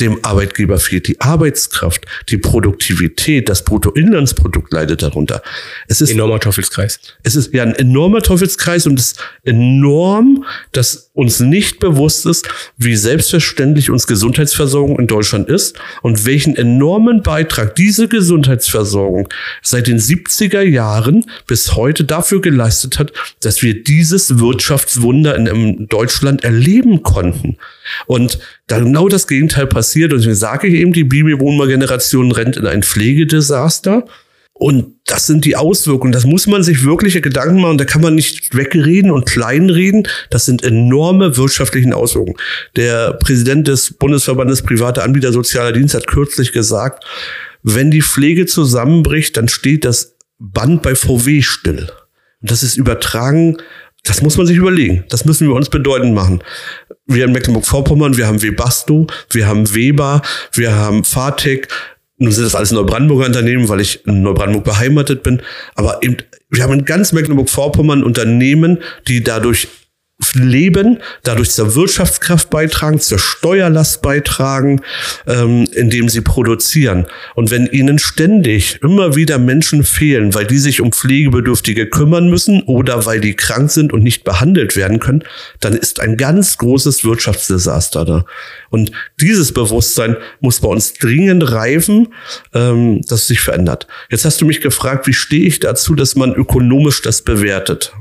[0.00, 5.42] Dem Arbeitgeber fehlt die Arbeitskraft, die Produktivität, das Bruttoinlandsprodukt leidet darunter.
[5.88, 7.00] Es ist enormer Teufelskreis.
[7.22, 12.48] Es ist ja ein enormer Teufelskreis und es ist enorm, dass uns nicht bewusst ist,
[12.78, 19.28] wie selbstverständlich uns Gesundheitsversorgung in Deutschland ist und welchen enormen Beitrag diese Gesundheitsversorgung
[19.62, 23.12] seit den 70er Jahren bis heute dafür geleistet hat,
[23.42, 27.58] dass wir dieses Wirtschaftswunder in, Deutschland erleben konnten.
[28.06, 30.12] Und genau das Gegenteil passiert.
[30.12, 34.06] Und deswegen sage ich eben, die Babyboomer-Generation rennt in ein Pflegedesaster.
[34.60, 36.12] Und das sind die Auswirkungen.
[36.12, 37.78] Das muss man sich wirkliche Gedanken machen.
[37.78, 40.06] Da kann man nicht wegreden und kleinreden.
[40.28, 42.36] Das sind enorme wirtschaftliche Auswirkungen.
[42.76, 47.06] Der Präsident des Bundesverbandes Private Anbieter Sozialer Dienst hat kürzlich gesagt,
[47.62, 51.90] wenn die Pflege zusammenbricht, dann steht das Band bei VW still.
[52.42, 53.56] Und das ist übertragen
[54.04, 55.04] das muss man sich überlegen.
[55.08, 56.42] Das müssen wir uns bedeutend machen.
[57.06, 61.68] Wir in Mecklenburg-Vorpommern, wir haben Webasto, wir haben Weber, wir haben Fahrtec.
[62.20, 65.40] Nun sind das alles Neubrandenburger Unternehmen, weil ich in Neubrandenburg beheimatet bin.
[65.74, 66.18] Aber eben,
[66.50, 69.68] wir haben in ganz Mecklenburg-Vorpommern Unternehmen, die dadurch
[70.34, 74.82] leben, dadurch zur Wirtschaftskraft beitragen, zur Steuerlast beitragen,
[75.26, 77.06] ähm, indem sie produzieren.
[77.34, 82.62] Und wenn ihnen ständig immer wieder Menschen fehlen, weil die sich um Pflegebedürftige kümmern müssen
[82.62, 85.24] oder weil die krank sind und nicht behandelt werden können,
[85.60, 88.24] dann ist ein ganz großes Wirtschaftsdesaster da.
[88.70, 92.08] Und dieses Bewusstsein muss bei uns dringend reifen,
[92.54, 93.86] ähm, dass es sich verändert.
[94.10, 97.92] Jetzt hast du mich gefragt, wie stehe ich dazu, dass man ökonomisch das bewertet?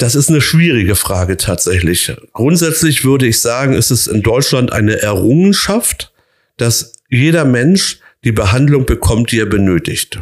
[0.00, 2.10] Das ist eine schwierige Frage tatsächlich.
[2.32, 6.14] Grundsätzlich würde ich sagen, ist es in Deutschland eine Errungenschaft,
[6.56, 10.18] dass jeder Mensch die Behandlung bekommt, die er benötigt.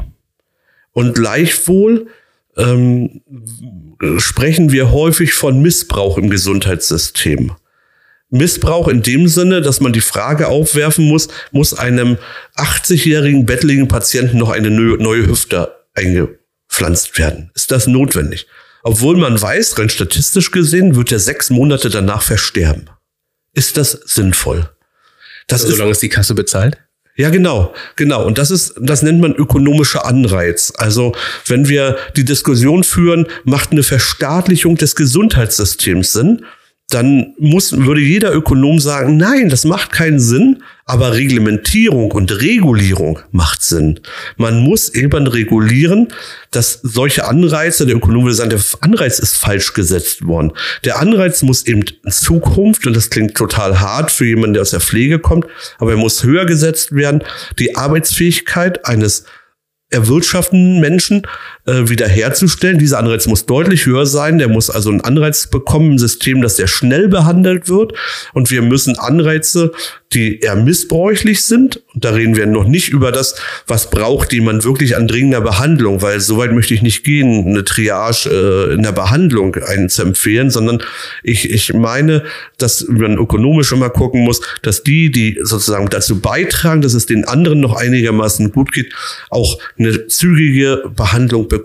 [0.90, 2.08] Und gleichwohl
[2.56, 3.20] ähm,
[4.16, 7.52] sprechen wir häufig von Missbrauch im Gesundheitssystem.
[8.30, 12.18] Missbrauch in dem Sinne, dass man die Frage aufwerfen muss, muss einem
[12.56, 17.52] 80-jährigen bettligen Patienten noch eine neue Hüfte eingepflanzt werden?
[17.54, 18.48] Ist das notwendig?
[18.89, 22.89] Obwohl man weiß, rein statistisch gesehen, wird er sechs Monate danach versterben.
[23.53, 24.70] Ist das sinnvoll?
[25.47, 26.78] Das also, ist, solange es die Kasse bezahlt?
[27.14, 28.24] Ja, genau, genau.
[28.24, 30.72] Und das ist, das nennt man ökonomischer Anreiz.
[30.78, 31.14] Also,
[31.47, 36.47] wenn wir die Diskussion führen, macht eine Verstaatlichung des Gesundheitssystems Sinn,
[36.89, 43.18] dann muss, würde jeder Ökonom sagen, nein, das macht keinen Sinn, aber Reglementierung und Regulierung
[43.30, 44.01] macht Sinn.
[44.39, 46.09] Man muss eben regulieren,
[46.51, 50.53] dass solche Anreize, der Ökonom würde sagen, der Anreiz ist falsch gesetzt worden.
[50.84, 54.70] Der Anreiz muss eben in Zukunft, und das klingt total hart für jemanden, der aus
[54.70, 57.22] der Pflege kommt, aber er muss höher gesetzt werden,
[57.59, 59.24] die Arbeitsfähigkeit eines
[59.91, 61.22] erwirtschaftenden Menschen
[61.68, 62.78] äh, wiederherzustellen.
[62.78, 64.38] Dieser Anreiz muss deutlich höher sein.
[64.38, 67.92] Der muss also einen Anreiz bekommen im System, dass der schnell behandelt wird.
[68.32, 69.72] Und wir müssen Anreize,
[70.14, 73.34] die eher missbräuchlich sind, und da reden wir noch nicht über das,
[73.66, 78.30] was braucht jemand wirklich an dringender Behandlung, weil soweit möchte ich nicht gehen, eine Triage
[78.30, 80.82] äh, in der Behandlung einen zu empfehlen, sondern
[81.22, 82.24] ich, ich meine,
[82.56, 87.26] dass man ökonomisch immer gucken muss, dass die, die sozusagen dazu beitragen, dass es den
[87.26, 88.94] anderen noch einigermaßen gut geht,
[89.28, 91.57] auch eine zügige Behandlung bekommen.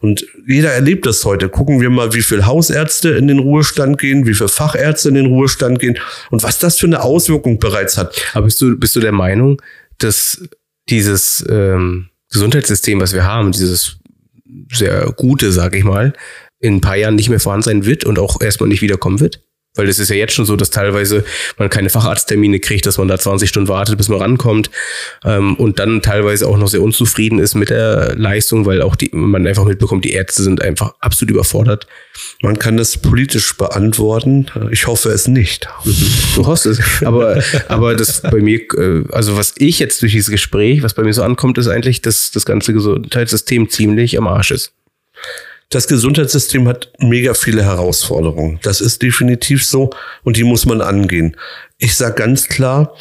[0.00, 1.48] Und jeder erlebt das heute.
[1.48, 5.26] Gucken wir mal, wie viel Hausärzte in den Ruhestand gehen, wie viel Fachärzte in den
[5.26, 5.98] Ruhestand gehen
[6.30, 8.14] und was das für eine Auswirkung bereits hat.
[8.34, 9.60] Aber bist du, bist du der Meinung,
[9.98, 10.42] dass
[10.88, 13.98] dieses ähm, Gesundheitssystem, was wir haben, dieses
[14.72, 16.12] sehr gute, sag ich mal,
[16.58, 19.42] in ein paar Jahren nicht mehr vorhanden sein wird und auch erstmal nicht wiederkommen wird?
[19.74, 21.24] Weil es ist ja jetzt schon so, dass teilweise
[21.56, 24.70] man keine Facharzttermine kriegt, dass man da 20 Stunden wartet, bis man rankommt
[25.24, 29.08] ähm, und dann teilweise auch noch sehr unzufrieden ist mit der Leistung, weil auch die,
[29.12, 31.86] man einfach mitbekommt, die Ärzte sind einfach absolut überfordert.
[32.42, 34.46] Man kann das politisch beantworten.
[34.70, 35.68] Ich hoffe es nicht.
[36.34, 36.80] Du hoffst es.
[37.04, 41.02] Aber, aber das bei mir, äh, also was ich jetzt durch dieses Gespräch, was bei
[41.02, 44.72] mir so ankommt, ist eigentlich, dass das ganze Gesundheitssystem ziemlich am Arsch ist.
[45.72, 48.60] Das Gesundheitssystem hat mega viele Herausforderungen.
[48.62, 49.88] Das ist definitiv so
[50.22, 51.34] und die muss man angehen.
[51.78, 52.94] Ich sage ganz klar,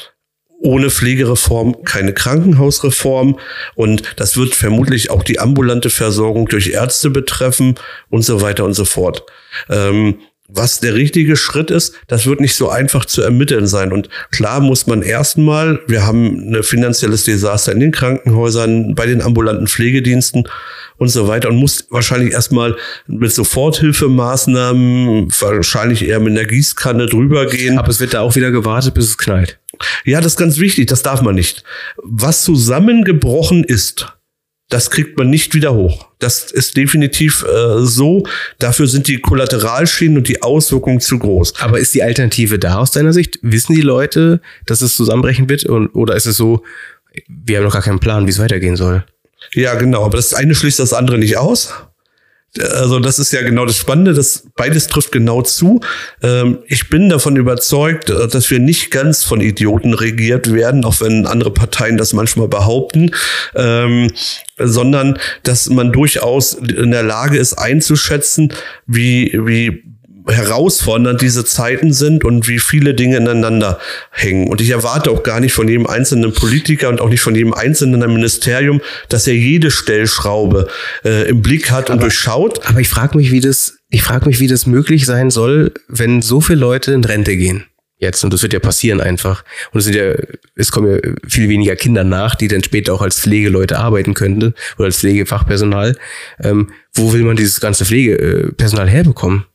[0.61, 3.37] ohne Pflegereform keine Krankenhausreform
[3.75, 7.75] und das wird vermutlich auch die ambulante Versorgung durch Ärzte betreffen
[8.09, 9.25] und so weiter und so fort.
[9.69, 10.19] Ähm,
[10.53, 13.91] was der richtige Schritt ist, das wird nicht so einfach zu ermitteln sein.
[13.93, 19.21] Und klar muss man erstmal, wir haben ein finanzielles Desaster in den Krankenhäusern, bei den
[19.21, 20.47] ambulanten Pflegediensten
[21.01, 22.77] und so weiter und muss wahrscheinlich erstmal
[23.07, 27.79] mit Soforthilfemaßnahmen, wahrscheinlich eher mit einer Gießkanne drüber gehen.
[27.79, 29.57] Aber es wird da auch wieder gewartet, bis es knallt.
[30.05, 31.63] Ja, das ist ganz wichtig, das darf man nicht.
[32.03, 34.13] Was zusammengebrochen ist,
[34.69, 36.05] das kriegt man nicht wieder hoch.
[36.19, 38.21] Das ist definitiv äh, so.
[38.59, 41.61] Dafür sind die Kollateralschäden und die Auswirkungen zu groß.
[41.61, 43.39] Aber ist die Alternative da aus deiner Sicht?
[43.41, 45.65] Wissen die Leute, dass es zusammenbrechen wird?
[45.65, 46.61] Und, oder ist es so,
[47.27, 49.03] wir haben noch gar keinen Plan, wie es weitergehen soll?
[49.53, 50.05] Ja, genau.
[50.05, 51.73] Aber das eine schließt das andere nicht aus.
[52.59, 55.79] Also das ist ja genau das Spannende, das beides trifft genau zu.
[56.21, 60.99] Ähm, ich bin davon überzeugt, äh, dass wir nicht ganz von Idioten regiert werden, auch
[60.99, 63.11] wenn andere Parteien das manchmal behaupten,
[63.55, 64.11] ähm,
[64.57, 68.53] sondern dass man durchaus in der Lage ist einzuschätzen,
[68.85, 69.90] wie, wie
[70.27, 73.79] herausfordernd diese Zeiten sind und wie viele Dinge ineinander
[74.11, 74.47] hängen.
[74.47, 77.53] Und ich erwarte auch gar nicht von jedem einzelnen Politiker und auch nicht von jedem
[77.53, 80.67] einzelnen Ministerium, dass er jede Stellschraube
[81.03, 82.65] äh, im Blick hat und aber, durchschaut.
[82.67, 86.21] Aber ich frage mich, wie das, ich frage mich, wie das möglich sein soll, wenn
[86.21, 87.65] so viele Leute in Rente gehen.
[88.01, 88.23] Jetzt.
[88.23, 89.43] Und das wird ja passieren einfach.
[89.71, 90.13] Und es sind ja,
[90.55, 94.55] es kommen ja viel weniger Kinder nach, die dann später auch als Pflegeleute arbeiten könnten
[94.77, 95.95] oder als Pflegefachpersonal.
[96.43, 99.45] Ähm, wo will man dieses ganze Pflegepersonal herbekommen?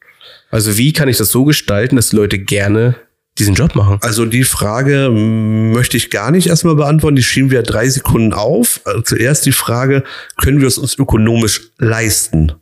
[0.56, 2.96] Also wie kann ich das so gestalten, dass die Leute gerne
[3.36, 3.98] diesen Job machen?
[4.00, 7.14] Also die Frage möchte ich gar nicht erstmal beantworten.
[7.14, 8.80] Die schieben wir drei Sekunden auf.
[8.86, 10.02] Also zuerst die Frage,
[10.38, 12.52] können wir es uns ökonomisch leisten?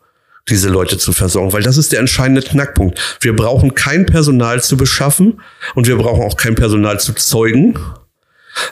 [0.50, 3.00] diese Leute zu versorgen, weil das ist der entscheidende Knackpunkt.
[3.22, 5.40] Wir brauchen kein Personal zu beschaffen
[5.74, 7.78] und wir brauchen auch kein Personal zu zeugen.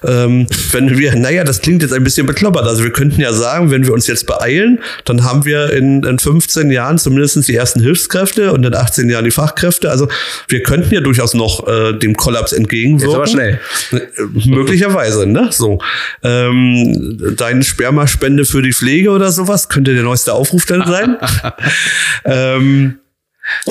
[0.05, 2.67] Ähm, wenn wir, naja, das klingt jetzt ein bisschen bekloppert.
[2.67, 6.19] Also wir könnten ja sagen, wenn wir uns jetzt beeilen, dann haben wir in, in
[6.19, 9.91] 15 Jahren zumindest die ersten Hilfskräfte und in 18 Jahren die Fachkräfte.
[9.91, 10.09] Also
[10.49, 13.09] wir könnten ja durchaus noch äh, dem Kollaps entgegenwirken.
[13.09, 13.61] Jetzt aber schnell.
[13.93, 15.49] Äh, möglicherweise, ne?
[15.51, 15.79] So.
[16.23, 21.17] Ähm, deine Spermaspende für die Pflege oder sowas könnte der neueste Aufruf dann sein.
[22.25, 22.99] ähm,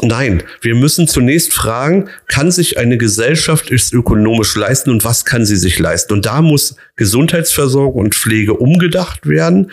[0.02, 5.46] Nein, wir müssen zunächst fragen, kann sich eine Gesellschaft es ökonomisch leisten und was kann
[5.46, 6.14] sie sich leisten?
[6.14, 9.72] Und da muss Gesundheitsversorgung und Pflege umgedacht werden.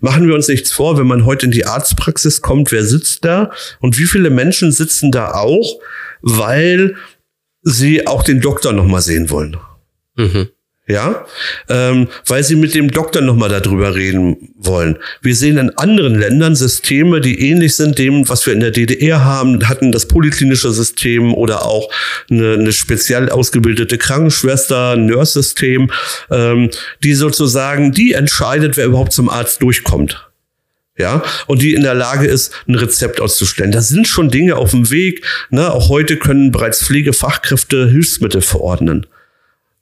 [0.00, 3.50] Machen wir uns nichts vor, wenn man heute in die Arztpraxis kommt, wer sitzt da
[3.80, 5.80] und wie viele Menschen sitzen da auch,
[6.22, 6.94] weil
[7.62, 9.56] sie auch den Doktor nochmal sehen wollen.
[10.16, 10.48] Mhm
[10.90, 11.24] ja,
[11.68, 14.98] ähm, weil sie mit dem Doktor nochmal darüber reden wollen.
[15.22, 19.24] Wir sehen in anderen Ländern Systeme, die ähnlich sind dem, was wir in der DDR
[19.24, 21.90] haben, hatten das polyklinische System oder auch
[22.30, 25.90] eine, eine speziell ausgebildete Krankenschwester, Nurse-System,
[26.30, 26.70] ähm,
[27.04, 30.26] die sozusagen, die entscheidet, wer überhaupt zum Arzt durchkommt
[30.98, 33.72] ja, und die in der Lage ist, ein Rezept auszustellen.
[33.72, 35.24] Da sind schon Dinge auf dem Weg.
[35.48, 35.72] Ne?
[35.72, 39.06] Auch heute können bereits Pflegefachkräfte Hilfsmittel verordnen.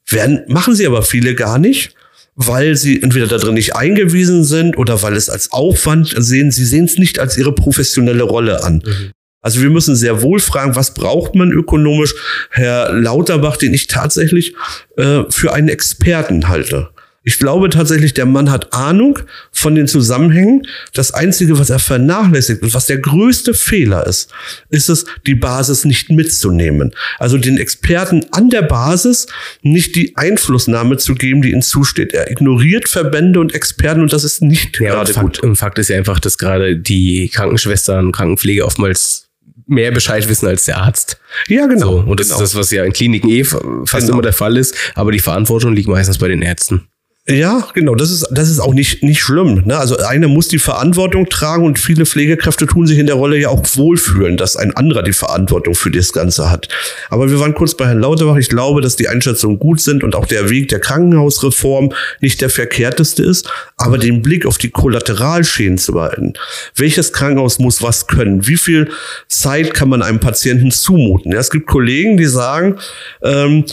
[0.08, 1.94] Werden, machen sie aber viele gar nicht,
[2.34, 6.50] weil sie entweder da drin nicht eingewiesen sind oder weil es als Aufwand sehen.
[6.50, 8.82] Sie sehen es nicht als ihre professionelle Rolle an.
[8.84, 9.10] Mhm.
[9.40, 12.14] Also wir müssen sehr wohl fragen, was braucht man ökonomisch?
[12.50, 14.54] Herr Lauterbach, den ich tatsächlich
[14.96, 16.90] äh, für einen Experten halte.
[17.28, 19.18] Ich glaube tatsächlich, der Mann hat Ahnung
[19.52, 20.66] von den Zusammenhängen.
[20.94, 24.30] Das Einzige, was er vernachlässigt und was der größte Fehler ist,
[24.70, 26.94] ist es, die Basis nicht mitzunehmen.
[27.18, 29.26] Also den Experten an der Basis
[29.60, 32.14] nicht die Einflussnahme zu geben, die ihnen zusteht.
[32.14, 35.36] Er ignoriert Verbände und Experten und das ist nicht ja, gerade gut.
[35.36, 39.28] Fakt, Fakt ist ja einfach, dass gerade die Krankenschwestern und Krankenpflege oftmals
[39.66, 41.20] mehr Bescheid wissen als der Arzt.
[41.48, 41.92] Ja, genau.
[41.92, 42.40] So, und das genau.
[42.40, 44.14] ist das, was ja in Kliniken eh fast genau.
[44.14, 46.88] immer der Fall ist, aber die Verantwortung liegt meistens bei den Ärzten.
[47.30, 47.94] Ja, genau.
[47.94, 49.64] Das ist, das ist auch nicht, nicht schlimm.
[49.66, 49.76] Ne?
[49.76, 53.50] Also einer muss die Verantwortung tragen und viele Pflegekräfte tun sich in der Rolle ja
[53.50, 56.70] auch wohlfühlen, dass ein anderer die Verantwortung für das Ganze hat.
[57.10, 58.36] Aber wir waren kurz bei Herrn Lauterbach.
[58.36, 61.92] Ich glaube, dass die Einschätzungen gut sind und auch der Weg der Krankenhausreform
[62.22, 63.50] nicht der verkehrteste ist.
[63.76, 66.32] Aber den Blick auf die Kollateralschäden zu behalten.
[66.76, 68.46] Welches Krankenhaus muss was können?
[68.46, 68.88] Wie viel
[69.28, 71.32] Zeit kann man einem Patienten zumuten?
[71.32, 72.78] Ja, es gibt Kollegen, die sagen,
[73.22, 73.66] ähm,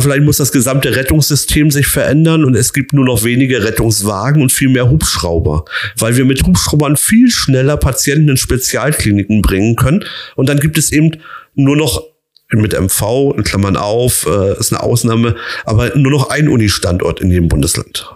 [0.00, 4.42] vielleicht muss das gesamte Rettungssystem sich verändern und es gibt nur nur noch wenige Rettungswagen
[4.42, 5.64] und viel mehr Hubschrauber,
[5.98, 10.04] weil wir mit Hubschraubern viel schneller Patienten in Spezialkliniken bringen können.
[10.36, 11.20] Und dann gibt es eben
[11.54, 12.02] nur noch
[12.50, 17.30] mit MV, in Klammern auf, äh, ist eine Ausnahme, aber nur noch ein Unistandort in
[17.30, 18.06] jedem Bundesland.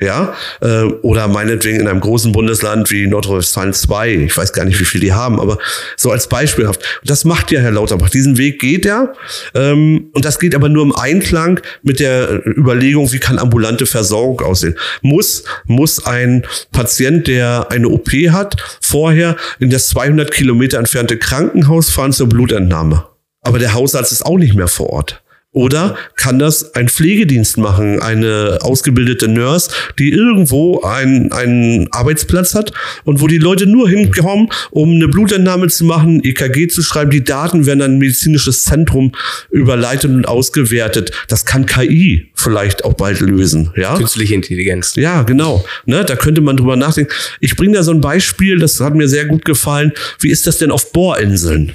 [0.00, 4.14] Ja, äh, oder meinetwegen in einem großen Bundesland wie Nordrhein-Westfalen 2.
[4.14, 5.58] Ich weiß gar nicht, wie viel die haben, aber
[5.98, 6.80] so als beispielhaft.
[7.04, 8.08] Das macht ja Herr Lauterbach.
[8.08, 9.12] Diesen Weg geht er.
[9.54, 14.40] Ähm, und das geht aber nur im Einklang mit der Überlegung, wie kann ambulante Versorgung
[14.40, 14.78] aussehen.
[15.02, 21.90] Muss, muss ein Patient, der eine OP hat, vorher in das 200 Kilometer entfernte Krankenhaus
[21.90, 23.06] fahren zur Blutentnahme.
[23.42, 25.22] Aber der Hausarzt ist auch nicht mehr vor Ort.
[25.52, 32.72] Oder kann das ein Pflegedienst machen, eine ausgebildete Nurse, die irgendwo einen, einen Arbeitsplatz hat
[33.02, 37.10] und wo die Leute nur hinkommen, um eine Blutentnahme zu machen, EKG zu schreiben.
[37.10, 39.10] Die Daten werden an ein medizinisches Zentrum
[39.50, 41.10] überleitet und ausgewertet.
[41.26, 43.72] Das kann KI vielleicht auch bald lösen.
[43.74, 43.96] Ja?
[43.96, 44.94] Künstliche Intelligenz.
[44.94, 45.64] Ja, genau.
[45.84, 47.12] Ne, da könnte man drüber nachdenken.
[47.40, 49.92] Ich bringe da so ein Beispiel, das hat mir sehr gut gefallen.
[50.20, 51.72] Wie ist das denn auf Bohrinseln?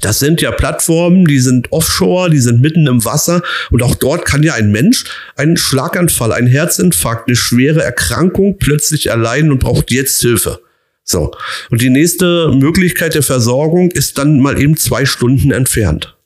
[0.00, 4.24] Das sind ja Plattformen, die sind offshore, die sind mitten im Wasser und auch dort
[4.24, 5.04] kann ja ein Mensch
[5.34, 10.60] einen Schlaganfall, einen Herzinfarkt, eine schwere Erkrankung plötzlich erleiden und braucht jetzt Hilfe.
[11.02, 11.32] So.
[11.70, 16.16] Und die nächste Möglichkeit der Versorgung ist dann mal eben zwei Stunden entfernt.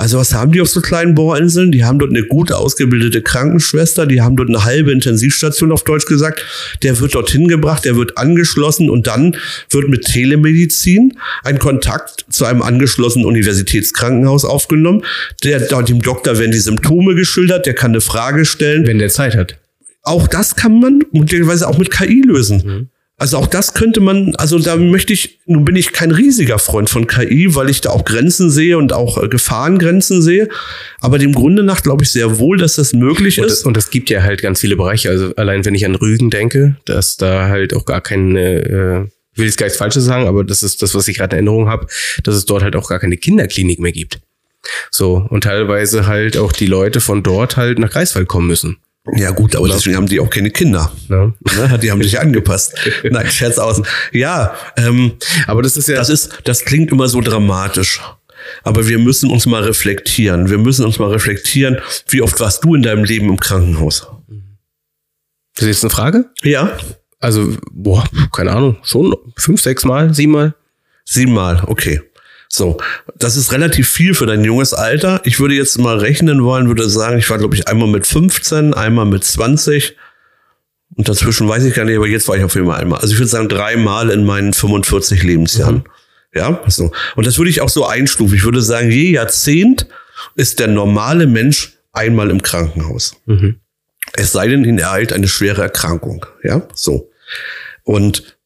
[0.00, 1.72] Also was haben die auf so kleinen Bohrinseln?
[1.72, 6.06] Die haben dort eine gut ausgebildete Krankenschwester, die haben dort eine halbe Intensivstation auf Deutsch
[6.06, 6.42] gesagt.
[6.82, 9.36] Der wird dorthin gebracht, der wird angeschlossen und dann
[9.68, 15.04] wird mit Telemedizin ein Kontakt zu einem angeschlossenen Universitätskrankenhaus aufgenommen.
[15.44, 18.86] Der, dem Doktor werden die Symptome geschildert, der kann eine Frage stellen.
[18.86, 19.58] Wenn der Zeit hat.
[20.02, 22.62] Auch das kann man möglicherweise auch mit KI lösen.
[22.64, 22.88] Mhm.
[23.20, 26.88] Also auch das könnte man, also da möchte ich, nun bin ich kein riesiger Freund
[26.88, 30.48] von KI, weil ich da auch Grenzen sehe und auch äh, Gefahrengrenzen sehe.
[31.02, 33.66] Aber dem Grunde nach glaube ich sehr wohl, dass das möglich und ist.
[33.66, 35.10] Und es gibt ja halt ganz viele Bereiche.
[35.10, 39.02] Also allein wenn ich an Rügen denke, dass da halt auch gar keine, äh,
[39.32, 41.46] ich will jetzt gar nichts Falsches sagen, aber das ist das, was ich gerade in
[41.46, 41.88] Erinnerung habe,
[42.24, 44.18] dass es dort halt auch gar keine Kinderklinik mehr gibt.
[44.90, 48.78] So, und teilweise halt auch die Leute von dort halt nach Greifswald kommen müssen.
[49.16, 50.92] Ja gut, aber deswegen haben die auch keine Kinder.
[51.08, 51.32] Ja.
[51.56, 51.78] Ne?
[51.82, 52.74] Die haben sich angepasst.
[53.10, 53.82] Nein, Scherz aus.
[54.12, 55.12] Ja, ähm,
[55.46, 55.96] aber das ist ja.
[55.96, 58.00] Das ist, das klingt immer so dramatisch.
[58.62, 60.50] Aber wir müssen uns mal reflektieren.
[60.50, 61.78] Wir müssen uns mal reflektieren,
[62.08, 64.06] wie oft warst du in deinem Leben im Krankenhaus?
[65.54, 66.30] Das ist jetzt eine Frage?
[66.42, 66.76] Ja.
[67.20, 70.54] Also, boah, keine Ahnung, schon fünf, sechs Mal, sieben Mal?
[71.04, 72.00] Sieben Mal, okay.
[72.52, 72.78] So,
[73.14, 75.20] das ist relativ viel für dein junges Alter.
[75.24, 78.74] Ich würde jetzt mal rechnen wollen, würde sagen, ich war, glaube ich, einmal mit 15,
[78.74, 79.96] einmal mit 20.
[80.96, 82.98] Und dazwischen weiß ich gar nicht, aber jetzt war ich auf jeden Fall einmal.
[82.98, 85.76] Also ich würde sagen, dreimal in meinen 45 Lebensjahren.
[85.76, 85.84] Mhm.
[86.34, 86.90] Ja, so.
[87.14, 88.36] Und das würde ich auch so einstufen.
[88.36, 89.86] Ich würde sagen, je Jahrzehnt
[90.34, 93.14] ist der normale Mensch einmal im Krankenhaus.
[93.26, 93.60] Mhm.
[94.14, 96.26] Es sei denn, ihn ereilt eine schwere Erkrankung.
[96.42, 97.12] Ja, so.
[97.84, 98.36] Und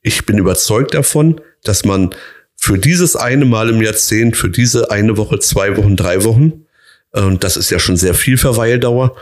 [0.00, 2.14] ich bin überzeugt davon, dass man
[2.60, 6.66] für dieses eine Mal im Jahrzehnt, für diese eine Woche, zwei Wochen, drei Wochen,
[7.12, 9.16] und das ist ja schon sehr viel Verweildauer,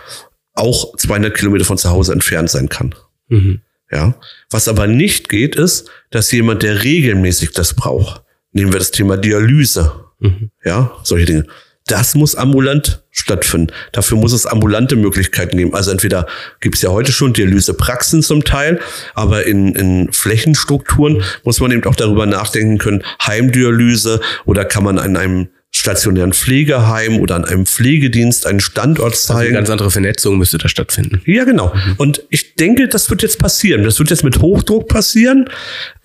[0.55, 2.97] auch 200 Kilometer von zu Hause entfernt sein kann.
[3.28, 3.60] Mhm.
[3.93, 4.16] Ja.
[4.51, 9.16] Was aber nicht geht, ist, dass jemand, der regelmäßig das braucht, nehmen wir das Thema
[9.16, 10.51] Dialyse, mhm.
[10.65, 11.47] ja, solche Dinge,
[11.89, 13.73] das muss ambulant stattfinden.
[13.93, 15.74] Dafür muss es ambulante Möglichkeiten geben.
[15.74, 16.27] Also entweder
[16.60, 18.78] gibt es ja heute schon Dialysepraxen zum Teil,
[19.15, 24.98] aber in, in Flächenstrukturen muss man eben auch darüber nachdenken können, Heimdialyse oder kann man
[24.98, 29.39] an einem stationären Pflegeheim oder an einem Pflegedienst einen Standort zeigen.
[29.39, 31.20] Also eine ganz andere Vernetzung müsste da stattfinden.
[31.27, 31.74] Ja, genau.
[31.74, 31.94] Mhm.
[31.98, 33.85] Und ich denke, das wird jetzt passieren.
[33.85, 35.48] Das wird jetzt mit Hochdruck passieren.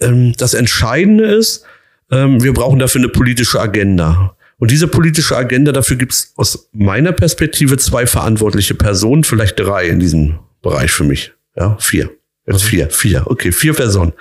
[0.02, 1.64] Ähm, das Entscheidende ist,
[2.12, 4.36] ähm, wir brauchen dafür eine politische Agenda.
[4.64, 9.88] Und diese politische Agenda, dafür gibt es aus meiner Perspektive zwei verantwortliche Personen, vielleicht drei
[9.88, 11.34] in diesem Bereich für mich.
[11.54, 12.12] Ja, vier.
[12.48, 13.24] Jetzt vier, vier.
[13.26, 14.14] Okay, vier Personen.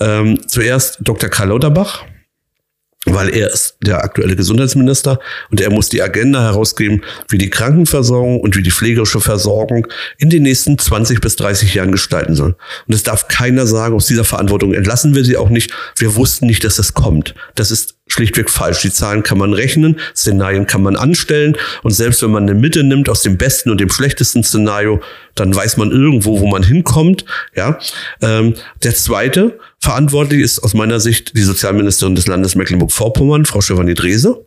[0.00, 1.30] Ähm, zuerst Dr.
[1.30, 2.04] Karl Lauterbach,
[3.06, 5.18] weil er ist der aktuelle Gesundheitsminister
[5.50, 9.86] und er muss die Agenda herausgeben, wie die Krankenversorgung und wie die pflegerische Versorgung
[10.18, 12.56] in den nächsten 20 bis 30 Jahren gestalten soll.
[12.86, 15.72] Und es darf keiner sagen, aus dieser Verantwortung entlassen wir sie auch nicht.
[15.96, 17.34] Wir wussten nicht, dass das kommt.
[17.54, 18.80] Das ist schlichtweg falsch.
[18.82, 22.84] Die Zahlen kann man rechnen, Szenarien kann man anstellen und selbst wenn man eine Mitte
[22.84, 25.00] nimmt aus dem besten und dem schlechtesten Szenario,
[25.34, 27.24] dann weiß man irgendwo, wo man hinkommt.
[27.54, 27.78] Ja,
[28.22, 33.94] ähm, der zweite verantwortlich ist aus meiner Sicht die Sozialministerin des Landes Mecklenburg-Vorpommern, Frau Stefanie
[33.94, 34.46] Drese,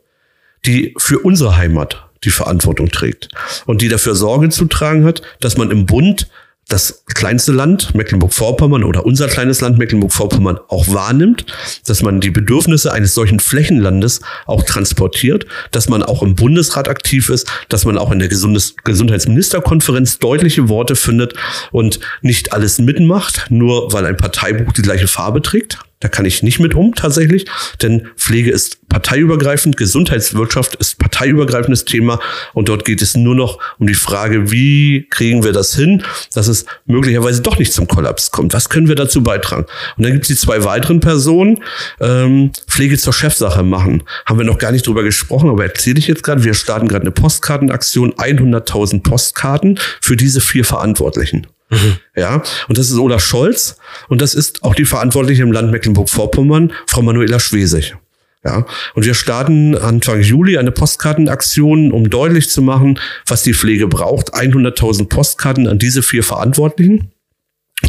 [0.66, 3.30] die für unsere Heimat die Verantwortung trägt
[3.66, 6.28] und die dafür Sorge zu tragen hat, dass man im Bund
[6.68, 11.46] das kleinste Land Mecklenburg-Vorpommern oder unser kleines Land Mecklenburg-Vorpommern auch wahrnimmt,
[11.86, 17.30] dass man die Bedürfnisse eines solchen Flächenlandes auch transportiert, dass man auch im Bundesrat aktiv
[17.30, 21.36] ist, dass man auch in der Gesundes Gesundheitsministerkonferenz deutliche Worte findet
[21.72, 25.80] und nicht alles mitmacht, nur weil ein Parteibuch die gleiche Farbe trägt.
[26.00, 27.48] Da kann ich nicht mit um tatsächlich,
[27.82, 32.20] denn Pflege ist parteiübergreifend, Gesundheitswirtschaft ist parteiübergreifendes Thema
[32.54, 36.04] und dort geht es nur noch um die Frage, wie kriegen wir das hin,
[36.36, 38.54] dass es möglicherweise doch nicht zum Kollaps kommt.
[38.54, 39.66] Was können wir dazu beitragen?
[39.98, 41.64] Und dann gibt es die zwei weiteren Personen,
[42.00, 44.04] ähm, Pflege zur Chefsache machen.
[44.28, 46.44] Haben wir noch gar nicht drüber gesprochen, aber erzähle ich jetzt gerade.
[46.44, 51.48] Wir starten gerade eine Postkartenaktion, 100.000 Postkarten für diese vier Verantwortlichen.
[51.70, 51.98] Mhm.
[52.16, 53.78] Ja, und das ist Olaf Scholz
[54.08, 57.96] und das ist auch die Verantwortliche im Land Mecklenburg-Vorpommern, Frau Manuela Schwesig.
[58.46, 63.88] Ja, und wir starten Anfang Juli eine Postkartenaktion, um deutlich zu machen, was die Pflege
[63.88, 64.34] braucht.
[64.34, 67.12] 100.000 Postkarten an diese vier Verantwortlichen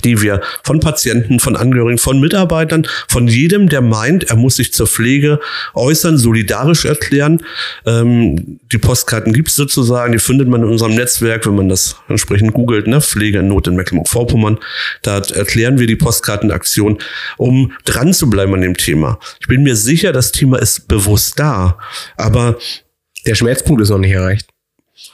[0.08, 4.72] die wir von Patienten, von Angehörigen, von Mitarbeitern, von jedem, der meint, er muss sich
[4.72, 5.38] zur Pflege
[5.74, 7.42] äußern, solidarisch erklären.
[7.86, 11.96] Ähm, die Postkarten gibt es sozusagen, die findet man in unserem Netzwerk, wenn man das
[12.08, 13.00] entsprechend googelt, ne?
[13.00, 14.58] Pflege in Not in Mecklenburg-Vorpommern.
[15.02, 16.98] Da erklären wir die Postkartenaktion,
[17.36, 19.18] um dran zu bleiben an dem Thema.
[19.40, 21.78] Ich bin mir sicher, das Thema ist bewusst da,
[22.16, 22.56] aber
[23.26, 24.48] der Schmerzpunkt ist noch nicht erreicht.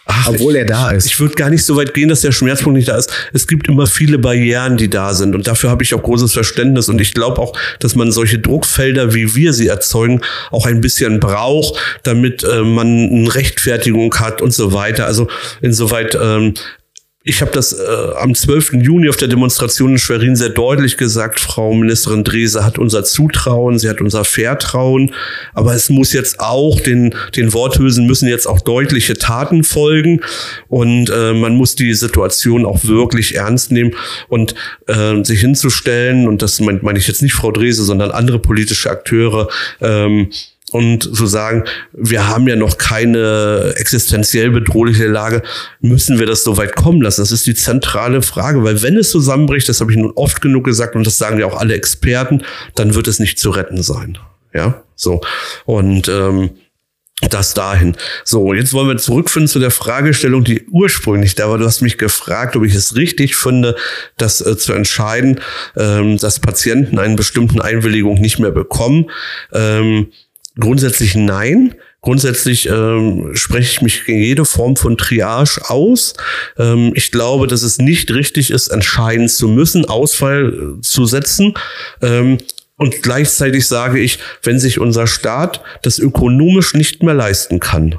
[0.07, 1.07] Ach, Obwohl er da ist.
[1.07, 3.13] Ich würde gar nicht so weit gehen, dass der Schmerzpunkt nicht da ist.
[3.33, 5.35] Es gibt immer viele Barrieren, die da sind.
[5.35, 6.89] Und dafür habe ich auch großes Verständnis.
[6.89, 10.21] Und ich glaube auch, dass man solche Druckfelder, wie wir sie erzeugen,
[10.51, 15.07] auch ein bisschen braucht, damit äh, man eine Rechtfertigung hat und so weiter.
[15.07, 15.29] Also
[15.61, 16.55] insoweit ähm,
[17.27, 18.75] ich habe das äh, am 12.
[18.75, 21.41] Juni auf der Demonstration in Schwerin sehr deutlich gesagt.
[21.41, 25.11] Frau Ministerin Drese hat unser Zutrauen, sie hat unser Vertrauen.
[25.55, 30.21] Aber es muss jetzt auch, den, den Worthülsen müssen jetzt auch deutliche Taten folgen.
[30.69, 33.95] Und äh, man muss die Situation auch wirklich ernst nehmen
[34.29, 34.55] und
[34.87, 36.29] äh, sich hinzustellen.
[36.29, 39.49] Und das meine mein ich jetzt nicht Frau Drese, sondern andere politische Akteure.
[39.81, 40.29] Ähm,
[40.71, 45.43] und zu sagen, wir haben ja noch keine existenziell bedrohliche Lage,
[45.81, 47.21] müssen wir das so weit kommen lassen?
[47.21, 50.65] Das ist die zentrale Frage, weil wenn es zusammenbricht, das habe ich nun oft genug
[50.65, 52.43] gesagt und das sagen ja auch alle Experten,
[52.75, 54.19] dann wird es nicht zu retten sein.
[54.53, 55.21] Ja, so.
[55.65, 56.51] Und ähm,
[57.31, 57.97] das dahin.
[58.25, 61.59] So, jetzt wollen wir zurückfinden zu der Fragestellung, die ursprünglich da war.
[61.59, 63.77] Du hast mich gefragt, ob ich es richtig finde,
[64.17, 65.41] das äh, zu entscheiden,
[65.77, 69.11] ähm, dass Patienten einen bestimmten Einwilligung nicht mehr bekommen.
[69.53, 70.09] Ähm,
[70.59, 71.75] Grundsätzlich nein.
[72.01, 76.15] Grundsätzlich ähm, spreche ich mich gegen jede Form von Triage aus.
[76.59, 81.55] Ähm, ich glaube, dass es nicht richtig ist, entscheiden zu müssen, Ausfall äh, zu setzen.
[82.03, 82.39] Ähm,
[82.77, 87.99] und gleichzeitig sage ich, wenn sich unser Staat das ökonomisch nicht mehr leisten kann,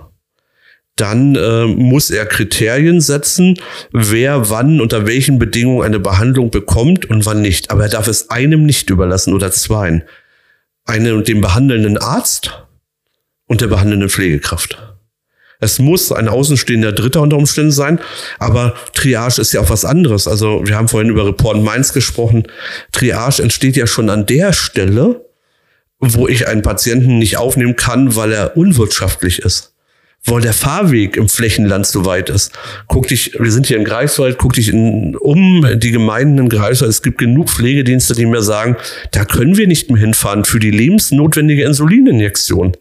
[0.96, 3.60] dann äh, muss er Kriterien setzen,
[3.92, 7.70] wer wann unter welchen Bedingungen eine Behandlung bekommt und wann nicht.
[7.72, 10.04] Aber er darf es einem nicht überlassen oder zweien
[10.86, 12.66] eine, dem behandelnden Arzt
[13.48, 14.78] und der behandelnden Pflegekraft.
[15.60, 18.00] Es muss ein außenstehender Dritter unter Umständen sein,
[18.40, 20.28] aber Triage ist ja auch was anderes.
[20.28, 22.44] Also wir haben vorhin über Report Mainz gesprochen.
[22.92, 25.26] Triage entsteht ja schon an der Stelle,
[26.00, 29.75] wo ich einen Patienten nicht aufnehmen kann, weil er unwirtschaftlich ist
[30.26, 32.52] weil der Fahrweg im Flächenland so weit ist.
[32.88, 36.90] Guck dich, wir sind hier in Greifswald, guck dich in, um die Gemeinden in Greifswald.
[36.90, 38.76] Es gibt genug Pflegedienste, die mir sagen,
[39.12, 42.76] da können wir nicht mehr hinfahren für die lebensnotwendige Insulininjektion.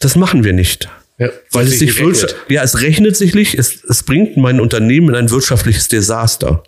[0.00, 0.88] Das machen wir nicht.
[1.18, 2.34] Ja, weil es sich rechnet.
[2.48, 6.64] ja, es rechnet sich nicht, es, es bringt mein Unternehmen in ein wirtschaftliches Desaster.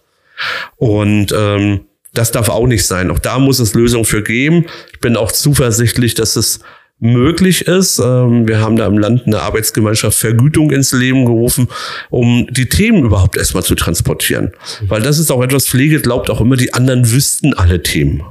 [0.76, 1.80] Und ähm,
[2.14, 3.10] das darf auch nicht sein.
[3.10, 4.66] Auch da muss es Lösungen für geben.
[4.92, 6.60] Ich bin auch zuversichtlich, dass es
[6.98, 7.98] möglich ist.
[7.98, 11.68] Ähm, wir haben da im Land eine Arbeitsgemeinschaft Vergütung ins Leben gerufen,
[12.10, 14.52] um die Themen überhaupt erstmal zu transportieren.
[14.82, 18.22] Weil das ist auch etwas, Pflege glaubt auch immer, die anderen wüssten alle Themen.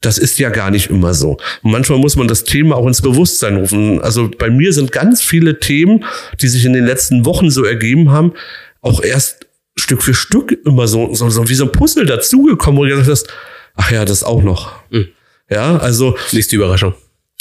[0.00, 1.36] Das ist ja gar nicht immer so.
[1.62, 4.00] Und manchmal muss man das Thema auch ins Bewusstsein rufen.
[4.00, 6.04] Also bei mir sind ganz viele Themen,
[6.40, 8.32] die sich in den letzten Wochen so ergeben haben,
[8.80, 9.46] auch erst
[9.76, 13.08] Stück für Stück immer so, so, so wie so ein Puzzle dazugekommen, wo du gesagt
[13.08, 13.28] hast,
[13.76, 14.72] ach ja, das auch noch.
[14.90, 15.08] Mhm.
[15.48, 16.16] Ja, also.
[16.32, 16.94] Nächste Überraschung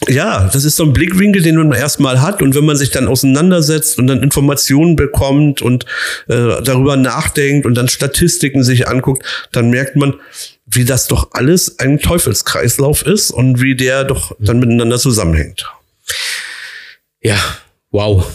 [0.08, 2.42] ja, das ist so ein Blickwinkel, den man erstmal hat.
[2.42, 5.86] Und wenn man sich dann auseinandersetzt und dann Informationen bekommt und
[6.28, 10.16] äh, darüber nachdenkt und dann Statistiken sich anguckt, dann merkt man,
[10.66, 15.70] wie das doch alles ein Teufelskreislauf ist und wie der doch dann miteinander zusammenhängt.
[17.22, 17.38] Ja,
[17.92, 18.26] wow.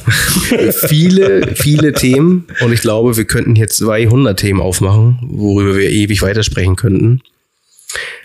[0.86, 2.46] viele, viele Themen.
[2.60, 7.22] Und ich glaube, wir könnten hier 200 Themen aufmachen, worüber wir ewig weitersprechen könnten.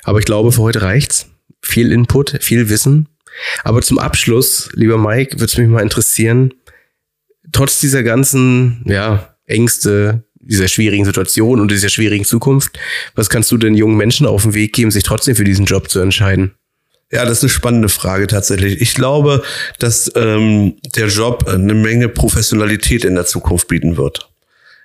[0.04, 1.28] Aber ich glaube, für heute reicht's.
[1.64, 3.08] Viel Input, viel Wissen.
[3.64, 6.54] Aber zum Abschluss, lieber Mike, würde es mich mal interessieren,
[7.52, 12.80] trotz dieser ganzen, ja, Ängste, dieser schwierigen Situation und dieser schwierigen Zukunft,
[13.16, 15.90] was kannst du den jungen Menschen auf den Weg geben, sich trotzdem für diesen Job
[15.90, 16.56] zu entscheiden?
[17.12, 18.80] Ja, das ist eine spannende Frage tatsächlich.
[18.82, 19.44] Ich glaube,
[19.80, 24.31] dass ähm, der Job eine Menge Professionalität in der Zukunft bieten wird.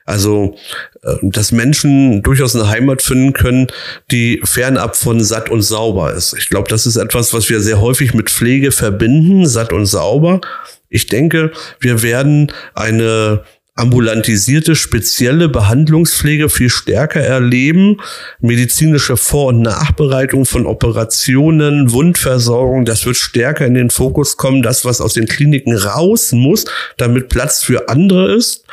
[0.07, 0.57] Also,
[1.03, 3.67] äh, dass Menschen durchaus eine Heimat finden können,
[4.11, 6.35] die fernab von satt und sauber ist.
[6.39, 10.41] Ich glaube, das ist etwas, was wir sehr häufig mit Pflege verbinden, satt und sauber.
[10.89, 11.51] Ich denke,
[11.81, 13.43] wir werden eine
[13.77, 17.99] ambulantisierte spezielle Behandlungspflege viel stärker erleben.
[18.41, 24.63] Medizinische Vor- und Nachbereitung von Operationen, Wundversorgung, das wird stärker in den Fokus kommen.
[24.63, 26.65] Das, was aus den Kliniken raus muss,
[26.97, 28.65] damit Platz für andere ist,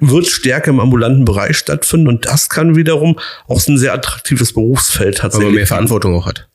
[0.00, 2.08] wird stärker im ambulanten Bereich stattfinden.
[2.08, 5.44] Und das kann wiederum auch ein sehr attraktives Berufsfeld tatsächlich.
[5.44, 6.48] Weil man mehr Verantwortung auch hat.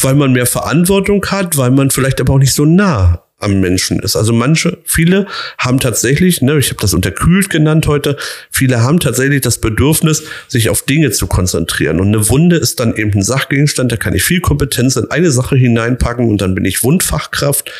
[0.00, 3.98] Weil man mehr Verantwortung hat, weil man vielleicht aber auch nicht so nah am Menschen
[3.98, 4.16] ist.
[4.16, 5.26] Also manche, viele
[5.58, 8.16] haben tatsächlich, ne, ich habe das unterkühlt genannt heute,
[8.50, 12.00] viele haben tatsächlich das Bedürfnis, sich auf Dinge zu konzentrieren.
[12.00, 15.30] Und eine Wunde ist dann eben ein Sachgegenstand, da kann ich viel Kompetenz in eine
[15.30, 17.70] Sache hineinpacken und dann bin ich Wundfachkraft.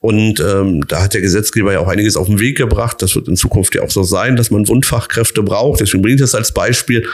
[0.00, 3.02] Und ähm, da hat der Gesetzgeber ja auch einiges auf den Weg gebracht.
[3.02, 5.80] Das wird in Zukunft ja auch so sein, dass man Wundfachkräfte braucht.
[5.80, 7.04] Deswegen bringe ich das als Beispiel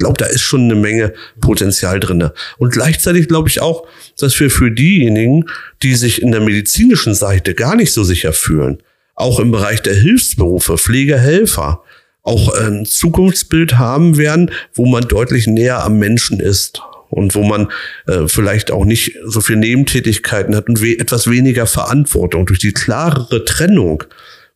[0.00, 2.32] glaube, da ist schon eine Menge Potenzial drinne.
[2.58, 3.86] Und gleichzeitig glaube ich auch,
[4.18, 5.44] dass wir für diejenigen,
[5.82, 8.82] die sich in der medizinischen Seite gar nicht so sicher fühlen,
[9.14, 11.82] auch im Bereich der Hilfsberufe, Pflegehelfer,
[12.22, 17.68] auch ein Zukunftsbild haben werden, wo man deutlich näher am Menschen ist und wo man
[18.06, 22.46] äh, vielleicht auch nicht so viel Nebentätigkeiten hat und we etwas weniger Verantwortung.
[22.46, 24.04] Durch die klarere Trennung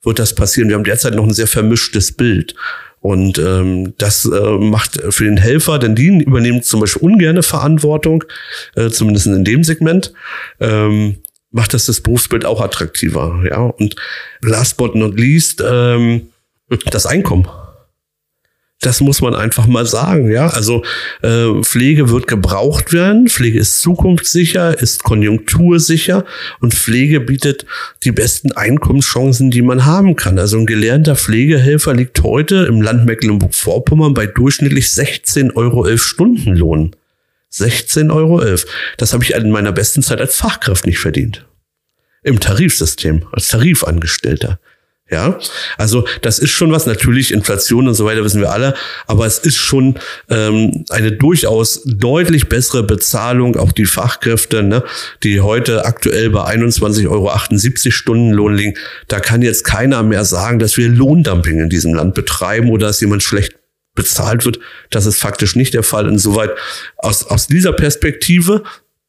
[0.03, 0.69] wird das passieren.
[0.69, 2.55] Wir haben derzeit noch ein sehr vermischtes Bild.
[3.05, 8.25] Und ähm, das äh, macht für den Helfer, denn die übernehmen zum Beispiel ungerne Verantwortung,
[8.77, 10.15] äh, zumindest in dem Segment,
[10.59, 11.17] ähm,
[11.51, 13.43] macht das das Berufsbild auch attraktiver.
[13.47, 13.97] Ja, und
[14.41, 16.29] last but not least ähm,
[16.87, 17.47] das Einkommen.
[18.81, 20.49] Das muss man einfach mal sagen, ja.
[20.49, 20.85] Also
[21.23, 26.25] äh, Pflege wird gebraucht werden, Pflege ist zukunftssicher, ist konjunktursicher
[26.61, 27.65] und Pflege bietet
[28.03, 30.39] die besten Einkommenschancen, die man haben kann.
[30.39, 36.95] Also ein gelernter Pflegehelfer liegt heute im Land Mecklenburg-Vorpommern bei durchschnittlich 16,11 Euro Stundenlohn.
[37.53, 38.43] 16,11 Euro.
[38.99, 41.47] Das habe ich in meiner besten Zeit als Fachkraft nicht verdient.
[42.23, 44.59] Im Tarifsystem, als Tarifangestellter.
[45.15, 45.39] Ja,
[45.79, 48.75] also das ist schon was, natürlich Inflation und so weiter wissen wir alle,
[49.07, 49.95] aber es ist schon
[50.29, 54.83] ähm, eine durchaus deutlich bessere Bezahlung, auch die Fachkräfte, ne,
[55.23, 57.31] die heute aktuell bei 21,78 Euro
[57.93, 58.75] Stundenlohn liegen.
[59.07, 63.01] Da kann jetzt keiner mehr sagen, dass wir Lohndumping in diesem Land betreiben oder dass
[63.01, 63.55] jemand schlecht
[63.95, 64.59] bezahlt wird.
[64.91, 66.09] Das ist faktisch nicht der Fall.
[66.09, 66.51] Insoweit
[66.97, 68.65] aus, aus dieser Perspektive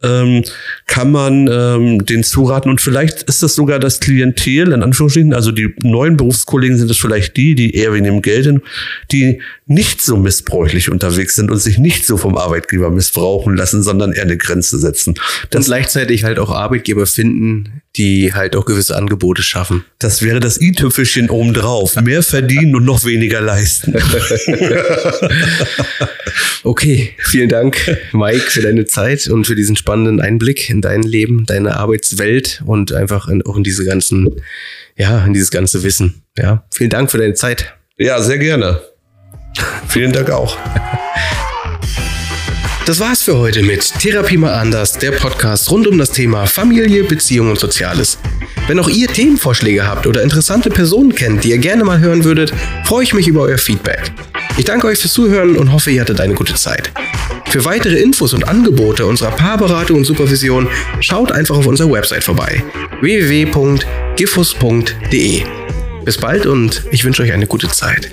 [0.05, 0.43] ähm,
[0.85, 2.69] kann man ähm, den zuraten.
[2.69, 6.97] Und vielleicht ist das sogar das Klientel, in Anführungsstrichen, also die neuen Berufskollegen sind es
[6.97, 8.61] vielleicht die, die eher wegen dem Geld sind,
[9.11, 14.13] die nicht so missbräuchlich unterwegs sind und sich nicht so vom Arbeitgeber missbrauchen lassen, sondern
[14.13, 15.15] eher eine Grenze setzen.
[15.49, 19.85] Das und gleichzeitig halt auch Arbeitgeber finden, die halt auch gewisse Angebote schaffen.
[19.99, 21.95] Das wäre das i-Tüpfelchen obendrauf.
[22.01, 23.95] Mehr verdienen und noch weniger leisten.
[26.63, 31.45] okay, vielen Dank, Mike, für deine Zeit und für diesen spannenden Einblick in dein Leben,
[31.45, 34.41] deine Arbeitswelt und einfach in, auch in diese ganzen,
[34.95, 36.23] ja, in dieses ganze Wissen.
[36.37, 37.73] Ja, vielen Dank für deine Zeit.
[37.97, 38.81] Ja, sehr gerne.
[39.87, 40.57] Vielen Dank auch.
[42.85, 47.03] Das war's für heute mit Therapie mal anders, der Podcast rund um das Thema Familie,
[47.03, 48.19] Beziehung und Soziales.
[48.67, 52.53] Wenn auch ihr Themenvorschläge habt oder interessante Personen kennt, die ihr gerne mal hören würdet,
[52.85, 54.11] freue ich mich über euer Feedback.
[54.57, 56.91] Ich danke euch fürs Zuhören und hoffe, ihr hattet eine gute Zeit.
[57.47, 60.67] Für weitere Infos und Angebote unserer Paarberatung und Supervision
[60.99, 62.63] schaut einfach auf unserer Website vorbei
[63.01, 63.83] www.gifus.de.
[66.03, 68.11] Bis bald und ich wünsche euch eine gute Zeit.